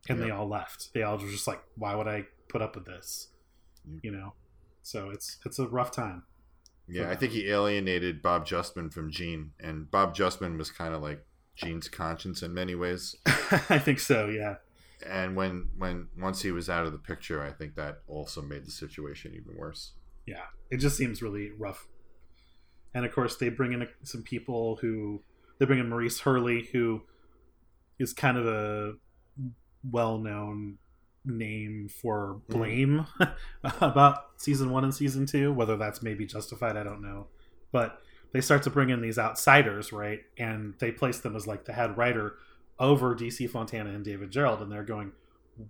And 0.07 0.21
they 0.21 0.29
all 0.29 0.47
left. 0.47 0.93
They 0.93 1.01
all 1.01 1.17
were 1.17 1.27
just 1.27 1.47
like, 1.47 1.63
"Why 1.75 1.95
would 1.95 2.07
I 2.07 2.27
put 2.55 2.61
up 2.61 2.75
with 2.75 2.85
this?" 2.85 3.27
You 4.01 4.11
know. 4.11 4.33
So 4.81 5.09
it's 5.09 5.39
it's 5.45 5.59
a 5.59 5.67
rough 5.67 5.91
time. 5.91 6.23
Yeah, 6.87 7.09
I 7.09 7.15
think 7.15 7.33
he 7.33 7.49
alienated 7.49 8.21
Bob 8.21 8.45
Justman 8.45 8.93
from 8.93 9.11
Gene, 9.11 9.51
and 9.59 9.89
Bob 9.91 10.15
Justman 10.15 10.57
was 10.57 10.71
kind 10.71 10.93
of 10.93 11.01
like 11.01 11.25
Gene's 11.55 11.89
conscience 11.89 12.41
in 12.43 12.53
many 12.53 12.75
ways. 12.75 13.15
I 13.69 13.79
think 13.79 13.99
so. 13.99 14.27
Yeah. 14.27 14.55
And 15.05 15.35
when 15.35 15.69
when 15.77 16.07
once 16.17 16.43
he 16.43 16.51
was 16.51 16.69
out 16.69 16.85
of 16.85 16.93
the 16.93 16.97
picture, 16.97 17.43
I 17.43 17.51
think 17.51 17.75
that 17.75 17.99
also 18.07 18.41
made 18.41 18.65
the 18.65 18.71
situation 18.71 19.33
even 19.35 19.57
worse. 19.57 19.91
Yeah. 20.25 20.45
It 20.69 20.77
just 20.77 20.97
seems 20.97 21.21
really 21.21 21.51
rough. 21.57 21.87
And 22.93 23.05
of 23.05 23.13
course, 23.13 23.35
they 23.35 23.49
bring 23.49 23.73
in 23.73 23.87
some 24.03 24.23
people 24.23 24.77
who 24.77 25.21
they 25.59 25.65
bring 25.65 25.79
in 25.79 25.89
Maurice 25.89 26.21
Hurley, 26.21 26.69
who 26.71 27.03
is 27.99 28.13
kind 28.13 28.37
of 28.37 28.47
a 28.47 28.93
well-known 29.91 30.77
name 31.25 31.89
for 31.89 32.41
hmm. 32.47 32.53
blame 32.53 33.07
about 33.63 34.25
season 34.37 34.71
one 34.71 34.83
and 34.83 34.93
season 34.93 35.25
two. 35.25 35.53
Whether 35.53 35.77
that's 35.77 36.01
maybe 36.01 36.25
justified, 36.25 36.77
I 36.77 36.83
don't 36.83 37.01
know. 37.01 37.27
But 37.71 38.01
they 38.31 38.41
start 38.41 38.63
to 38.63 38.69
bring 38.69 38.89
in 38.89 39.01
these 39.01 39.17
outsiders, 39.17 39.93
right? 39.93 40.21
And 40.37 40.73
they 40.79 40.91
place 40.91 41.19
them 41.19 41.35
as 41.35 41.47
like 41.47 41.65
the 41.65 41.73
head 41.73 41.97
writer 41.97 42.35
over 42.79 43.15
DC 43.15 43.49
Fontana 43.49 43.91
and 43.91 44.03
David 44.03 44.31
Gerrold, 44.31 44.61
and 44.61 44.71
they're 44.71 44.83
going, 44.83 45.13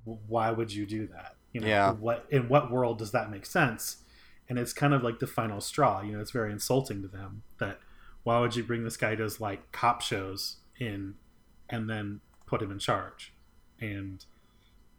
"Why 0.03 0.51
would 0.51 0.73
you 0.73 0.85
do 0.85 1.07
that? 1.07 1.35
You 1.53 1.61
know, 1.61 1.67
Yeah. 1.67 1.91
what 1.91 2.25
in 2.29 2.49
what 2.49 2.71
world 2.71 2.97
does 2.97 3.11
that 3.11 3.29
make 3.29 3.45
sense?" 3.45 3.97
And 4.49 4.59
it's 4.59 4.73
kind 4.73 4.93
of 4.93 5.03
like 5.03 5.19
the 5.19 5.27
final 5.27 5.61
straw. 5.61 6.01
You 6.01 6.13
know, 6.13 6.21
it's 6.21 6.31
very 6.31 6.51
insulting 6.51 7.01
to 7.01 7.07
them 7.07 7.43
that 7.59 7.79
why 8.23 8.39
would 8.39 8.55
you 8.55 8.63
bring 8.63 8.83
this 8.83 8.97
guy 8.97 9.15
to 9.15 9.23
his 9.23 9.39
like 9.39 9.71
cop 9.71 10.01
shows 10.01 10.57
in, 10.79 11.15
and 11.69 11.89
then 11.89 12.21
put 12.47 12.61
him 12.61 12.71
in 12.71 12.79
charge? 12.79 13.33
And 13.79 14.25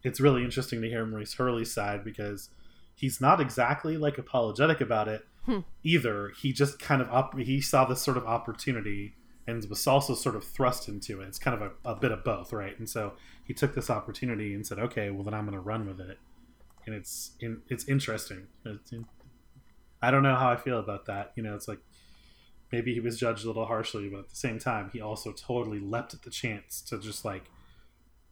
it's 0.06 0.20
really 0.20 0.44
interesting 0.44 0.80
to 0.82 0.88
hear 0.88 1.04
Maurice 1.04 1.34
Hurley's 1.34 1.72
side 1.72 2.04
because 2.04 2.48
he's 2.94 3.20
not 3.20 3.40
exactly 3.40 3.96
like 3.96 4.18
apologetic 4.18 4.80
about 4.80 5.08
it 5.08 5.26
Hmm. 5.44 5.60
either. 5.84 6.30
He 6.40 6.52
just 6.52 6.78
kind 6.80 7.00
of 7.00 7.08
up 7.12 7.38
he 7.38 7.60
saw 7.60 7.84
this 7.84 8.00
sort 8.02 8.16
of 8.16 8.24
opportunity 8.26 9.14
and 9.46 9.64
was 9.68 9.86
also 9.86 10.14
sort 10.14 10.34
of 10.34 10.42
thrust 10.44 10.88
into 10.88 11.20
it. 11.20 11.28
It's 11.28 11.38
kind 11.38 11.60
of 11.60 11.70
a, 11.84 11.90
a 11.92 11.94
bit 11.94 12.10
of 12.10 12.24
both, 12.24 12.52
right? 12.52 12.76
And 12.78 12.88
so 12.88 13.12
he 13.44 13.54
took 13.54 13.74
this 13.74 13.88
opportunity 13.88 14.54
and 14.54 14.66
said, 14.66 14.78
"Okay, 14.78 15.10
well 15.10 15.22
then 15.22 15.34
I'm 15.34 15.44
going 15.44 15.54
to 15.54 15.60
run 15.60 15.86
with 15.86 16.00
it." 16.00 16.18
And 16.84 16.94
it's 16.94 17.32
in, 17.40 17.62
it's 17.68 17.86
interesting. 17.88 18.46
It's 18.64 18.90
in, 18.92 19.06
I 20.02 20.10
don't 20.10 20.22
know 20.24 20.34
how 20.34 20.50
I 20.50 20.56
feel 20.56 20.78
about 20.80 21.06
that. 21.06 21.32
You 21.36 21.42
know, 21.44 21.54
it's 21.54 21.68
like 21.68 21.80
maybe 22.72 22.92
he 22.94 23.00
was 23.00 23.18
judged 23.18 23.44
a 23.44 23.46
little 23.48 23.66
harshly, 23.66 24.08
but 24.08 24.20
at 24.20 24.28
the 24.30 24.36
same 24.36 24.58
time, 24.58 24.90
he 24.92 25.00
also 25.00 25.32
totally 25.32 25.78
leapt 25.78 26.12
at 26.14 26.22
the 26.22 26.30
chance 26.30 26.80
to 26.82 26.98
just 26.98 27.24
like 27.24 27.44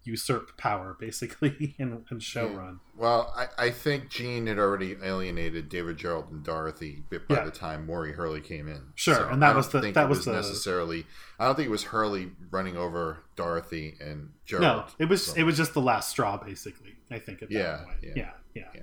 usurp 0.05 0.57
power, 0.57 0.97
basically, 0.99 1.75
and, 1.79 2.05
and 2.11 2.23
show 2.23 2.49
Yeah. 2.51 2.57
run. 2.57 2.81
Well, 2.97 3.33
I, 3.37 3.67
I 3.67 3.71
think 3.71 4.09
Gene 4.11 4.47
had 4.47 4.59
already 4.59 4.97
alienated 5.03 5.69
David 5.69 5.97
Gerrold 5.99 6.31
and 6.31 6.45
Dorothy 6.45 7.03
by 7.11 7.19
Yeah. 7.29 7.45
the 7.45 7.51
time 7.51 7.87
Maury 7.87 8.13
Hurley 8.13 8.41
came 8.41 8.69
in. 8.69 8.83
Sure, 8.95 9.29
and 9.31 9.43
that 9.43 9.57
was 9.57 9.69
the- 9.71 9.81
think 9.81 9.95
that 9.95 10.05
it 10.05 10.09
was 10.09 10.19
was 10.19 10.25
the- 10.27 10.33
necessarily. 10.33 11.07
I 11.39 11.47
don't 11.47 11.57
think 11.57 11.67
it 11.67 11.71
was 11.73 11.85
Hurley 11.85 12.31
running 12.51 12.77
over 12.77 13.19
Dorothy 13.37 13.97
and 14.01 14.31
Gerrold. 14.47 14.61
No, 14.61 14.85
it 14.99 15.09
was 15.09 15.27
So- 15.27 15.35
it 15.37 15.43
was 15.45 15.57
just 15.57 15.75
the 15.75 15.81
last 15.83 16.11
straw, 16.11 16.37
basically. 16.37 16.97
I 17.11 17.19
think 17.19 17.43
at 17.43 17.49
that 17.49 17.55
Yeah, 17.55 17.77
point. 17.85 17.97
yeah. 18.03 18.13
yeah, 18.15 18.31
yeah. 18.55 18.65
Yeah. 18.75 18.81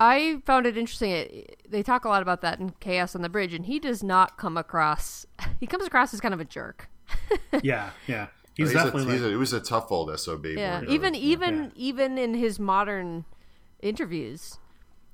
I 0.00 0.42
found 0.46 0.66
it 0.66 0.76
interesting. 0.76 1.10
It, 1.12 1.62
they 1.68 1.82
talk 1.82 2.04
a 2.04 2.08
lot 2.08 2.22
about 2.22 2.40
that 2.40 2.58
in 2.58 2.70
Chaos 2.80 3.14
on 3.14 3.22
the 3.22 3.28
Bridge, 3.28 3.54
and 3.54 3.66
he 3.66 3.78
does 3.78 4.02
not 4.02 4.36
come 4.36 4.56
across. 4.56 5.26
He 5.60 5.66
comes 5.68 5.86
across 5.86 6.12
as 6.12 6.20
kind 6.20 6.34
of 6.34 6.40
a 6.40 6.44
jerk. 6.44 6.88
yeah, 7.62 7.90
yeah. 8.08 8.26
He's, 8.56 8.68
He's, 8.70 8.72
definitely 8.72 9.10
a, 9.10 9.12
he's 9.12 9.22
a, 9.22 9.32
it 9.32 9.36
was 9.36 9.52
a 9.52 9.60
tough 9.60 9.90
old 9.90 10.18
sob. 10.18 10.44
Yeah, 10.46 10.82
even 10.88 11.14
even 11.14 11.64
Yeah. 11.64 11.70
even 11.76 12.18
in 12.18 12.34
his 12.34 12.58
modern 12.58 13.24
interviews, 13.80 14.58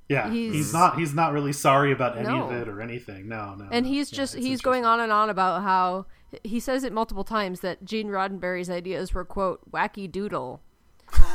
yeah. 0.08 0.30
he's- 0.30 0.54
He's, 0.54 0.72
not 0.72 0.98
he's 0.98 1.14
not 1.14 1.32
really 1.32 1.52
sorry 1.52 1.92
about 1.92 2.16
any 2.18 2.28
No. 2.28 2.44
of 2.44 2.52
it 2.52 2.68
or 2.68 2.80
anything. 2.80 3.28
No, 3.28 3.54
no. 3.54 3.68
and 3.70 3.86
no. 3.86 3.92
he's 3.92 4.12
Yeah, 4.12 4.16
just 4.16 4.34
it's 4.36 4.44
he's 4.44 4.60
going 4.60 4.84
on 4.84 5.00
and 5.00 5.12
on 5.12 5.30
about 5.30 5.62
how 5.62 6.06
he 6.44 6.60
says 6.60 6.84
it 6.84 6.92
multiple 6.92 7.24
times 7.24 7.60
that 7.60 7.84
Gene 7.84 8.08
Roddenberry's 8.08 8.68
ideas 8.70 9.14
were 9.14 9.24
quote 9.24 9.60
wacky 9.70 10.10
doodle. 10.10 10.60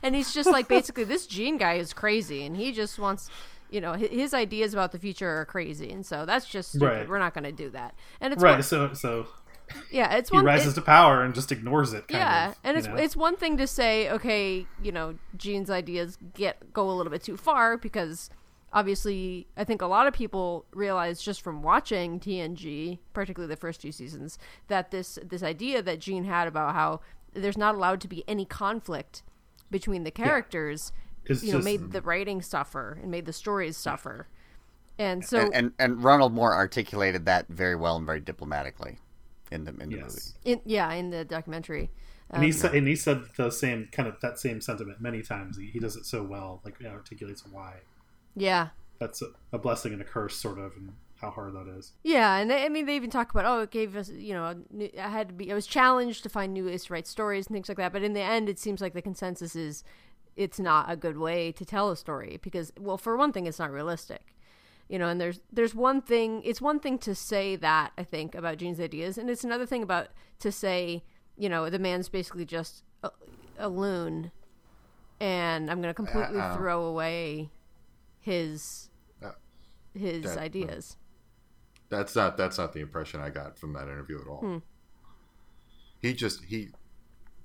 and 0.03 0.15
he's 0.15 0.33
just 0.33 0.49
like 0.49 0.67
basically 0.67 1.03
this 1.03 1.25
Gene 1.27 1.57
guy 1.57 1.73
is 1.75 1.93
crazy, 1.93 2.45
and 2.45 2.55
he 2.55 2.71
just 2.71 2.99
wants. 2.99 3.29
You 3.71 3.81
know, 3.81 3.93
his 3.93 4.33
ideas 4.33 4.73
about 4.73 4.91
the 4.91 4.99
future 4.99 5.27
are 5.27 5.43
crazy, 5.43 5.91
and 5.91 6.05
so 6.05 6.25
that's 6.25 6.45
just 6.45 6.69
stupid. 6.69 6.85
Right. 6.85 7.09
We're 7.09 7.19
not 7.19 7.33
going 7.33 7.45
to 7.45 7.51
do 7.51 7.71
that. 7.71 7.95
And 8.21 8.31
it's 8.31 8.41
Right, 8.41 8.51
one, 8.53 8.63
so 8.63 8.93
so 8.93 9.27
yeah, 9.91 10.15
it's 10.15 10.29
he 10.29 10.35
one. 10.37 10.45
rises 10.45 10.73
it- 10.73 10.75
to 10.75 10.81
power 10.81 11.23
and 11.23 11.33
just 11.35 11.51
ignores 11.51 11.93
it. 11.93 12.07
Kind 12.07 12.21
yeah, 12.21 12.49
of, 12.49 12.59
and 12.63 12.77
it's 12.77 12.87
know? 12.87 12.95
it's 12.95 13.15
one 13.15 13.35
thing 13.35 13.57
to 13.57 13.67
say, 13.67 14.09
okay, 14.09 14.65
you 14.81 14.91
know, 14.91 15.15
Gene's 15.37 15.69
ideas 15.69 16.17
get 16.33 16.73
go 16.73 16.89
a 16.89 16.93
little 16.93 17.11
bit 17.11 17.23
too 17.23 17.37
far 17.37 17.77
because 17.77 18.29
obviously 18.73 19.47
I 19.55 19.63
think 19.63 19.81
a 19.81 19.87
lot 19.87 20.05
of 20.07 20.13
people 20.13 20.65
realize 20.73 21.21
just 21.21 21.41
from 21.41 21.61
watching 21.63 22.19
TNG, 22.19 22.99
particularly 23.13 23.53
the 23.53 23.59
first 23.59 23.81
two 23.81 23.91
seasons, 23.91 24.37
that 24.67 24.91
this 24.91 25.17
this 25.23 25.43
idea 25.43 25.81
that 25.81 25.99
Gene 25.99 26.25
had 26.25 26.47
about 26.47 26.73
how 26.75 26.99
there's 27.33 27.57
not 27.57 27.75
allowed 27.75 28.01
to 28.01 28.07
be 28.07 28.23
any 28.27 28.45
conflict 28.45 29.23
between 29.71 30.03
the 30.03 30.11
characters, 30.11 30.91
It's 31.25 31.43
you 31.43 31.51
know, 31.51 31.57
just- 31.57 31.65
made 31.65 31.91
the 31.91 32.01
writing 32.01 32.41
suffer 32.41 32.97
and 33.01 33.09
made 33.11 33.25
the 33.25 33.33
stories 33.33 33.77
suffer. 33.77 34.27
And 34.97 35.25
so 35.25 35.39
and, 35.39 35.53
and 35.53 35.71
and 35.77 36.03
Ronald 36.03 36.33
Moore 36.33 36.53
articulated 36.53 37.25
that 37.25 37.47
very 37.49 37.75
well 37.75 37.97
and 37.97 38.05
very 38.05 38.21
diplomatically 38.21 38.99
in 39.55 39.63
the 39.63 39.71
in 39.71 39.89
the 39.89 39.97
movie. 39.97 40.21
in, 40.43 40.61
yeah, 40.65 40.91
in 40.93 41.09
the 41.09 41.25
documentary. 41.25 41.89
And 42.29 42.43
he 42.43 42.49
um, 42.49 42.53
said, 42.53 42.75
and 42.75 42.87
he 42.87 42.95
said 42.95 43.23
the 43.37 43.49
same 43.51 43.87
kind 43.91 44.07
of 44.07 44.19
that 44.21 44.39
same 44.39 44.61
sentiment 44.61 44.99
many 44.99 45.21
times. 45.21 45.57
He, 45.57 45.67
he 45.67 45.79
does 45.79 45.95
it 45.95 46.05
so 46.05 46.23
well, 46.23 46.61
like 46.63 46.77
he 46.79 46.85
articulates 46.87 47.43
why. 47.45 47.75
Yeah. 48.35 48.69
That's 48.99 49.21
a, 49.21 49.27
a 49.51 49.57
blessing 49.57 49.93
and 49.93 50.01
a 50.01 50.05
curse, 50.05 50.35
sort 50.35 50.57
of, 50.57 50.75
and 50.75 50.93
how 51.19 51.29
hard 51.29 51.53
that 51.53 51.67
is. 51.67 51.93
Yeah, 52.03 52.37
and 52.37 52.49
they, 52.49 52.65
I 52.65 52.69
mean, 52.69 52.85
they 52.85 52.95
even 52.95 53.09
talk 53.09 53.31
about, 53.31 53.45
oh, 53.45 53.61
it 53.61 53.71
gave 53.71 53.95
us, 53.95 54.09
you 54.09 54.33
know, 54.33 54.55
I 54.97 55.09
had 55.09 55.29
to 55.29 55.33
be, 55.33 55.51
I 55.51 55.55
was 55.55 55.67
challenged 55.67 56.23
to 56.23 56.29
find 56.29 56.53
new 56.53 56.65
ways 56.65 56.85
to 56.85 56.93
write 56.93 57.07
stories 57.07 57.47
and 57.47 57.53
things 57.53 57.67
like 57.67 57.77
that. 57.77 57.93
But 57.93 58.03
in 58.03 58.13
the 58.13 58.21
end, 58.21 58.49
it 58.49 58.59
seems 58.59 58.81
like 58.81 58.93
the 58.93 59.01
consensus 59.01 59.55
is 59.55 59.83
it's 60.35 60.59
not 60.59 60.91
a 60.91 60.95
good 60.95 61.17
way 61.17 61.51
to 61.53 61.65
tell 61.65 61.91
a 61.91 61.97
story 61.97 62.39
because, 62.41 62.71
well, 62.79 62.97
for 62.97 63.15
one 63.17 63.31
thing, 63.31 63.47
it's 63.47 63.59
not 63.59 63.71
realistic, 63.71 64.34
you 64.89 64.97
know. 64.99 65.07
And 65.07 65.19
there's 65.19 65.39
there's 65.51 65.73
one 65.75 66.01
thing, 66.01 66.41
it's 66.43 66.61
one 66.61 66.79
thing 66.79 66.97
to 66.99 67.13
say 67.15 67.55
that 67.57 67.91
I 67.97 68.03
think 68.03 68.35
about 68.35 68.57
Gene's 68.57 68.79
ideas, 68.79 69.17
and 69.17 69.29
it's 69.29 69.43
another 69.43 69.65
thing 69.65 69.83
about 69.83 70.07
to 70.39 70.51
say, 70.51 71.03
you 71.37 71.49
know, 71.49 71.69
the 71.69 71.79
man's 71.79 72.09
basically 72.09 72.45
just 72.45 72.83
a, 73.03 73.09
a 73.57 73.69
loon, 73.69 74.31
and 75.19 75.69
I'm 75.71 75.81
going 75.81 75.89
to 75.89 75.93
completely 75.95 76.39
Uh-uh. 76.39 76.55
throw 76.57 76.83
away 76.85 77.49
his 78.19 78.89
Uh, 79.23 79.31
his 79.93 80.23
that- 80.23 80.37
ideas. 80.37 80.97
That's 81.89 82.15
not 82.15 82.35
that's 82.35 82.57
not 82.57 82.73
the 82.73 82.79
impression 82.79 83.21
I 83.21 83.29
got 83.29 83.57
from 83.59 83.73
that 83.73 83.83
interview 83.83 84.19
at 84.19 84.27
all. 84.27 84.39
Hmm. 84.39 84.57
He 86.01 86.13
just 86.13 86.43
he 86.45 86.69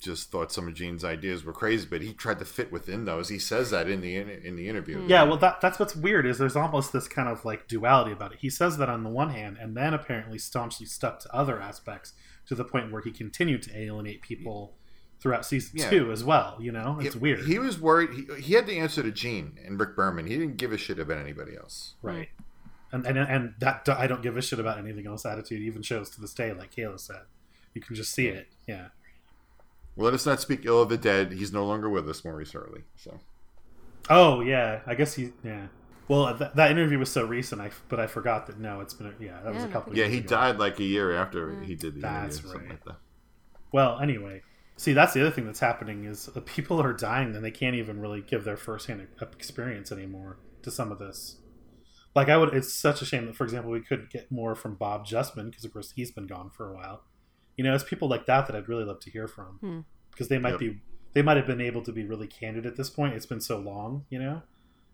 just 0.00 0.30
thought 0.30 0.50
some 0.50 0.66
of 0.66 0.74
Gene's 0.74 1.04
ideas 1.04 1.44
were 1.44 1.52
crazy, 1.52 1.86
but 1.88 2.00
he 2.02 2.12
tried 2.12 2.38
to 2.40 2.44
fit 2.44 2.72
within 2.72 3.04
those. 3.04 3.28
He 3.28 3.38
says 3.38 3.70
that 3.70 3.88
in 3.88 4.00
the 4.00 4.16
in, 4.16 4.28
in 4.28 4.56
the 4.56 4.68
interview. 4.68 5.04
Yeah, 5.06 5.22
well, 5.24 5.36
that 5.38 5.60
that's 5.60 5.78
what's 5.78 5.94
weird 5.94 6.26
is 6.26 6.38
there's 6.38 6.56
almost 6.56 6.92
this 6.92 7.06
kind 7.06 7.28
of 7.28 7.44
like 7.44 7.68
duality 7.68 8.12
about 8.12 8.32
it. 8.32 8.38
He 8.40 8.50
says 8.50 8.78
that 8.78 8.88
on 8.88 9.04
the 9.04 9.10
one 9.10 9.30
hand, 9.30 9.58
and 9.60 9.76
then 9.76 9.94
apparently 9.94 10.38
staunchly 10.38 10.86
stuck 10.86 11.20
to 11.20 11.34
other 11.34 11.60
aspects 11.60 12.14
to 12.46 12.54
the 12.54 12.64
point 12.64 12.90
where 12.90 13.02
he 13.02 13.10
continued 13.12 13.62
to 13.62 13.78
alienate 13.78 14.22
people 14.22 14.74
throughout 15.20 15.44
season 15.44 15.78
Yeah. 15.78 15.90
two 15.90 16.10
as 16.10 16.24
well. 16.24 16.56
You 16.60 16.72
know, 16.72 16.98
it's 17.00 17.14
he, 17.14 17.20
weird, 17.20 17.40
He 17.44 17.58
was 17.58 17.78
worried. 17.78 18.10
He, 18.14 18.40
he 18.42 18.54
had 18.54 18.66
the 18.66 18.78
answer 18.78 19.02
to 19.02 19.10
Gene 19.12 19.58
and 19.64 19.78
Rick 19.78 19.94
Berman. 19.94 20.26
He 20.26 20.36
didn't 20.38 20.56
give 20.56 20.72
a 20.72 20.78
shit 20.78 20.98
about 20.98 21.18
anybody 21.18 21.54
else. 21.56 21.94
right? 22.02 22.28
And, 22.92 23.06
and 23.06 23.16
and 23.18 23.54
that 23.60 23.88
I 23.88 24.06
don't 24.08 24.22
give 24.22 24.36
a 24.36 24.42
shit 24.42 24.58
about 24.58 24.78
anything 24.78 25.06
else 25.06 25.24
attitude 25.24 25.60
even 25.62 25.82
shows 25.82 26.10
to 26.10 26.20
this 26.20 26.34
day, 26.34 26.52
like 26.52 26.74
Kayla 26.74 26.98
said. 26.98 27.20
You 27.74 27.80
can 27.80 27.94
just 27.94 28.12
see 28.12 28.26
it. 28.26 28.48
Yeah. 28.66 28.88
Well, 29.94 30.04
let 30.06 30.14
us 30.14 30.26
not 30.26 30.40
speak 30.40 30.64
ill 30.64 30.82
of 30.82 30.88
the 30.88 30.96
dead. 30.98 31.32
He's 31.32 31.52
no 31.52 31.64
longer 31.66 31.88
with 31.88 32.08
us, 32.08 32.24
Maurice 32.24 32.52
Hurley. 32.52 32.84
So 32.96 33.20
Oh 34.08 34.40
yeah, 34.40 34.80
I 34.86 34.94
guess 34.94 35.14
he. 35.14 35.32
Yeah. 35.44 35.68
Well, 36.08 36.36
th- 36.36 36.50
that 36.54 36.70
interview 36.72 36.98
was 36.98 37.10
so 37.10 37.24
recent, 37.24 37.60
I 37.60 37.70
but 37.88 38.00
I 38.00 38.06
forgot 38.06 38.46
that. 38.48 38.58
No, 38.58 38.80
it's 38.80 38.94
been 38.94 39.06
a, 39.08 39.14
yeah, 39.20 39.40
that 39.42 39.54
was 39.54 39.64
a 39.64 39.68
couple. 39.68 39.92
yeah, 39.92 40.04
years 40.04 40.14
he 40.14 40.18
ago. 40.18 40.28
died 40.28 40.58
like 40.58 40.78
a 40.80 40.84
year 40.84 41.12
after 41.12 41.60
he 41.60 41.74
did 41.76 41.94
the 41.96 42.00
That's 42.00 42.38
interview, 42.38 42.50
something 42.52 42.68
right. 42.68 42.70
like 42.70 42.84
that. 42.84 42.96
Well, 43.72 43.98
anyway, 44.00 44.42
see, 44.76 44.92
that's 44.92 45.12
the 45.12 45.20
other 45.20 45.30
thing 45.30 45.46
that's 45.46 45.60
happening 45.60 46.04
is 46.04 46.28
uh, 46.34 46.40
people 46.44 46.80
are 46.80 46.92
dying, 46.92 47.34
and 47.34 47.44
they 47.44 47.50
can't 47.50 47.76
even 47.76 48.00
really 48.00 48.22
give 48.22 48.44
their 48.44 48.56
firsthand 48.56 49.06
experience 49.20 49.92
anymore 49.92 50.38
to 50.62 50.70
some 50.70 50.90
of 50.92 50.98
this. 50.98 51.36
Like 52.14 52.28
I 52.28 52.36
would, 52.36 52.54
it's 52.54 52.72
such 52.72 53.02
a 53.02 53.04
shame 53.04 53.26
that, 53.26 53.36
for 53.36 53.44
example, 53.44 53.70
we 53.70 53.80
couldn't 53.80 54.10
get 54.10 54.32
more 54.32 54.54
from 54.54 54.74
Bob 54.76 55.06
Justman 55.06 55.50
because, 55.50 55.64
of 55.64 55.72
course, 55.72 55.92
he's 55.96 56.10
been 56.10 56.26
gone 56.26 56.50
for 56.50 56.70
a 56.70 56.74
while. 56.74 57.04
You 57.60 57.64
know, 57.64 57.74
it's 57.74 57.84
people 57.84 58.08
like 58.08 58.24
that 58.24 58.46
that 58.46 58.56
I'd 58.56 58.70
really 58.70 58.84
love 58.84 59.00
to 59.00 59.10
hear 59.10 59.28
from 59.28 59.58
Hmm. 59.60 59.80
because 60.10 60.28
they 60.28 60.38
might 60.38 60.52
Yep. 60.52 60.60
be, 60.60 60.80
they 61.12 61.20
might 61.20 61.36
have 61.36 61.46
been 61.46 61.60
able 61.60 61.82
to 61.82 61.92
be 61.92 62.04
really 62.04 62.26
candid 62.26 62.64
at 62.64 62.76
this 62.76 62.88
point. 62.88 63.12
It's 63.12 63.26
been 63.26 63.42
so 63.42 63.58
long, 63.58 64.06
you 64.08 64.18
know, 64.18 64.40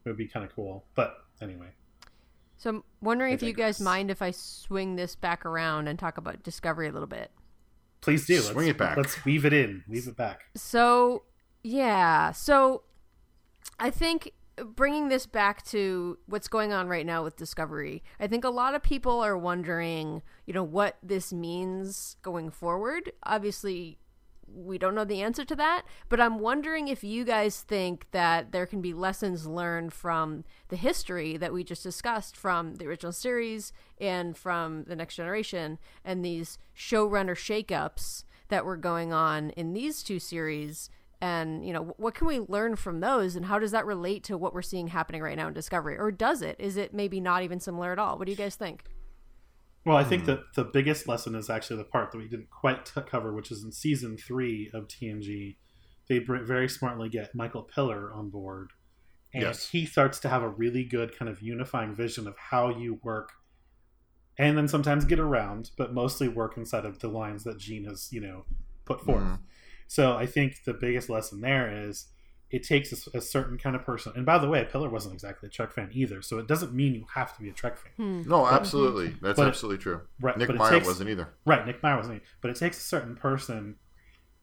it 0.05 0.09
would 0.09 0.17
be 0.17 0.27
kind 0.27 0.45
of 0.45 0.53
cool. 0.53 0.85
But 0.97 1.17
anyway, 1.41 1.69
So 2.57 2.71
I'm 2.71 2.85
wondering 3.01 3.31
I 3.31 3.35
if 3.35 3.43
you 3.45 3.53
guys 3.53 3.81
mind 3.81 4.11
if 4.11 4.21
I 4.21 4.33
swing 4.33 4.97
this 4.97 5.15
back 5.15 5.47
around 5.47 5.87
and 5.87 5.97
talk 5.97 6.19
about 6.19 6.43
Discovery 6.43 6.89
a 6.89 6.93
little 6.93 7.07
bit. 7.07 7.31
please 8.01 8.27
do. 8.27 8.39
Swing 8.41 8.57
let's, 8.57 8.69
it 8.71 8.79
back. 8.79 8.97
Let's 8.97 9.25
weave 9.25 9.45
it 9.45 9.53
in, 9.53 9.85
weave 9.87 10.09
it 10.09 10.17
back. 10.17 10.47
So, 10.57 11.23
yeah. 11.63 12.33
So, 12.33 12.83
I 13.79 13.91
think 13.91 14.33
bringing 14.65 15.09
this 15.09 15.27
back 15.27 15.65
to 15.67 16.19
what's 16.27 16.49
going 16.49 16.73
on 16.73 16.89
right 16.89 17.07
now 17.07 17.23
with 17.23 17.37
Discovery, 17.37 18.03
I 18.19 18.27
think 18.27 18.45
a 18.45 18.51
lot 18.51 18.75
of 18.75 18.83
people 18.83 19.21
are 19.21 19.37
wondering, 19.37 20.23
you 20.47 20.55
know, 20.55 20.63
what 20.63 20.97
this 21.03 21.33
means 21.33 22.17
going 22.23 22.51
forward. 22.51 23.13
Obviously, 23.23 23.99
we 24.49 24.79
don't 24.79 24.95
know 24.95 25.05
the 25.05 25.23
answer 25.23 25.45
to 25.45 25.57
that, 25.57 25.83
but 26.09 26.21
I'm 26.21 26.39
wondering 26.39 26.89
if 26.89 27.03
you 27.03 27.25
guys 27.25 27.61
think 27.61 28.07
that 28.13 28.53
there 28.53 28.67
can 28.67 28.81
be 28.81 28.95
lessons 28.95 29.47
learned 29.47 29.93
from 29.93 30.45
the 30.69 30.77
history 30.77 31.37
that 31.37 31.53
we 31.53 31.65
just 31.65 31.83
discussed 31.83 32.37
from 32.37 32.77
the 32.77 32.87
original 32.87 33.13
series 33.13 33.73
and 34.01 34.37
from 34.37 34.85
the 34.85 34.97
next 34.97 35.17
generation 35.17 35.79
and 36.05 36.25
these 36.25 36.59
showrunner 36.77 37.35
shakeups 37.35 38.25
that 38.49 38.65
were 38.65 38.77
going 38.77 39.13
on 39.13 39.51
in 39.51 39.73
these 39.73 40.03
two 40.03 40.21
series 40.21 40.91
and 41.21 41.67
you 41.67 41.73
know 41.73 41.95
what 41.97 42.15
can 42.15 42.27
we 42.27 42.41
learn 42.41 42.77
from 42.77 43.01
those 43.01 43.37
and 43.37 43.47
how 43.47 43.59
does 43.59 43.71
that 43.71 43.87
relate 43.87 44.23
to 44.25 44.37
what 44.37 44.53
we're 44.53 44.63
seeing 44.63 44.89
happening 44.89 45.23
right 45.23 45.37
now 45.37 45.49
in 45.49 45.55
discovery 45.55 45.97
or 45.99 46.11
does 46.11 46.43
it 46.43 46.57
is 46.59 46.77
it 46.77 46.93
maybe 46.93 47.21
not 47.21 47.43
even 47.43 47.59
similar 47.59 47.91
at 47.93 47.99
all 47.99 48.19
what 48.19 48.27
do 48.27 48.33
you 48.33 48.37
guys 48.37 48.55
think 48.55 48.85
Well, 49.85 49.97
I 49.97 50.05
think 50.05 50.25
that 50.27 50.41
the 50.55 50.65
biggest 50.65 51.07
lesson 51.09 51.35
is 51.35 51.49
actually 51.49 51.77
the 51.79 51.85
part 51.85 52.11
that 52.13 52.19
we 52.19 52.29
didn't 52.29 52.51
quite 52.51 52.85
t- 52.87 53.01
cover, 53.09 53.33
which 53.33 53.51
is 53.53 53.63
in 53.65 53.71
season 53.73 54.17
three 54.17 54.69
of 54.75 54.89
TNG. 54.89 55.57
They 56.09 56.19
br- 56.19 56.43
very 56.43 56.69
smartly 56.69 57.09
get 57.09 57.35
Michael 57.37 57.63
Piller 57.63 58.13
on 58.13 58.29
board, 58.29 58.73
and 59.33 59.43
Yes. 59.45 59.69
he 59.71 59.87
starts 59.87 60.19
to 60.21 60.29
have 60.29 60.43
a 60.43 60.49
really 60.49 60.83
good 60.85 61.17
kind 61.17 61.29
of 61.29 61.41
unifying 61.41 61.95
vision 61.95 62.27
of 62.27 62.37
how 62.51 62.69
you 62.77 62.99
work, 63.05 63.31
and 64.39 64.59
then 64.59 64.67
sometimes 64.69 65.05
get 65.05 65.21
around, 65.21 65.71
but 65.79 65.95
mostly 65.95 66.27
work 66.29 66.57
inside 66.57 66.85
of 66.85 66.99
the 66.99 67.09
lines 67.09 67.45
that 67.45 67.59
Gene 67.59 67.85
has, 67.85 68.09
you 68.13 68.21
know, 68.21 68.45
put 68.85 69.01
forth. 69.01 69.23
Mhm. 69.23 69.39
So 69.89 70.17
I 70.17 70.27
think 70.27 70.65
the 70.65 70.75
biggest 70.75 71.09
lesson 71.09 71.41
there 71.41 71.87
is 71.89 72.07
it 72.51 72.63
takes 72.63 72.93
a 73.09 73.21
certain 73.21 73.59
kind 73.59 73.75
of 73.75 73.83
person. 73.85 74.13
And 74.15 74.25
by 74.25 74.39
the 74.39 74.49
way, 74.49 74.65
Piller 74.71 74.89
wasn't 74.89 75.15
exactly 75.15 75.49
a 75.49 75.51
Trek 75.51 75.73
fan 75.73 75.91
either, 75.93 76.23
so 76.23 76.39
it 76.39 76.47
doesn't 76.47 76.73
mean 76.73 76.95
you 76.95 77.05
have 77.15 77.35
to 77.37 77.43
be 77.43 77.49
a 77.49 77.53
Trek 77.53 77.77
fan. 77.77 77.93
Hmm. 77.97 78.29
No, 78.29 78.47
absolutely. 78.47 79.17
That's 79.21 79.37
But 79.37 79.47
it- 79.47 79.49
absolutely 79.49 79.83
true. 79.83 80.03
Right, 80.21 80.39
Nick 80.39 80.55
Meyer 80.55 80.71
takes- 80.71 80.87
wasn't 80.87 81.11
either. 81.11 81.29
Right, 81.45 81.67
Nick 81.67 81.83
Meyer 81.83 81.97
wasn't. 81.97 82.23
But 82.41 82.53
it 82.53 82.57
takes 82.57 82.79
a 82.79 82.83
certain 82.83 83.17
person 83.17 83.77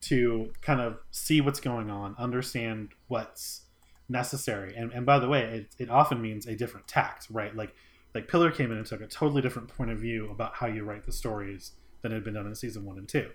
to 0.02 0.52
kind 0.60 0.82
of 0.82 0.98
see 1.12 1.40
what's 1.40 1.60
going 1.60 1.88
on, 1.88 2.14
understand 2.18 2.90
what's 3.08 3.62
necessary. 4.08 4.74
And, 4.76 4.92
and 4.92 5.06
by 5.06 5.18
the 5.18 5.28
way, 5.28 5.42
it, 5.78 5.84
it 5.84 5.90
often 5.90 6.20
means 6.20 6.46
a 6.46 6.54
different 6.54 6.86
tact, 6.86 7.28
right? 7.30 7.54
Like 7.56 7.74
like 8.14 8.28
Piller 8.28 8.52
came 8.52 8.70
in 8.70 8.76
and 8.78 8.86
took 8.86 9.00
a 9.00 9.08
totally 9.08 9.42
different 9.42 9.68
point 9.68 9.90
of 9.90 9.98
view 9.98 10.30
about 10.30 10.54
how 10.56 10.66
you 10.66 10.84
write 10.84 11.04
the 11.04 11.10
stories 11.10 11.72
than 12.02 12.12
had 12.12 12.22
been 12.22 12.34
done 12.34 12.46
in 12.46 12.54
season 12.54 12.84
one 12.84 12.96
and 12.98 13.08
two. 13.08 13.30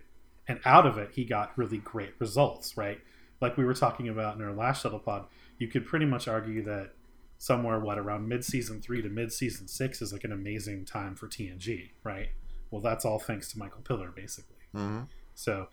And 0.50 0.60
out 0.66 0.86
of 0.86 0.97
it, 0.97 1.12
he 1.14 1.24
got 1.24 1.58
really 1.58 1.78
great 1.78 2.14
results, 2.20 2.76
right? 2.76 3.00
Like 3.39 3.56
we 3.56 3.64
were 3.64 3.76
talking 3.76 4.10
about 4.10 4.36
in 4.36 4.43
our 4.43 4.52
last 4.52 4.82
shuttle 4.82 5.00
pod, 5.00 5.28
you 5.60 5.68
could 5.68 5.86
pretty 5.86 6.06
much 6.06 6.28
argue 6.28 6.64
that 6.64 6.91
somewhere 7.38 7.80
what 7.80 7.97
around 7.97 8.28
mid 8.28 8.43
season 8.43 8.82
three 8.82 9.02
to 9.02 9.10
mid 9.10 9.32
season 9.32 9.68
six 9.68 10.02
is 10.02 10.12
like 10.12 10.24
an 10.26 10.32
amazing 10.32 10.86
time 10.86 11.16
for 11.16 11.28
TNG, 11.28 11.91
right? 12.04 12.30
Well, 12.72 12.82
that's 12.82 13.06
all 13.06 13.20
thanks 13.20 13.52
to 13.52 13.60
Michael 13.60 13.82
Piller, 13.82 14.12
basically. 14.12 14.58
hmm 14.74 15.02
So, 15.36 15.68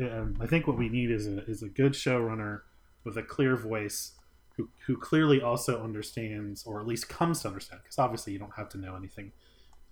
um, 0.00 0.36
I 0.40 0.46
think 0.46 0.66
what 0.66 0.76
we 0.76 0.88
need 0.88 1.10
is 1.10 1.26
a 1.28 1.44
is 1.44 1.62
a 1.62 1.68
good 1.68 1.92
showrunner 1.92 2.62
with 3.04 3.16
a 3.16 3.22
clear 3.22 3.56
voice, 3.56 4.12
who 4.56 4.68
who 4.86 4.96
clearly 4.96 5.40
also 5.40 5.82
understands, 5.82 6.64
or 6.66 6.80
at 6.80 6.86
least 6.86 7.08
comes 7.08 7.42
to 7.42 7.48
understand, 7.48 7.82
because 7.84 7.98
obviously 7.98 8.32
you 8.32 8.38
don't 8.40 8.54
have 8.56 8.68
to 8.70 8.78
know 8.78 8.96
anything 8.96 9.32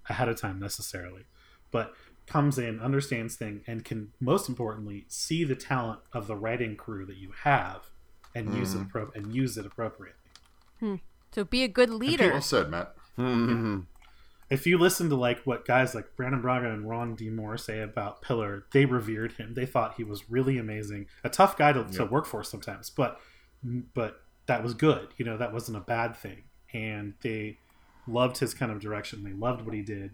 ahead 0.08 0.28
of 0.28 0.38
time 0.38 0.58
necessarily, 0.58 1.22
but 1.70 1.94
comes 2.26 2.58
in, 2.58 2.80
understands 2.80 3.36
things, 3.36 3.62
and 3.66 3.84
can 3.84 4.12
most 4.20 4.48
importantly 4.48 5.04
see 5.08 5.44
the 5.44 5.54
talent 5.54 6.00
of 6.12 6.26
the 6.26 6.36
writing 6.36 6.76
crew 6.76 7.04
that 7.06 7.16
you 7.16 7.32
have, 7.42 7.90
and 8.34 8.54
use 8.54 8.74
it 8.74 8.88
appro- 8.88 9.14
and 9.14 9.34
use 9.34 9.56
it 9.58 9.66
appropriately. 9.66 11.00
so 11.32 11.44
be 11.44 11.62
a 11.64 11.68
good 11.68 11.90
leader 11.90 12.30
Well 12.32 12.40
said, 12.42 12.70
Matt. 12.70 12.94
Mm-hmm. 13.18 13.80
if 14.50 14.66
you 14.66 14.76
listen 14.76 15.08
to 15.08 15.14
like 15.14 15.40
what 15.44 15.64
guys 15.64 15.94
like 15.94 16.16
Brannon 16.16 16.40
Braga 16.42 16.70
and 16.70 16.88
Ron 16.88 17.14
D. 17.14 17.30
Moore 17.30 17.56
say 17.56 17.80
about 17.80 18.22
Piller, 18.22 18.64
they 18.72 18.84
revered 18.84 19.32
him. 19.32 19.54
They 19.54 19.66
thought 19.66 19.94
he 19.96 20.04
was 20.04 20.28
really 20.30 20.58
amazing, 20.58 21.06
a 21.22 21.28
tough 21.28 21.56
guy 21.56 21.72
to, 21.72 21.84
to 21.84 22.04
work 22.06 22.26
for 22.26 22.42
sometimes, 22.42 22.90
but 22.90 23.20
but 23.94 24.22
that 24.46 24.62
was 24.62 24.74
good. 24.74 25.08
You 25.16 25.24
know, 25.24 25.36
that 25.38 25.52
wasn't 25.52 25.78
a 25.78 25.80
bad 25.80 26.16
thing, 26.16 26.42
and 26.72 27.14
they 27.22 27.58
loved 28.06 28.38
his 28.38 28.52
kind 28.52 28.70
of 28.72 28.80
direction. 28.80 29.22
They 29.24 29.32
loved 29.32 29.62
what 29.64 29.74
he 29.74 29.80
did, 29.82 30.10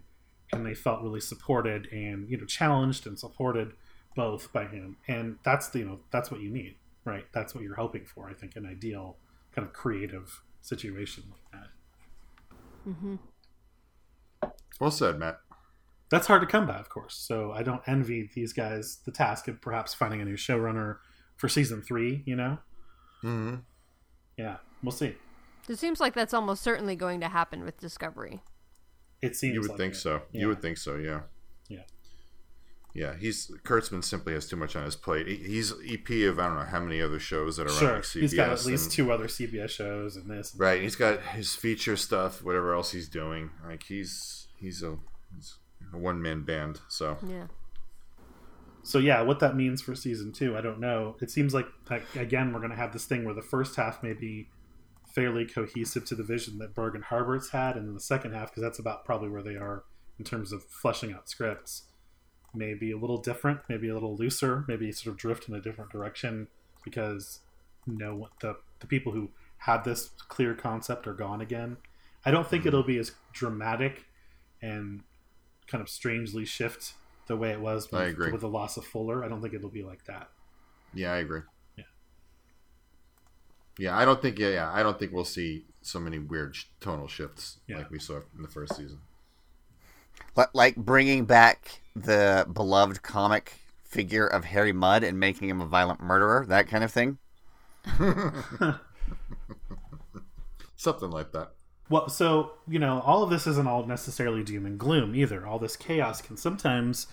and 0.53 0.65
they 0.65 0.73
felt 0.73 1.01
really 1.01 1.21
supported 1.21 1.87
and 1.91 2.29
you 2.29 2.37
know 2.37 2.45
challenged 2.45 3.07
and 3.07 3.17
supported 3.17 3.73
both 4.15 4.51
by 4.51 4.65
him. 4.65 4.97
And 5.07 5.37
that's 5.43 5.69
the 5.69 5.79
you 5.79 5.85
know 5.85 5.99
that's 6.11 6.31
what 6.31 6.41
you 6.41 6.49
need, 6.49 6.75
right? 7.05 7.25
That's 7.33 7.55
what 7.55 7.63
you're 7.63 7.75
hoping 7.75 8.05
for. 8.05 8.29
I 8.29 8.33
think 8.33 8.55
an 8.55 8.65
ideal 8.65 9.17
kind 9.55 9.67
of 9.67 9.73
creative 9.73 10.41
situation 10.61 11.23
like 11.31 11.61
that. 11.61 12.89
mm-hmm. 12.89 13.15
Well 14.79 14.91
said, 14.91 15.19
Matt. 15.19 15.39
that's 16.09 16.27
hard 16.27 16.41
to 16.41 16.47
come 16.47 16.65
by, 16.65 16.77
of 16.77 16.89
course. 16.89 17.15
So 17.15 17.51
I 17.51 17.63
don't 17.63 17.81
envy 17.87 18.29
these 18.33 18.53
guys 18.53 18.97
the 19.05 19.11
task 19.11 19.47
of 19.47 19.61
perhaps 19.61 19.93
finding 19.93 20.21
a 20.21 20.25
new 20.25 20.35
showrunner 20.35 20.97
for 21.37 21.47
season 21.47 21.81
three. 21.81 22.23
You 22.25 22.35
know, 22.35 22.57
mm-hmm. 23.23 23.55
yeah, 24.37 24.57
we'll 24.83 24.91
see. 24.91 25.15
it 25.69 25.79
seems 25.79 25.99
like 25.99 26.13
that's 26.13 26.33
almost 26.33 26.63
certainly 26.63 26.95
going 26.95 27.21
to 27.21 27.29
happen 27.29 27.63
with 27.63 27.79
discovery 27.79 28.41
It 29.21 29.35
seems 29.35 29.53
You 29.55 29.61
would 29.61 29.69
like 29.71 29.77
think 29.77 29.93
it. 29.93 29.97
so. 29.97 30.21
Yeah. 30.31 30.41
You 30.41 30.47
would 30.49 30.61
think 30.61 30.77
so. 30.77 30.95
Yeah. 30.97 31.21
Yeah. 31.69 31.79
Yeah, 32.93 33.15
he's 33.17 33.49
Kurtzman 33.63 34.03
simply 34.03 34.33
has 34.33 34.47
too 34.47 34.57
much 34.57 34.75
on 34.75 34.83
his 34.83 34.97
plate. 34.97 35.25
He, 35.27 35.35
he's 35.37 35.71
EP 35.87 36.09
of 36.29 36.39
I 36.39 36.47
don't 36.47 36.57
know 36.57 36.65
how 36.65 36.81
many 36.81 37.01
other 37.01 37.19
shows 37.19 37.55
that 37.57 37.67
are 37.67 37.69
Sure, 37.69 37.89
on 37.89 37.95
like 37.95 38.03
CBS. 38.03 38.19
he's 38.21 38.33
got 38.33 38.49
at 38.49 38.65
least 38.65 38.83
and- 38.85 38.91
two 38.91 39.11
other 39.13 39.27
CBS 39.27 39.69
shows 39.69 40.17
and 40.17 40.29
this. 40.29 40.53
Right, 40.57 40.81
he's 40.81 40.95
got 40.97 41.21
his 41.21 41.55
feature 41.55 41.95
stuff, 41.95 42.43
whatever 42.43 42.73
else 42.73 42.91
he's 42.91 43.07
doing. 43.07 43.51
Like 43.65 43.83
he's 43.83 44.47
he's 44.57 44.83
a, 44.83 44.97
he's 45.33 45.55
a 45.93 45.97
one 45.97 46.21
man 46.21 46.41
band. 46.43 46.81
So 46.89 47.17
yeah 47.25 47.47
So 48.83 48.97
yeah, 48.97 49.21
what 49.21 49.39
that 49.39 49.55
means 49.55 49.81
for 49.81 49.95
season 49.95 50.33
two, 50.33 50.57
I 50.57 50.61
don't 50.61 50.79
know. 50.81 51.15
It 51.21 51.31
seems 51.31 51.53
like 51.53 51.67
like, 51.89 52.03
again 52.17 52.51
we're 52.51 52.59
going 52.59 52.71
to 52.71 52.75
have 52.77 52.91
this 52.91 53.05
thing 53.05 53.23
where 53.23 53.33
the 53.35 53.41
first 53.41 53.75
half 53.77 54.03
may 54.03 54.13
be 54.13 54.49
fairly 55.13 55.45
cohesive 55.45 56.05
to 56.05 56.15
the 56.15 56.23
vision 56.23 56.57
that 56.59 56.73
Berg 56.73 56.95
and 56.95 57.03
Harberts 57.05 57.51
had, 57.51 57.75
and 57.75 57.87
then 57.87 57.93
the 57.93 57.99
second 57.99 58.33
half, 58.33 58.49
because 58.49 58.63
that's 58.63 58.79
about 58.79 59.05
probably 59.05 59.29
where 59.29 59.43
they 59.43 59.55
are 59.55 59.83
in 60.17 60.25
terms 60.25 60.51
of 60.51 60.63
fleshing 60.63 61.13
out 61.13 61.29
scripts, 61.29 61.83
Maybe 62.53 62.91
a 62.91 62.97
little 62.97 63.17
different, 63.17 63.61
maybe 63.69 63.87
a 63.87 63.93
little 63.93 64.17
looser, 64.17 64.65
maybe 64.67 64.91
sort 64.91 65.13
of 65.13 65.17
drift 65.17 65.47
in 65.47 65.55
a 65.55 65.61
different 65.61 65.89
direction 65.89 66.47
because 66.83 67.39
no 67.87 68.15
one 68.15 68.29
the 68.41 68.57
the 68.79 68.87
people 68.87 69.13
who 69.13 69.29
had 69.57 69.85
this 69.85 70.09
clear 70.27 70.53
concept 70.53 71.07
are 71.07 71.13
gone 71.13 71.39
again. 71.39 71.77
I 72.25 72.31
don't 72.31 72.45
think 72.45 72.61
mm-hmm. 72.61 72.67
it'll 72.69 72.83
be 72.83 72.97
as 72.97 73.13
dramatic 73.31 74.05
and 74.61 75.03
kind 75.67 75.81
of 75.81 75.89
strangely 75.89 76.43
shift 76.43 76.93
the 77.27 77.37
way 77.37 77.51
it 77.51 77.61
was 77.61 77.89
with, 77.89 78.17
with 78.17 78.41
the 78.41 78.49
loss 78.49 78.75
of 78.75 78.83
Fuller. 78.83 79.23
I 79.23 79.29
don't 79.29 79.41
think 79.41 79.53
it'll 79.53 79.69
be 79.69 79.83
like 79.83 80.03
that. 80.05 80.29
Yeah, 80.93 81.13
I 81.13 81.17
agree. 81.19 81.41
Yeah. 83.81 83.91
Yeah, 83.91 83.97
I 83.97 84.05
don't 84.05 84.21
think. 84.21 84.39
Yeah, 84.39 84.49
yeah, 84.49 84.71
I 84.71 84.83
don't 84.83 84.97
think 84.99 85.11
we'll 85.11 85.25
see 85.25 85.65
so 85.81 85.99
many 85.99 86.19
weird 86.19 86.55
tonal 86.79 87.07
shifts 87.07 87.57
Yeah. 87.67 87.77
like 87.77 87.89
we 87.89 87.99
saw 87.99 88.17
in 88.35 88.41
the 88.43 88.47
first 88.47 88.75
season. 88.75 88.99
Li- 90.35 90.45
Like 90.53 90.75
bringing 90.75 91.25
back 91.25 91.81
the 91.95 92.47
beloved 92.51 93.01
comic 93.01 93.59
figure 93.83 94.27
of 94.27 94.45
Harry 94.45 94.71
Mudd 94.71 95.03
and 95.03 95.19
making 95.19 95.49
him 95.49 95.59
a 95.61 95.65
violent 95.65 95.99
murderer, 96.01 96.45
that 96.47 96.67
kind 96.67 96.83
of 96.83 96.91
thing. 96.91 97.17
Something 100.75 101.11
like 101.11 101.31
that. 101.33 101.51
Well, 101.89 102.07
so 102.09 102.53
you 102.67 102.79
know, 102.79 103.01
all 103.01 103.23
of 103.23 103.29
this 103.29 103.45
isn't 103.47 103.67
all 103.67 103.85
necessarily 103.85 104.43
doom 104.43 104.65
and 104.65 104.79
gloom 104.79 105.15
either. 105.15 105.45
All 105.45 105.59
this 105.59 105.75
chaos 105.75 106.21
can 106.21 106.37
sometimes, 106.37 107.07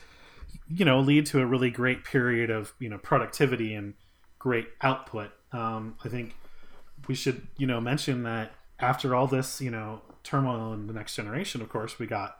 you 0.69 0.85
know, 0.85 1.01
lead 1.01 1.27
to 1.27 1.41
a 1.41 1.47
really 1.47 1.71
great 1.71 2.05
period 2.05 2.51
of 2.51 2.75
you 2.79 2.89
know 2.89 2.99
productivity 2.99 3.75
and 3.75 3.95
great 4.39 4.69
output. 4.83 5.33
Um, 5.53 5.97
I 6.05 6.09
think 6.09 6.37
we 7.09 7.15
should 7.15 7.49
you 7.57 7.67
know 7.67 7.81
mention 7.81 8.23
that 8.23 8.53
after 8.79 9.15
all 9.15 9.27
this 9.27 9.61
you 9.61 9.71
know 9.71 10.03
turmoil 10.23 10.73
in 10.73 10.87
the 10.87 10.93
next 10.93 11.17
generation, 11.17 11.63
of 11.63 11.69
course, 11.69 11.99
we 11.99 12.07
got 12.07 12.39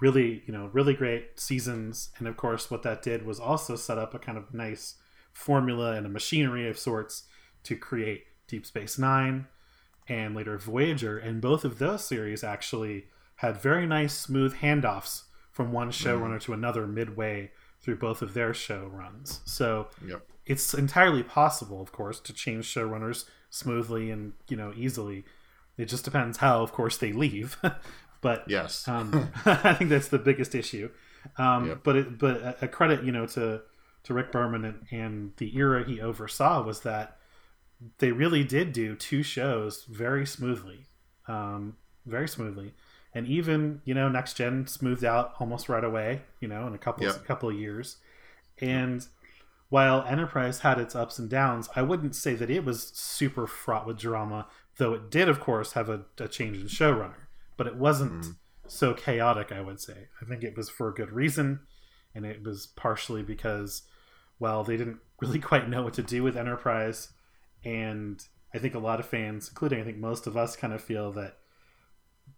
really 0.00 0.42
you 0.46 0.52
know 0.52 0.70
really 0.72 0.94
great 0.94 1.38
seasons, 1.38 2.10
and 2.18 2.26
of 2.26 2.36
course, 2.36 2.70
what 2.70 2.82
that 2.82 3.02
did 3.02 3.24
was 3.24 3.38
also 3.38 3.76
set 3.76 3.98
up 3.98 4.14
a 4.14 4.18
kind 4.18 4.38
of 4.38 4.52
nice 4.52 4.94
formula 5.32 5.92
and 5.92 6.06
a 6.06 6.08
machinery 6.10 6.68
of 6.68 6.78
sorts 6.78 7.24
to 7.62 7.76
create 7.76 8.24
Deep 8.48 8.66
Space 8.66 8.98
Nine 8.98 9.46
and 10.08 10.34
later 10.34 10.58
Voyager, 10.58 11.18
and 11.18 11.40
both 11.40 11.64
of 11.64 11.78
those 11.78 12.04
series 12.04 12.42
actually 12.42 13.04
had 13.36 13.60
very 13.60 13.86
nice, 13.86 14.14
smooth 14.14 14.54
handoffs 14.56 15.24
from 15.52 15.70
one 15.70 15.90
mm-hmm. 15.90 16.08
showrunner 16.08 16.40
to 16.40 16.52
another 16.52 16.86
midway 16.86 17.50
through 17.80 17.96
both 17.96 18.22
of 18.22 18.34
their 18.34 18.52
show 18.52 18.86
runs. 18.92 19.40
So 19.44 19.88
Yep. 20.04 20.22
it's 20.46 20.74
entirely 20.74 21.22
possible, 21.22 21.80
of 21.80 21.92
course, 21.92 22.20
to 22.20 22.32
change 22.32 22.64
showrunners 22.66 23.26
smoothly 23.50 24.10
and 24.10 24.32
you 24.48 24.56
know 24.56 24.72
easily. 24.76 25.24
It 25.76 25.86
just 25.86 26.04
depends 26.04 26.38
how, 26.38 26.62
of 26.62 26.72
course, 26.72 26.96
they 26.98 27.12
leave. 27.12 27.56
but 28.20 28.44
Yes. 28.48 28.86
um, 28.88 29.30
I 29.46 29.74
think 29.74 29.90
that's 29.90 30.08
the 30.08 30.18
biggest 30.18 30.54
issue. 30.54 30.90
Um, 31.36 31.68
Yep. 31.68 31.80
But 31.84 31.96
it, 31.96 32.18
but 32.18 32.58
a- 32.62 32.68
credit, 32.68 33.04
you 33.04 33.12
know, 33.12 33.26
to 33.26 33.62
to 34.04 34.14
Rick 34.14 34.32
Berman 34.32 34.64
and, 34.64 34.86
and 34.90 35.32
the 35.36 35.56
era 35.56 35.84
he 35.84 36.00
oversaw 36.00 36.62
was 36.62 36.80
that 36.80 37.18
they 37.98 38.10
really 38.12 38.42
did 38.44 38.72
do 38.72 38.94
two 38.96 39.22
shows 39.22 39.84
very 39.84 40.26
smoothly, 40.26 40.86
um, 41.28 41.76
very 42.06 42.26
smoothly, 42.28 42.74
and 43.14 43.26
even 43.26 43.80
you 43.84 43.94
know 43.94 44.08
next 44.08 44.34
gen 44.34 44.66
smoothed 44.66 45.04
out 45.04 45.34
almost 45.38 45.68
right 45.68 45.84
away, 45.84 46.22
you 46.40 46.48
know, 46.48 46.66
in 46.66 46.74
a 46.74 46.78
couple 46.78 47.04
Yep. 47.06 47.16
a 47.16 47.20
couple 47.20 47.48
of 47.48 47.54
years, 47.56 47.98
and 48.60 49.06
while 49.68 50.04
Enterprise 50.04 50.60
had 50.60 50.78
its 50.78 50.94
ups 50.94 51.18
and 51.18 51.28
downs, 51.28 51.68
I 51.76 51.82
wouldn't 51.82 52.16
say 52.16 52.34
that 52.34 52.50
it 52.50 52.64
was 52.64 52.90
super 52.94 53.46
fraught 53.46 53.86
with 53.86 53.98
drama, 53.98 54.46
though 54.78 54.94
it 54.94 55.10
did, 55.10 55.28
of 55.28 55.40
course, 55.40 55.72
have 55.72 55.88
a, 55.88 56.04
a 56.18 56.28
change 56.28 56.56
in 56.56 56.66
showrunner. 56.66 57.26
But 57.56 57.66
it 57.66 57.76
wasn't 57.76 58.22
mm-hmm. 58.22 58.30
so 58.66 58.94
chaotic, 58.94 59.52
I 59.52 59.60
would 59.60 59.80
say. 59.80 60.08
I 60.22 60.24
think 60.24 60.42
it 60.42 60.56
was 60.56 60.70
for 60.70 60.88
a 60.88 60.94
good 60.94 61.12
reason, 61.12 61.60
and 62.14 62.24
it 62.24 62.42
was 62.44 62.66
partially 62.66 63.22
because, 63.22 63.82
well, 64.38 64.64
they 64.64 64.76
didn't 64.76 65.00
really 65.20 65.40
quite 65.40 65.68
know 65.68 65.82
what 65.82 65.94
to 65.94 66.02
do 66.02 66.22
with 66.22 66.36
Enterprise. 66.36 67.10
And 67.64 68.22
I 68.54 68.58
think 68.58 68.74
a 68.74 68.78
lot 68.78 69.00
of 69.00 69.06
fans, 69.06 69.48
including 69.48 69.80
I 69.80 69.84
think 69.84 69.98
most 69.98 70.26
of 70.26 70.36
us, 70.36 70.56
kind 70.56 70.72
of 70.72 70.82
feel 70.82 71.12
that 71.12 71.38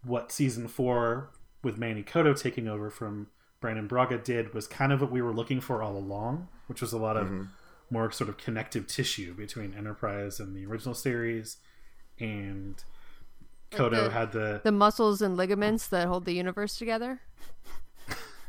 what 0.03 0.31
season 0.31 0.67
four 0.67 1.31
with 1.63 1.77
Manny 1.77 2.03
Coto 2.03 2.37
taking 2.39 2.67
over 2.67 2.89
from 2.89 3.27
Brannon 3.61 3.87
Braga 3.87 4.17
did 4.17 4.53
was 4.53 4.67
kind 4.67 4.91
of 4.91 4.99
what 4.99 5.11
we 5.11 5.21
were 5.21 5.31
looking 5.31 5.61
for 5.61 5.81
all 5.81 5.95
along, 5.95 6.49
which 6.67 6.81
was 6.81 6.91
a 6.91 6.97
lot 6.97 7.15
of 7.15 7.27
mm-hmm. 7.27 7.43
more 7.89 8.11
sort 8.11 8.29
of 8.29 8.37
connective 8.37 8.87
tissue 8.87 9.33
between 9.33 9.73
Enterprise 9.73 10.39
and 10.39 10.55
the 10.55 10.65
original 10.65 10.95
series. 10.95 11.57
And 12.19 12.83
Coto 13.71 14.05
the- 14.05 14.09
had 14.09 14.31
the, 14.33 14.61
The 14.63 14.71
muscles 14.71 15.21
and 15.21 15.37
ligaments 15.37 15.87
that 15.87 16.07
hold 16.07 16.25
the 16.25 16.33
universe 16.33 16.75
together. 16.75 17.21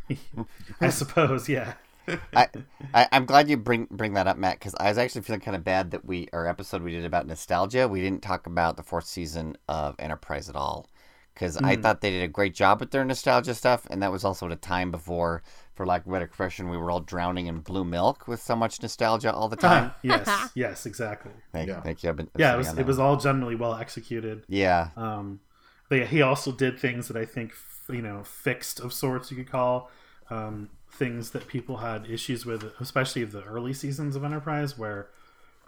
I 0.81 0.89
suppose, 0.89 1.49
yeah. 1.49 1.75
I, 2.35 2.49
I 2.93 3.07
I'm 3.13 3.27
glad 3.27 3.49
you 3.49 3.57
bring 3.57 3.87
bring 3.91 4.15
that 4.15 4.27
up, 4.27 4.37
Matt, 4.37 4.59
because 4.59 4.75
I 4.81 4.89
was 4.89 4.99
actually 4.99 5.21
feeling 5.23 5.41
kind 5.41 5.57
of 5.57 5.63
bad 5.63 5.93
that 5.93 6.05
we 6.05 6.29
our 6.33 6.49
episode 6.49 6.83
we 6.83 6.91
did 6.91 7.05
about 7.05 7.27
nostalgia, 7.27 7.87
we 7.87 8.01
didn't 8.01 8.23
talk 8.23 8.47
about 8.47 8.77
the 8.77 8.83
fourth 8.83 9.07
season 9.07 9.57
of 9.69 9.95
Enterprise 10.01 10.49
at 10.49 10.57
all, 10.57 10.89
because 11.35 11.57
I 11.57 11.77
thought 11.77 12.01
they 12.01 12.11
did 12.11 12.23
a 12.23 12.29
great 12.29 12.55
job 12.55 12.81
with 12.81 12.91
their 12.91 13.05
nostalgia 13.05 13.55
stuff, 13.55 13.87
and 13.91 14.03
that 14.03 14.13
was 14.13 14.25
also 14.25 14.47
at 14.47 14.53
a 14.53 14.57
time 14.57 14.91
before, 14.91 15.43
for 15.75 15.87
lack 15.87 16.03
of 16.03 16.09
a 16.09 16.13
better 16.13 16.25
expression, 16.27 16.69
we 16.69 16.77
were 16.77 16.91
all 16.91 17.01
drowning 17.01 17.47
in 17.47 17.61
blue 17.61 17.85
milk 17.85 18.29
with 18.29 18.41
so 18.43 18.55
much 18.55 18.81
nostalgia 18.83 19.33
all 19.33 19.49
the 19.49 19.57
time. 19.57 19.93
yes, 20.03 20.51
yes, 20.55 20.87
exactly. 20.87 21.33
thank, 21.53 21.69
Yeah. 21.69 21.81
thank 21.81 22.03
you. 22.03 22.11
I've 22.11 22.17
been 22.17 22.29
Yeah, 22.37 22.55
it 22.55 22.59
was 22.59 22.79
it 22.79 22.87
was 22.87 22.99
all 22.99 23.17
generally 23.17 23.55
well 23.57 23.75
executed. 23.75 24.45
yeah. 24.49 24.89
Um, 24.97 25.41
but 25.89 26.07
he 26.09 26.23
also 26.23 26.53
did 26.53 26.79
things 26.79 27.09
that 27.09 27.17
I 27.17 27.25
think 27.27 27.53
you 27.89 28.03
know 28.03 28.23
fixed 28.25 28.81
of 28.81 28.93
sorts 28.93 29.31
you 29.31 29.37
could 29.37 29.51
call 29.51 29.91
um, 30.31 30.71
things 30.91 31.31
that 31.31 31.47
people 31.47 31.79
had 31.79 32.09
issues 32.09 32.47
with, 32.47 32.65
especially 32.81 33.25
the 33.25 33.43
early 33.45 33.73
seasons 33.73 34.17
of 34.17 34.25
Enterprise, 34.25 34.79
where 34.79 35.09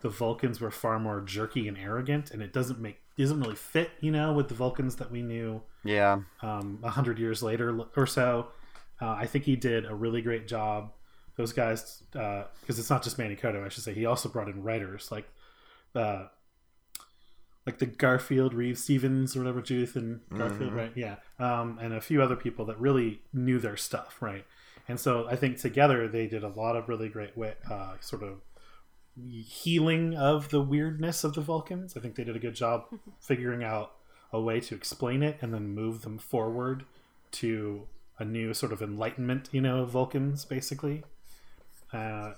the 0.03 0.09
Vulcans 0.09 0.61
were 0.61 0.71
far 0.71 0.99
more 0.99 1.21
jerky 1.21 1.67
and 1.69 1.77
arrogant, 1.79 2.31
and 2.31 2.43
it 2.43 2.53
doesn't 2.53 2.79
make 2.79 3.01
doesn't 3.23 3.41
really 3.41 3.55
fit, 3.55 3.91
you 4.01 4.11
know, 4.11 4.33
with 4.33 4.49
the 4.49 4.55
Vulcans 4.55 4.97
that 4.97 5.11
we 5.11 5.23
knew 5.23 5.62
Yeah. 5.85 6.21
um, 6.43 6.81
a 6.83 6.91
hundred 6.91 7.19
years 7.19 7.43
later 7.43 7.79
or 7.97 8.07
so. 8.07 8.49
Uh, 9.01 9.11
I 9.11 9.27
think 9.27 9.45
he 9.45 9.57
did 9.57 9.87
a 9.87 9.95
really 9.95 10.21
great 10.23 10.49
job. 10.49 10.93
Those 11.37 11.53
guys, 11.53 12.03
because 12.12 12.79
it's 12.79 12.91
not 12.91 13.03
just 13.03 13.19
Manny 13.19 13.35
Coto, 13.37 13.65
I 13.65 13.69
should 13.69 13.83
say. 13.85 13.93
He 13.95 14.07
also 14.07 14.29
brought 14.29 14.49
in 14.49 14.62
writers 14.62 15.11
like, 15.11 15.29
uh, 15.95 16.27
like 17.67 17.79
the 17.79 17.87
Garfield, 17.87 18.53
Reeves-Stevens, 18.55 19.35
or 19.35 19.41
whatever, 19.41 19.62
Judith 19.62 19.97
and 19.97 20.21
Garfield, 20.37 20.73
right? 20.75 20.93
Yeah, 20.95 21.17
um, 21.39 21.79
and 21.81 21.95
a 21.95 22.01
few 22.01 22.23
other 22.23 22.37
people 22.37 22.65
that 22.67 22.79
really 22.79 23.23
knew 23.33 23.59
their 23.59 23.77
stuff, 23.77 24.21
right? 24.21 24.45
And 24.87 25.01
so 25.01 25.27
I 25.29 25.35
think 25.37 25.59
together 25.59 26.07
they 26.07 26.27
did 26.27 26.45
a 26.45 26.49
lot 26.49 26.77
of 26.77 26.89
really 26.89 27.09
great 27.09 27.37
way, 27.39 27.55
uh, 27.71 27.95
sort 28.01 28.23
of 28.23 28.43
healing 29.47 30.15
of 30.17 30.51
the 30.51 30.61
weirdness 30.61 31.25
of 31.25 31.35
the 31.35 31.41
Vulcans. 31.41 31.97
I 31.97 32.01
think 32.01 32.17
they 32.17 32.25
did 32.25 32.37
a 32.37 32.41
good 32.41 32.55
job 32.55 32.87
figuring 33.21 33.62
out 33.62 33.93
a 34.33 34.41
way 34.41 34.61
to 34.61 34.75
explain 34.75 35.23
it 35.23 35.39
and 35.41 35.55
then 35.55 35.69
move 35.69 36.03
them 36.03 36.19
forward 36.19 36.85
to 37.33 37.87
a 38.19 38.25
new 38.25 38.55
sort 38.55 38.73
of 38.73 38.83
enlightenment, 38.83 39.49
you 39.53 39.61
know, 39.61 39.81
of 39.81 39.91
Vulcans, 39.91 40.45
basically. 40.45 41.05
Uh, 41.93 42.33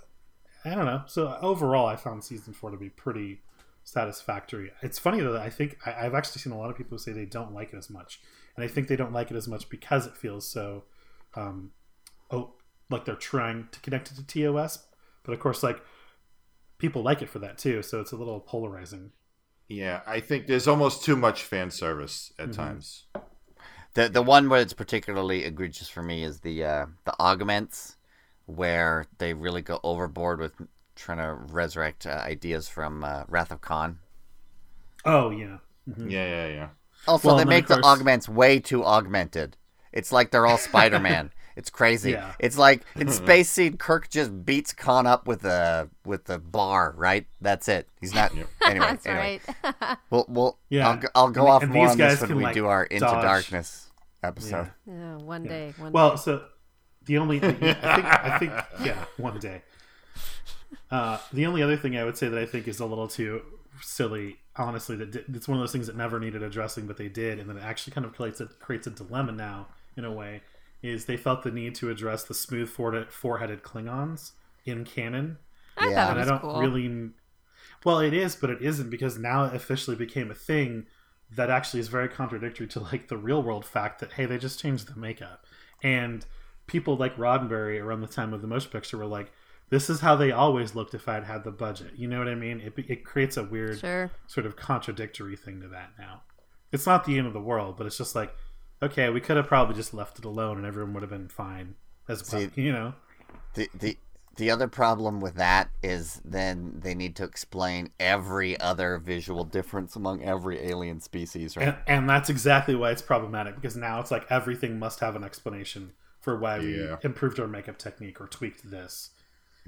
I 0.65 0.75
don't 0.75 0.87
know. 0.87 1.03
So 1.07 1.39
overall, 1.41 1.87
I 1.87 1.97
found 1.97 2.25
season 2.25 2.53
four 2.53 2.71
to 2.71 2.77
be 2.77 2.91
pretty 2.91 3.41
satisfactory. 3.85 4.73
It's 4.83 4.99
funny 4.99 5.21
though 5.21 5.39
I 5.39 5.49
think 5.49 5.79
I, 5.87 6.07
I've 6.07 6.15
actually 6.15 6.41
seen 6.41 6.53
a 6.53 6.59
lot 6.59 6.71
of 6.71 6.77
people 6.77 6.99
say 6.99 7.13
they 7.13 7.25
don't 7.25 7.55
like 7.55 7.73
it 7.73 7.77
as 7.77 7.89
much, 7.89 8.21
and 8.57 8.65
I 8.65 8.69
think 8.69 8.89
they 8.89 8.97
don't 8.97 9.13
like 9.13 9.31
it 9.31 9.37
as 9.37 9.47
much 9.47 9.69
because 9.69 10.07
it 10.07 10.17
feels 10.17 10.47
so, 10.47 10.85
um, 11.35 11.71
oh, 12.31 12.55
like 12.91 13.05
they're 13.05 13.15
trying 13.15 13.69
to 13.71 13.81
connect 13.81 14.11
it 14.11 14.17
to 14.17 14.27
TOS. 14.27 14.87
But 15.23 15.33
of 15.33 15.41
course, 15.41 15.63
like 15.63 15.81
people 16.79 17.03
like 17.03 17.23
it 17.23 17.29
for 17.29 17.39
that 17.41 17.59
too, 17.59 17.83
so 17.83 18.01
it's 18.01 18.13
a 18.13 18.17
little 18.17 18.41
polarizing. 18.41 19.13
Yeah, 19.69 20.01
I 20.07 20.21
think 20.21 20.47
there's 20.47 20.69
almost 20.69 21.05
too 21.05 21.17
much 21.17 21.43
fan 21.43 21.71
service 21.71 22.33
at 22.39 22.53
times. 22.53 23.07
The 23.95 24.09
the 24.09 24.23
one 24.23 24.49
where 24.49 24.61
it's 24.61 24.73
particularly 24.75 25.45
egregious 25.45 25.89
for 25.89 26.03
me 26.03 26.23
is 26.23 26.41
the 26.41 26.65
uh, 26.65 26.87
the 27.05 27.15
augments, 27.19 27.97
where 28.45 29.07
they 29.19 29.35
really 29.35 29.63
go 29.63 29.81
overboard 29.83 30.39
with 30.39 30.53
trying 30.95 31.19
to 31.19 31.35
resurrect 31.53 32.07
uh, 32.07 32.11
ideas 32.25 32.69
from 32.69 33.03
uh, 33.05 33.25
Wrath 33.29 33.51
of 33.51 33.61
Khan. 33.61 33.99
Oh 35.05 35.31
yeah, 35.31 35.59
Mhm. 35.89 36.11
Yeah, 36.11 36.27
yeah, 36.27 36.47
yeah. 36.49 36.69
Also, 37.09 37.29
Well, 37.29 37.37
they 37.37 37.45
make 37.45 37.65
of 37.65 37.69
the 37.69 37.75
course- 37.77 37.87
augments 37.87 38.29
way 38.29 38.59
too 38.61 38.85
augmented. 38.85 39.57
It's 39.93 40.13
like 40.13 40.31
they're 40.31 40.47
all 40.47 40.59
Spider 40.59 40.99
Man. 41.01 41.31
It's 41.57 41.71
crazy. 41.71 42.11
Yeah. 42.13 42.35
It's 42.39 42.59
like 42.59 42.83
in 42.97 43.09
Space 43.25 43.49
Seed, 43.51 43.79
Kirk 43.79 44.09
just 44.11 44.45
beats 44.45 44.73
Khan 44.75 45.07
up 45.07 45.27
with 45.27 45.45
a 45.45 45.89
with 46.05 46.27
the 46.27 46.39
bar. 46.39 46.93
Right. 46.97 47.27
That's 47.41 47.67
it. 47.69 47.89
He's 48.01 48.15
not. 48.15 48.33
Anyway. 48.67 48.87
That's 48.87 49.07
anyway. 49.07 49.41
right. 49.65 49.99
We'll 50.11 50.27
we'll. 50.29 50.59
Yeah. 50.69 50.89
I'll, 50.89 50.97
go- 50.97 51.09
I'll 51.15 51.31
go 51.31 51.41
And- 51.43 51.51
off 51.51 51.63
and 51.63 51.73
more 51.73 51.89
on 51.89 51.97
this 51.99 52.21
when 52.21 52.29
can, 52.29 52.37
we 52.37 52.45
like, 52.45 52.55
do 52.55 52.67
our 52.67 52.85
Into 52.85 53.07
dodge. 53.07 53.23
Darkness 53.23 53.89
episode. 54.23 54.71
Yeah, 54.87 55.17
one 55.17 55.45
day. 55.45 55.73
One 55.79 55.93
Well, 55.93 56.11
day. 56.11 56.17
so 56.17 56.45
the 57.05 57.19
only 57.19 57.39
I 57.39 57.53
think 57.53 57.63
I 58.07 58.39
think 58.39 58.53
yeah, 58.85 59.05
one 59.17 59.39
day. 59.39 59.63
Uh, 60.91 61.19
the 61.33 61.47
only 61.47 61.63
other 61.63 61.77
thing 61.77 61.97
I 61.97 62.05
would 62.05 62.17
say 62.17 62.29
that 62.29 62.39
I 62.39 62.47
think 62.47 62.69
is 62.69 62.81
a 62.81 62.87
little 62.87 63.09
too 63.09 63.43
silly, 63.81 64.39
honestly, 64.57 64.97
that 64.97 65.11
di- 65.13 65.25
it's 65.35 65.49
one 65.49 65.59
of 65.59 65.63
those 65.63 65.73
things 65.73 65.87
that 65.87 65.97
never 65.97 66.19
needed 66.21 66.43
addressing, 66.43 66.87
but 66.87 66.97
they 66.97 67.09
did, 67.09 67.39
and 67.39 67.49
then 67.49 67.57
it 67.57 67.63
actually 67.65 67.93
kind 67.93 68.05
of 68.05 68.13
creates 68.15 68.41
a 68.41 68.47
creates 68.47 68.87
a 68.87 68.91
dilemma 68.91 69.33
now 69.33 69.69
in 69.97 70.05
a 70.05 70.13
way. 70.13 70.43
Is 70.87 71.05
they 71.07 71.17
felt 71.17 71.43
the 71.43 71.51
need 71.51 71.75
to 71.77 71.91
address 71.91 72.25
the 72.25 72.35
smooth 72.35 72.69
four 72.69 73.05
four-headed 73.11 73.63
Klingons 73.63 74.33
in 74.65 74.85
canon, 74.85 75.39
I 75.77 75.89
Yeah. 75.91 76.11
and 76.11 76.21
I 76.21 76.25
don't 76.25 76.41
cool. 76.41 76.61
really. 76.61 77.11
Well, 77.85 78.01
it 78.01 78.13
is, 78.15 78.35
but 78.37 78.51
it 78.51 78.63
isn't 78.63 78.91
because 78.91 79.19
now 79.19 79.45
it 79.45 79.55
officially 79.55 79.97
became 79.97 80.31
a 80.31 80.35
thing 80.35 80.87
that 81.31 81.51
actually 81.51 81.81
is 81.81 81.89
very 81.89 82.09
contradictory 82.09 82.67
to 82.69 82.81
like 82.81 83.09
the 83.09 83.17
real 83.17 83.43
world 83.43 83.65
fact 83.65 84.01
that 84.01 84.13
hey, 84.13 84.27
they 84.27 84.39
just 84.39 84.61
changed 84.61 84.87
the 84.93 84.99
makeup, 84.99 85.45
and 85.83 86.25
people 86.67 86.97
like 86.97 87.17
Roddenberry 87.17 87.81
around 87.83 88.01
the 88.01 88.07
time 88.09 88.33
of 88.33 88.41
the 88.43 88.49
motion 88.49 88.71
picture 88.71 88.97
were 88.97 89.07
like, 89.07 89.31
this 89.69 89.89
is 89.91 90.01
how 90.01 90.15
they 90.17 90.31
always 90.33 90.75
looked 90.75 90.95
if 90.95 91.09
I'd 91.09 91.25
had 91.25 91.43
the 91.45 91.51
budget. 91.51 91.93
You 91.97 92.07
know 92.09 92.19
what 92.19 92.29
I 92.29 92.35
mean? 92.35 92.61
It 92.61 92.75
it 92.89 93.05
creates 93.05 93.37
a 93.37 93.45
weird 93.45 93.79
Sure. 93.81 94.11
sort 94.27 94.47
of 94.47 94.57
contradictory 94.57 95.37
thing 95.37 95.61
to 95.61 95.69
that 95.69 95.91
now. 95.99 96.23
It's 96.73 96.87
not 96.87 97.05
the 97.05 97.19
end 97.19 97.27
of 97.29 97.33
the 97.33 97.41
world, 97.41 97.77
but 97.77 97.87
it's 97.87 97.99
just 97.99 98.15
like, 98.17 98.35
okay, 98.83 99.11
we 99.11 99.21
could 99.21 99.37
have 99.37 99.47
probably 99.47 99.75
just 99.75 99.95
left 99.95 100.19
it 100.19 100.25
alone 100.25 100.57
and 100.59 100.67
everyone 100.67 100.95
would 100.95 101.03
have 101.03 101.11
been 101.11 101.29
fine 101.29 101.75
as 102.09 102.31
well. 102.31 102.43
See- 102.43 102.51
you 102.63 102.73
know? 102.73 102.95
The 103.55 103.69
the 103.75 103.99
the 104.37 104.51
other 104.51 104.69
problem 104.69 105.21
with 105.21 105.35
that 105.37 105.71
is 105.83 106.21
then 106.25 106.81
they 106.83 106.95
need 106.95 107.17
to 107.17 107.25
explain 107.25 107.91
every 107.99 108.59
other 108.61 108.99
visual 108.99 109.45
difference 109.45 109.97
among 109.97 110.23
every 110.23 110.61
alien 110.61 111.01
species, 111.01 111.57
right? 111.57 111.69
And, 111.69 111.77
and 111.87 112.11
that's 112.11 112.29
exactly 112.29 112.75
why 112.75 112.91
it's 112.91 113.03
problematic 113.03 113.55
because 113.55 113.77
now 113.77 113.99
it's 114.01 114.11
like 114.11 114.27
everything 114.29 114.79
must 114.79 115.01
have 115.01 115.17
an 115.17 115.25
explanation 115.25 115.93
for 116.21 116.37
why 116.37 116.59
we 116.59 116.87
improved 117.03 117.41
our 117.41 117.47
makeup 117.47 117.79
technique 117.79 118.21
or 118.21 118.27
tweaked 118.27 118.71
this. 118.71 119.11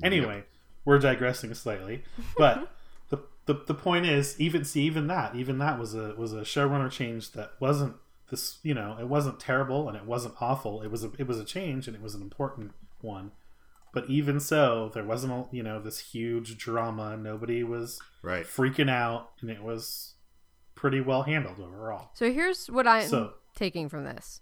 Anyway, 0.03 0.45
we're 0.85 0.99
digressing 0.99 1.55
slightly, 1.55 2.03
but 2.37 2.71
the, 3.09 3.21
the 3.47 3.55
the 3.67 3.75
point 3.75 4.05
is 4.05 4.39
even 4.39 4.65
see 4.65 4.83
even 4.83 5.07
that 5.07 5.35
even 5.35 5.59
that 5.59 5.79
was 5.79 5.95
a 5.95 6.15
was 6.17 6.33
a 6.33 6.43
showrunner 6.43 6.91
change 6.91 7.33
that 7.33 7.53
wasn't 7.59 7.97
this 8.31 8.59
you 8.63 8.75
know 8.75 8.97
it 9.01 9.09
wasn't 9.09 9.39
terrible 9.41 9.89
and 9.89 9.97
it 9.97 10.05
wasn't 10.05 10.35
awful 10.41 10.83
it 10.83 10.91
was 10.91 11.03
a 11.05 11.11
it 11.19 11.27
was 11.27 11.39
a 11.39 11.45
change 11.45 11.87
and 11.87 11.97
it 11.97 12.03
was 12.03 12.15
an 12.15 12.23
important 12.23 12.73
one 13.01 13.31
but 13.93 14.09
even 14.09 14.39
so 14.39 14.91
there 14.95 15.05
wasn't 15.05 15.33
a, 15.33 15.45
you 15.51 15.63
know 15.63 15.81
this 15.81 15.99
huge 15.99 16.57
drama 16.59 17.17
nobody 17.17 17.63
was 17.65 18.01
Right. 18.23 18.45
freaking 18.45 18.91
out 18.91 19.31
and 19.41 19.51
it 19.51 19.63
was 19.63 20.15
pretty 20.75 21.01
well 21.01 21.23
handled 21.23 21.59
overall 21.61 22.11
So 22.15 22.31
here's 22.33 22.67
what 22.69 22.87
I'm 22.87 23.09
So- 23.09 23.35
taking 23.55 23.89
from 23.89 24.05
this 24.05 24.41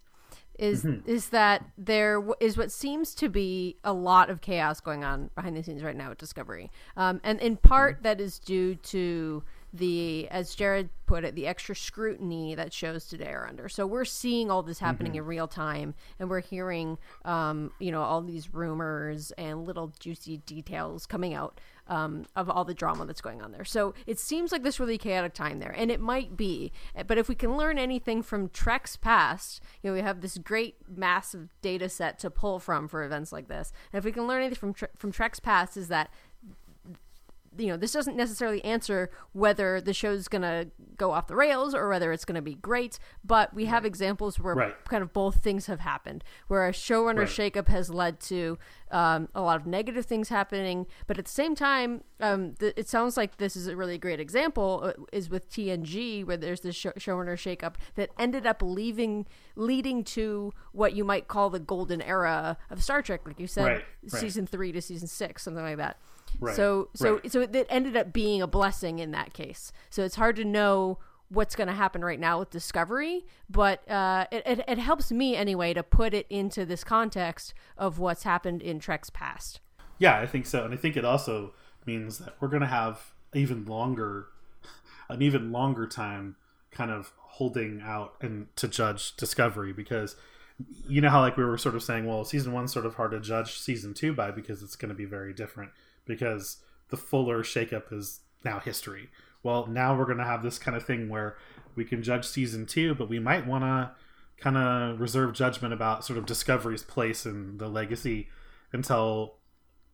is 0.59 0.83
Mm-hmm. 0.83 1.07
is 1.09 1.29
that 1.29 1.63
there 1.77 2.21
is 2.39 2.57
what 2.57 2.71
seems 2.71 3.13
to 3.15 3.29
be 3.29 3.77
a 3.83 3.93
lot 3.93 4.29
of 4.31 4.41
chaos 4.41 4.79
going 4.79 5.03
on 5.03 5.29
behind 5.35 5.55
the 5.55 5.63
scenes 5.63 5.83
right 5.83 5.95
now 5.95 6.09
at 6.11 6.17
Discovery, 6.17 6.71
um, 6.95 7.21
and 7.23 7.39
in 7.39 7.57
part 7.57 7.95
Mm-hmm. 7.97 8.03
that 8.03 8.19
is 8.19 8.39
due 8.39 8.73
to 8.75 9.43
the, 9.73 10.27
as 10.29 10.55
Jared 10.55 10.89
put 11.05 11.23
it, 11.23 11.35
the 11.35 11.47
extra 11.47 11.75
scrutiny 11.75 12.55
that 12.55 12.73
shows 12.73 13.07
today 13.07 13.29
are 13.29 13.47
under. 13.47 13.69
So 13.69 13.85
we're 13.87 14.05
seeing 14.05 14.51
all 14.51 14.63
this 14.63 14.79
happening 14.79 15.13
Mm-hmm. 15.13 15.19
in 15.19 15.25
real 15.25 15.47
time, 15.47 15.93
and 16.19 16.29
we're 16.29 16.41
hearing, 16.41 16.97
um, 17.23 17.71
you 17.79 17.91
know, 17.91 18.01
all 18.01 18.21
these 18.21 18.53
rumors 18.53 19.31
and 19.31 19.65
little 19.65 19.93
juicy 19.99 20.37
details 20.37 21.05
coming 21.05 21.33
out 21.33 21.61
um, 21.87 22.25
of 22.35 22.49
all 22.49 22.65
the 22.65 22.73
drama 22.73 23.05
that's 23.05 23.21
going 23.21 23.41
on 23.41 23.53
there. 23.53 23.63
So 23.63 23.93
it 24.05 24.19
seems 24.19 24.51
like 24.51 24.63
this 24.63 24.79
really 24.81 24.97
chaotic 24.97 25.33
time 25.33 25.59
there, 25.59 25.73
and 25.77 25.89
it 25.89 26.01
might 26.01 26.35
be. 26.35 26.73
But 27.05 27.17
if 27.17 27.29
we 27.29 27.35
can 27.35 27.55
learn 27.55 27.77
anything 27.77 28.21
from 28.21 28.49
Trek's 28.49 28.97
past, 28.97 29.61
you 29.81 29.89
know, 29.89 29.93
we 29.93 30.01
have 30.01 30.19
this 30.19 30.37
great 30.37 30.75
massive 30.93 31.47
data 31.61 31.87
set 31.87 32.19
to 32.19 32.29
pull 32.29 32.59
from 32.59 32.89
for 32.89 33.05
events 33.05 33.31
like 33.31 33.47
this. 33.47 33.71
And 33.93 33.99
if 33.99 34.03
we 34.03 34.11
can 34.11 34.27
learn 34.27 34.41
anything 34.41 34.59
from 34.59 34.73
Tre- 34.73 34.89
from 34.97 35.13
Trek's 35.13 35.39
past, 35.39 35.77
is 35.77 35.87
that 35.87 36.09
you 37.57 37.67
know, 37.67 37.77
this 37.77 37.91
doesn't 37.93 38.15
necessarily 38.15 38.63
answer 38.63 39.09
whether 39.33 39.79
the 39.81 39.93
show's 39.93 40.27
going 40.27 40.41
to 40.41 40.67
go 40.97 41.11
off 41.11 41.27
the 41.27 41.35
rails 41.35 41.73
or 41.75 41.89
whether 41.89 42.11
it's 42.11 42.25
going 42.25 42.35
to 42.35 42.41
be 42.41 42.55
great, 42.55 42.99
but 43.23 43.53
we 43.53 43.65
have 43.65 43.85
examples 43.85 44.39
where 44.39 44.55
Right. 44.55 44.85
kind 44.85 45.03
of 45.03 45.13
both 45.13 45.37
things 45.43 45.67
have 45.67 45.79
happened, 45.81 46.23
where 46.47 46.67
a 46.67 46.71
showrunner 46.71 47.19
Right. 47.19 47.27
shakeup 47.53 47.67
has 47.67 47.89
led 47.89 48.19
to 48.21 48.57
um, 48.89 49.27
a 49.35 49.41
lot 49.41 49.59
of 49.59 49.67
negative 49.67 50.05
things 50.05 50.29
happening, 50.29 50.87
but 51.07 51.17
at 51.19 51.25
the 51.25 51.31
same 51.31 51.55
time, 51.55 52.03
um, 52.21 52.53
th- 52.53 52.73
it 52.77 52.87
sounds 52.87 53.17
like 53.17 53.35
this 53.35 53.57
is 53.57 53.67
a 53.67 53.75
really 53.75 53.97
great 53.97 54.17
example 54.19 54.81
uh, 54.85 54.93
is 55.11 55.29
with 55.29 55.49
TNG, 55.49 56.23
where 56.23 56.37
there's 56.37 56.61
this 56.61 56.73
show- 56.75 56.93
showrunner 56.93 57.33
shakeup 57.35 57.75
that 57.95 58.11
ended 58.17 58.47
up 58.47 58.61
leaving, 58.61 59.25
leading 59.57 60.05
to 60.05 60.53
what 60.71 60.93
you 60.93 61.03
might 61.03 61.27
call 61.27 61.49
the 61.49 61.59
golden 61.59 62.01
era 62.01 62.57
of 62.69 62.81
Star 62.81 63.01
Trek, 63.01 63.21
like 63.25 63.41
you 63.41 63.47
said, 63.47 63.65
Right, 63.65 63.85
season 64.07 64.47
three 64.47 64.71
to 64.71 64.81
season 64.81 65.07
six, 65.09 65.43
something 65.43 65.63
like 65.63 65.77
that. 65.77 65.99
Right, 66.39 66.55
So 66.55 66.89
so 66.93 67.15
right. 67.15 67.31
so 67.31 67.41
it 67.41 67.67
ended 67.69 67.97
up 67.97 68.13
being 68.13 68.41
a 68.41 68.47
blessing 68.47 68.99
in 68.99 69.11
that 69.11 69.33
case. 69.33 69.71
So 69.89 70.03
it's 70.03 70.15
hard 70.15 70.35
to 70.37 70.45
know 70.45 70.99
what's 71.29 71.55
going 71.55 71.67
to 71.67 71.73
happen 71.73 72.03
right 72.03 72.19
now 72.19 72.39
with 72.39 72.49
Discovery, 72.49 73.25
but 73.49 73.89
uh, 73.89 74.27
it, 74.31 74.43
it 74.45 74.65
it 74.67 74.77
helps 74.77 75.11
me 75.11 75.35
anyway 75.35 75.73
to 75.73 75.83
put 75.83 76.13
it 76.13 76.25
into 76.29 76.65
this 76.65 76.83
context 76.83 77.53
of 77.77 77.99
what's 77.99 78.23
happened 78.23 78.61
in 78.61 78.79
Trek's 78.79 79.09
past. 79.09 79.59
Yeah, 79.99 80.19
I 80.19 80.27
think 80.27 80.45
so, 80.45 80.63
and 80.63 80.73
I 80.73 80.77
think 80.77 80.95
it 80.95 81.05
also 81.05 81.53
means 81.85 82.19
that 82.19 82.35
we're 82.39 82.49
going 82.49 82.61
to 82.61 82.67
have 82.67 83.13
even 83.33 83.65
longer, 83.65 84.27
an 85.09 85.21
even 85.21 85.51
longer 85.51 85.87
time, 85.87 86.35
kind 86.71 86.91
of 86.91 87.11
holding 87.17 87.81
out 87.83 88.15
and 88.21 88.47
to 88.55 88.67
judge 88.67 89.15
Discovery 89.15 89.73
because 89.73 90.15
you 90.87 91.01
know 91.01 91.09
how 91.09 91.21
like 91.21 91.37
we 91.37 91.45
were 91.45 91.57
sort 91.57 91.75
of 91.75 91.83
saying, 91.83 92.05
well, 92.05 92.23
season 92.25 92.51
one's 92.51 92.73
sort 92.73 92.85
of 92.85 92.95
hard 92.95 93.11
to 93.11 93.19
judge 93.19 93.59
season 93.59 93.93
two 93.93 94.13
by 94.13 94.31
because 94.31 94.63
it's 94.63 94.75
going 94.75 94.89
to 94.89 94.95
be 94.95 95.05
very 95.05 95.33
different 95.33 95.71
because 96.07 96.57
the 96.89 96.97
fuller 96.97 97.43
shakeup 97.43 97.91
is 97.91 98.21
now 98.43 98.59
history. 98.59 99.09
Well, 99.43 99.67
now 99.67 99.97
we're 99.97 100.05
going 100.05 100.17
to 100.17 100.23
have 100.23 100.43
this 100.43 100.57
kind 100.57 100.75
of 100.75 100.85
thing 100.85 101.09
where 101.09 101.37
we 101.75 101.85
can 101.85 102.01
judge 102.01 102.25
season 102.25 102.65
two, 102.65 102.95
but 102.95 103.09
we 103.09 103.19
might 103.19 103.45
want 103.45 103.63
to 103.63 103.91
kind 104.41 104.57
of 104.57 104.99
reserve 104.99 105.33
judgment 105.33 105.73
about 105.73 106.05
sort 106.05 106.17
of 106.17 106.25
Discovery's 106.25 106.83
place 106.83 107.25
in 107.25 107.57
the 107.57 107.67
legacy 107.67 108.29
until 108.71 109.35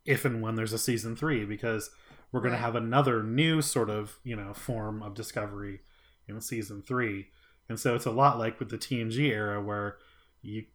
if 0.06 0.26
and 0.26 0.42
when 0.42 0.56
there's 0.56 0.74
a 0.74 0.78
season 0.78 1.16
three 1.16 1.46
because 1.46 1.90
we're 2.32 2.42
going 2.42 2.52
Right. 2.52 2.58
to 2.60 2.64
have 2.66 2.76
another 2.76 3.24
new 3.24 3.62
sort 3.62 3.90
of 3.90 4.18
you 4.24 4.36
know 4.36 4.54
form 4.54 5.02
of 5.02 5.14
discovery 5.14 5.80
in 6.28 6.42
season 6.42 6.82
three 6.82 7.28
and 7.70 7.80
so 7.80 7.96
it's 7.96 8.06
a 8.06 8.12
lot 8.12 8.38
like 8.40 8.60
with 8.60 8.70
the 8.70 8.78
tng 8.78 9.18
era 9.18 9.62
where 9.62 9.98
you 10.42 10.66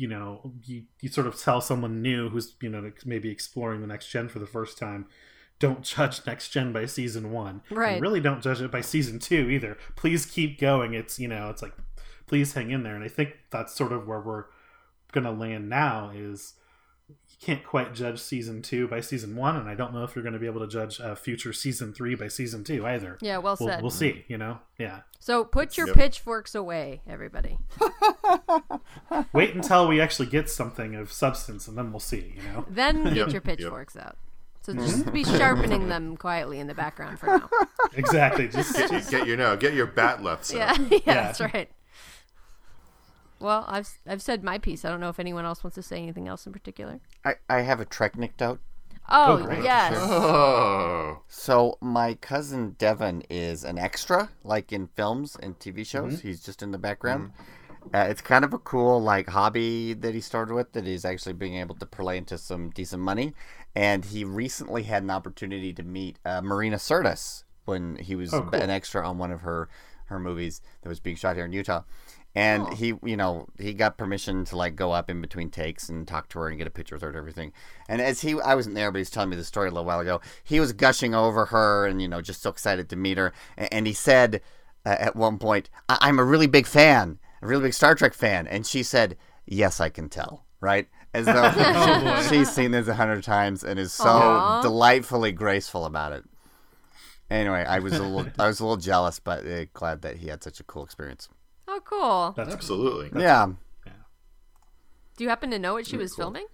you 0.00 0.08
know 0.08 0.52
you, 0.64 0.84
you 1.02 1.08
sort 1.10 1.26
of 1.26 1.38
tell 1.38 1.60
someone 1.60 2.00
new 2.00 2.30
who's 2.30 2.54
you 2.62 2.70
know 2.70 2.90
maybe 3.04 3.28
exploring 3.30 3.80
the 3.82 3.86
next 3.86 4.08
gen 4.08 4.28
for 4.28 4.38
the 4.38 4.46
first 4.46 4.78
time 4.78 5.06
don't 5.58 5.82
judge 5.82 6.26
next 6.26 6.48
gen 6.48 6.72
by 6.72 6.86
season 6.86 7.30
one. 7.32 7.60
And 7.68 7.78
Right. 7.78 8.00
really 8.00 8.20
don't 8.20 8.42
judge 8.42 8.62
it 8.62 8.70
by 8.70 8.80
season 8.80 9.18
two 9.18 9.50
either. 9.50 9.76
Please 9.94 10.24
keep 10.24 10.58
going. 10.58 10.94
It's 10.94 11.18
you 11.18 11.28
know 11.28 11.50
it's 11.50 11.60
like 11.60 11.74
please 12.26 12.54
hang 12.54 12.70
in 12.70 12.82
there. 12.82 12.94
And 12.94 13.04
i 13.04 13.08
think 13.08 13.36
that's 13.50 13.74
sort 13.74 13.92
of 13.92 14.06
where 14.08 14.20
we're 14.20 14.44
gonna 15.12 15.32
land 15.32 15.68
now 15.68 16.10
is 16.14 16.54
you 17.28 17.36
can't 17.40 17.64
quite 17.64 17.94
judge 17.94 18.20
season 18.20 18.62
two 18.62 18.86
by 18.88 19.00
season 19.00 19.36
one, 19.36 19.56
and 19.56 19.68
I 19.68 19.74
don't 19.74 19.92
know 19.94 20.04
if 20.04 20.14
you're 20.14 20.22
going 20.22 20.32
to 20.34 20.38
be 20.38 20.46
able 20.46 20.60
to 20.60 20.66
judge 20.68 21.00
uh, 21.00 21.14
future 21.14 21.52
season 21.52 21.92
three 21.92 22.14
by 22.14 22.28
season 22.28 22.64
two 22.64 22.86
either. 22.86 23.18
Yeah, 23.20 23.38
well 23.38 23.56
we'll, 23.58 23.68
said. 23.70 23.82
we'll 23.82 23.90
see. 23.90 24.24
You 24.28 24.38
know, 24.38 24.58
yeah. 24.78 25.00
So 25.18 25.44
put 25.44 25.76
your 25.76 25.86
Yep. 25.88 25.96
pitchforks 25.96 26.54
away, 26.54 27.02
everybody. 27.08 27.58
Wait 29.32 29.54
until 29.54 29.88
we 29.88 30.00
actually 30.00 30.26
get 30.28 30.48
something 30.48 30.94
of 30.94 31.12
substance, 31.12 31.68
and 31.68 31.76
then 31.76 31.92
we'll 31.92 32.00
see. 32.00 32.34
You 32.36 32.42
know, 32.52 32.64
Then 32.68 33.04
get 33.04 33.16
Yep, 33.16 33.26
your 33.28 33.28
yep. 33.34 33.44
pitchforks 33.44 33.96
out. 33.96 34.16
So 34.62 34.74
just 34.74 35.10
be 35.12 35.24
sharpening 35.24 35.88
them 35.88 36.16
quietly 36.18 36.58
in 36.60 36.66
the 36.66 36.74
background 36.74 37.18
for 37.18 37.26
now. 37.26 37.48
exactly. 37.94 38.46
Just, 38.46 38.76
Get, 38.76 39.10
get 39.10 39.26
your 39.26 39.38
no, 39.38 39.56
get 39.56 39.72
your 39.72 39.86
bat'leths 39.86 40.54
Yeah, 40.54 40.74
yeah, 40.90 40.98
Yeah. 41.06 41.14
that's 41.14 41.40
right. 41.40 41.70
Well, 43.40 43.64
I've 43.68 43.88
I've 44.06 44.22
said 44.22 44.44
my 44.44 44.58
piece. 44.58 44.84
I 44.84 44.90
don't 44.90 45.00
know 45.00 45.08
if 45.08 45.18
anyone 45.18 45.44
else 45.44 45.64
wants 45.64 45.74
to 45.76 45.82
say 45.82 45.98
anything 46.02 46.28
else 46.28 46.46
in 46.46 46.52
particular. 46.52 47.00
I, 47.24 47.34
I 47.48 47.60
have 47.62 47.80
a 47.80 47.84
Trek 47.84 48.12
anecdote. 48.16 48.60
Oh, 49.08 49.44
Oh, 49.50 49.62
yes. 49.62 49.94
Oh, 49.98 51.22
So 51.26 51.78
my 51.80 52.14
cousin 52.14 52.76
Devin 52.78 53.22
is 53.30 53.64
an 53.64 53.78
extra, 53.78 54.30
like 54.44 54.72
in 54.72 54.86
films 54.88 55.36
and 55.42 55.58
TV 55.58 55.84
shows. 55.86 56.18
Mm-hmm. 56.18 56.28
He's 56.28 56.42
just 56.42 56.62
in 56.62 56.70
the 56.70 56.78
background. 56.78 57.32
Uh, 57.94 58.06
it's 58.10 58.20
kind 58.20 58.44
of 58.44 58.52
a 58.52 58.58
cool 58.58 59.00
like 59.02 59.30
hobby 59.30 59.94
that 59.94 60.14
he 60.14 60.20
started 60.20 60.54
with 60.54 60.72
that 60.74 60.86
he's 60.86 61.04
actually 61.04 61.32
being 61.32 61.54
able 61.56 61.74
to 61.74 61.86
parlay 61.86 62.18
into 62.18 62.36
some 62.38 62.70
decent 62.70 63.02
money. 63.02 63.32
And 63.74 64.04
he 64.04 64.22
recently 64.24 64.82
had 64.84 65.02
an 65.02 65.10
opportunity 65.10 65.72
to 65.72 65.82
meet 65.82 66.18
uh, 66.24 66.42
Marina 66.42 66.76
Sirtis 66.76 67.44
when 67.64 67.96
he 67.96 68.14
was 68.14 68.32
Oh, 68.34 68.42
cool. 68.42 68.60
an 68.60 68.68
extra 68.70 69.08
on 69.08 69.16
one 69.18 69.32
of 69.32 69.40
her 69.40 69.68
her 70.06 70.18
movies 70.18 70.60
that 70.82 70.88
was 70.88 70.98
being 71.00 71.14
shot 71.16 71.36
here 71.36 71.44
in 71.44 71.52
Utah. 71.52 71.82
And 72.34 72.62
Oh. 72.62 72.74
he, 72.76 72.94
you 73.04 73.16
know, 73.16 73.48
he 73.58 73.74
got 73.74 73.98
permission 73.98 74.44
to 74.46 74.56
like 74.56 74.76
go 74.76 74.92
up 74.92 75.10
in 75.10 75.20
between 75.20 75.50
takes 75.50 75.88
and 75.88 76.06
talk 76.06 76.28
to 76.28 76.38
her 76.38 76.48
and 76.48 76.58
get 76.58 76.66
a 76.68 76.70
picture 76.70 76.94
with 76.94 77.02
her 77.02 77.08
and 77.08 77.16
everything. 77.18 77.52
And 77.88 78.00
as 78.00 78.20
he, 78.20 78.40
I 78.40 78.54
wasn't 78.54 78.76
there, 78.76 78.92
but 78.92 78.98
he's 78.98 79.10
telling 79.10 79.30
me 79.30 79.36
the 79.36 79.42
story 79.44 79.68
a 79.68 79.72
little 79.72 79.84
while 79.84 79.98
ago. 79.98 80.20
He 80.44 80.60
was 80.60 80.72
gushing 80.72 81.12
over 81.14 81.46
her 81.46 81.86
and 81.86 82.00
you 82.00 82.06
know 82.06 82.20
just 82.20 82.40
so 82.42 82.50
excited 82.50 82.88
to 82.90 82.96
meet 82.96 83.18
her. 83.18 83.32
And 83.56 83.86
he 83.86 83.92
said 83.92 84.42
uh, 84.86 84.96
at 84.98 85.16
one 85.16 85.38
point, 85.38 85.70
I- 85.88 85.98
"I'm 86.02 86.18
a 86.20 86.24
really 86.24 86.46
big 86.46 86.66
fan, 86.68 87.18
a 87.42 87.46
really 87.48 87.64
big 87.64 87.74
Star 87.74 87.94
Trek 87.96 88.14
fan." 88.14 88.46
And 88.46 88.64
she 88.64 88.82
said, 88.84 89.16
"Yes, 89.46 89.80
I 89.80 89.88
can 89.88 90.08
tell." 90.08 90.44
Right, 90.60 90.88
as 91.12 91.26
though 91.26 91.50
boy. 92.04 92.22
she's 92.28 92.50
seen 92.52 92.70
this 92.70 92.86
a 92.86 92.94
hundred 92.94 93.24
times 93.24 93.64
and 93.64 93.78
is 93.80 93.92
so 93.92 94.04
Aw. 94.04 94.62
delightfully 94.62 95.32
graceful 95.32 95.84
about 95.84 96.12
it. 96.12 96.22
Anyway, 97.30 97.64
I 97.66 97.78
was 97.80 97.94
a 97.94 98.02
little, 98.02 98.30
I 98.38 98.46
was 98.46 98.60
a 98.60 98.64
little 98.64 98.76
jealous, 98.76 99.18
but 99.20 99.46
uh, 99.46 99.64
glad 99.72 100.02
that 100.02 100.18
he 100.18 100.28
had 100.28 100.42
such 100.44 100.60
a 100.60 100.64
cool 100.64 100.84
experience. 100.84 101.28
Oh, 101.72 101.80
cool. 101.84 102.34
that's 102.36 102.52
absolutely. 102.52 103.20
yeah. 103.20 103.46
Do 105.16 105.24
you 105.24 105.28
happen 105.28 105.50
to 105.50 105.58
know 105.58 105.74
what 105.74 105.86
she 105.86 105.96
was 105.96 106.14
filming? 106.16 106.46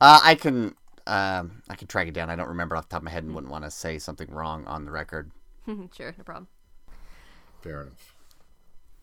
Uh, 0.00 0.20
I 0.24 0.34
can 0.34 0.74
um, 1.06 1.62
I 1.68 1.74
can 1.76 1.86
track 1.86 2.08
it 2.08 2.14
down. 2.14 2.30
I 2.30 2.36
don't 2.36 2.48
remember 2.48 2.76
off 2.76 2.88
the 2.88 2.94
top 2.94 3.00
of 3.00 3.04
my 3.04 3.10
head 3.10 3.24
and 3.24 3.34
wouldn't 3.34 3.50
want 3.52 3.64
to 3.64 3.70
say 3.70 3.98
something 3.98 4.30
wrong 4.30 4.66
on 4.66 4.84
the 4.84 4.90
record. 4.90 5.30
sure, 5.66 6.14
no 6.16 6.24
problem. 6.24 6.48
Fair 7.62 7.82
enough. 7.82 8.14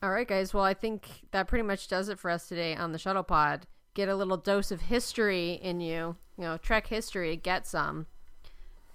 All 0.02 0.10
right, 0.10 0.28
guys. 0.28 0.52
Well, 0.52 0.64
I 0.64 0.74
think 0.74 1.06
that 1.30 1.48
pretty 1.48 1.62
much 1.62 1.88
does 1.88 2.08
it 2.08 2.18
for 2.18 2.30
us 2.30 2.48
today 2.48 2.74
on 2.74 2.92
the 2.92 2.98
shuttle 2.98 3.22
pod. 3.22 3.66
get 3.94 4.08
a 4.08 4.14
little 4.14 4.36
dose 4.36 4.70
of 4.70 4.82
history 4.82 5.52
in 5.62 5.80
you, 5.80 6.16
you 6.36 6.44
know, 6.44 6.56
Trek 6.58 6.88
history, 6.88 7.36
get 7.36 7.66
some. 7.66 8.06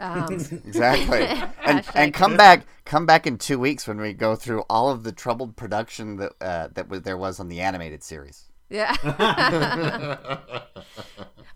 Um, 0.01 0.33
Exactly. 0.65 1.27
and 1.65 1.85
and 1.95 2.13
come 2.13 2.35
back 2.35 2.65
come 2.85 3.05
back 3.05 3.27
in 3.27 3.37
two 3.37 3.59
weeks 3.59 3.87
when 3.87 4.01
we 4.01 4.13
go 4.13 4.35
through 4.35 4.61
all 4.69 4.89
of 4.89 5.03
the 5.03 5.11
troubled 5.11 5.55
production 5.55 6.17
that 6.17 6.33
uh, 6.41 6.67
that 6.73 6.89
was, 6.89 7.03
there 7.03 7.17
was 7.17 7.39
on 7.39 7.47
the 7.47 7.61
animated 7.61 8.03
series. 8.03 8.49
yeah. 8.69 8.95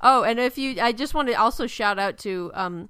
oh, 0.02 0.24
and 0.24 0.40
if 0.40 0.58
you, 0.58 0.80
I 0.82 0.92
just 0.92 1.14
want 1.14 1.28
to 1.30 1.34
also 1.34 1.66
shout 1.66 1.98
out 1.98 2.18
to 2.20 2.52
um, 2.54 2.90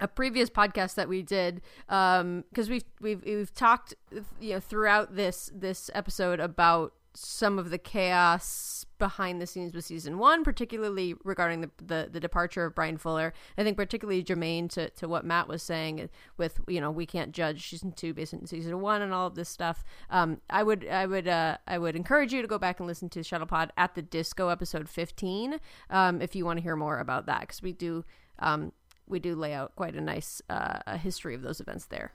a 0.00 0.08
previous 0.08 0.50
podcast 0.50 0.96
that 0.96 1.08
we 1.08 1.22
did 1.22 1.62
because 1.86 2.68
we've 2.68 2.84
we've 3.00 3.24
we've 3.24 3.54
talked 3.54 3.94
you 4.40 4.54
know 4.54 4.60
throughout 4.60 5.16
this 5.16 5.50
this 5.54 5.90
episode 5.94 6.40
about 6.40 6.92
some 7.14 7.58
of 7.58 7.70
the 7.70 7.78
chaos 7.78 8.77
behind 8.98 9.40
the 9.40 9.46
scenes 9.46 9.74
with 9.74 9.84
season 9.84 10.18
one, 10.18 10.44
particularly 10.44 11.14
regarding 11.24 11.60
the, 11.60 11.70
the, 11.78 12.08
the 12.10 12.20
departure 12.20 12.64
of 12.64 12.74
Bryan 12.74 12.96
Fuller. 12.96 13.32
I 13.56 13.62
think 13.62 13.76
particularly 13.76 14.22
germane 14.22 14.68
to, 14.68 14.90
to 14.90 15.08
what 15.08 15.24
Matt 15.24 15.48
was 15.48 15.62
saying 15.62 16.08
with 16.36 16.60
you 16.66 16.80
know 16.80 16.90
we 16.90 17.06
can't 17.06 17.32
judge 17.32 17.68
season 17.68 17.92
two 17.92 18.14
based 18.14 18.34
on 18.34 18.46
season 18.46 18.80
one 18.80 19.02
and 19.02 19.12
all 19.12 19.26
of 19.26 19.34
this 19.34 19.48
stuff. 19.48 19.84
Um, 20.10 20.40
I 20.50 20.62
would 20.62 20.86
I 20.86 21.06
would 21.06 21.28
uh, 21.28 21.58
I 21.66 21.78
would 21.78 21.96
encourage 21.96 22.32
you 22.32 22.42
to 22.42 22.48
go 22.48 22.58
back 22.58 22.80
and 22.80 22.86
listen 22.86 23.08
to 23.10 23.20
Shuttlepod 23.20 23.70
at 23.76 23.94
the 23.94 24.02
Disco 24.02 24.48
episode 24.48 24.88
fifteen 24.88 25.60
um, 25.90 26.20
if 26.20 26.34
you 26.34 26.44
want 26.44 26.58
to 26.58 26.62
hear 26.62 26.76
more 26.76 26.98
about 26.98 27.26
that 27.26 27.40
because 27.42 27.62
we 27.62 27.72
do 27.72 28.04
um, 28.38 28.72
we 29.06 29.18
do 29.18 29.34
lay 29.34 29.54
out 29.54 29.74
quite 29.76 29.94
a 29.94 30.00
nice 30.00 30.42
uh, 30.50 30.78
a 30.86 30.96
history 30.96 31.34
of 31.34 31.42
those 31.42 31.60
events 31.60 31.86
there. 31.86 32.12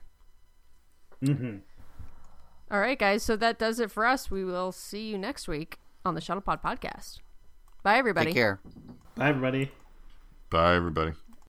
Mm-hmm. 1.22 1.58
All 2.70 2.80
right, 2.80 2.98
guys. 2.98 3.22
So 3.22 3.36
that 3.36 3.58
does 3.58 3.78
it 3.78 3.90
for 3.90 4.06
us. 4.06 4.30
We 4.30 4.44
will 4.44 4.72
see 4.72 5.08
you 5.08 5.18
next 5.18 5.46
week 5.46 5.78
on 6.04 6.14
the 6.14 6.20
Shuttlepod 6.20 6.62
podcast. 6.62 7.20
Bye, 7.82 7.96
everybody. 7.98 8.26
Take 8.26 8.34
care. 8.34 8.60
Bye, 9.16 9.28
everybody. 9.28 9.70
Bye, 10.50 10.76
everybody. 10.76 11.12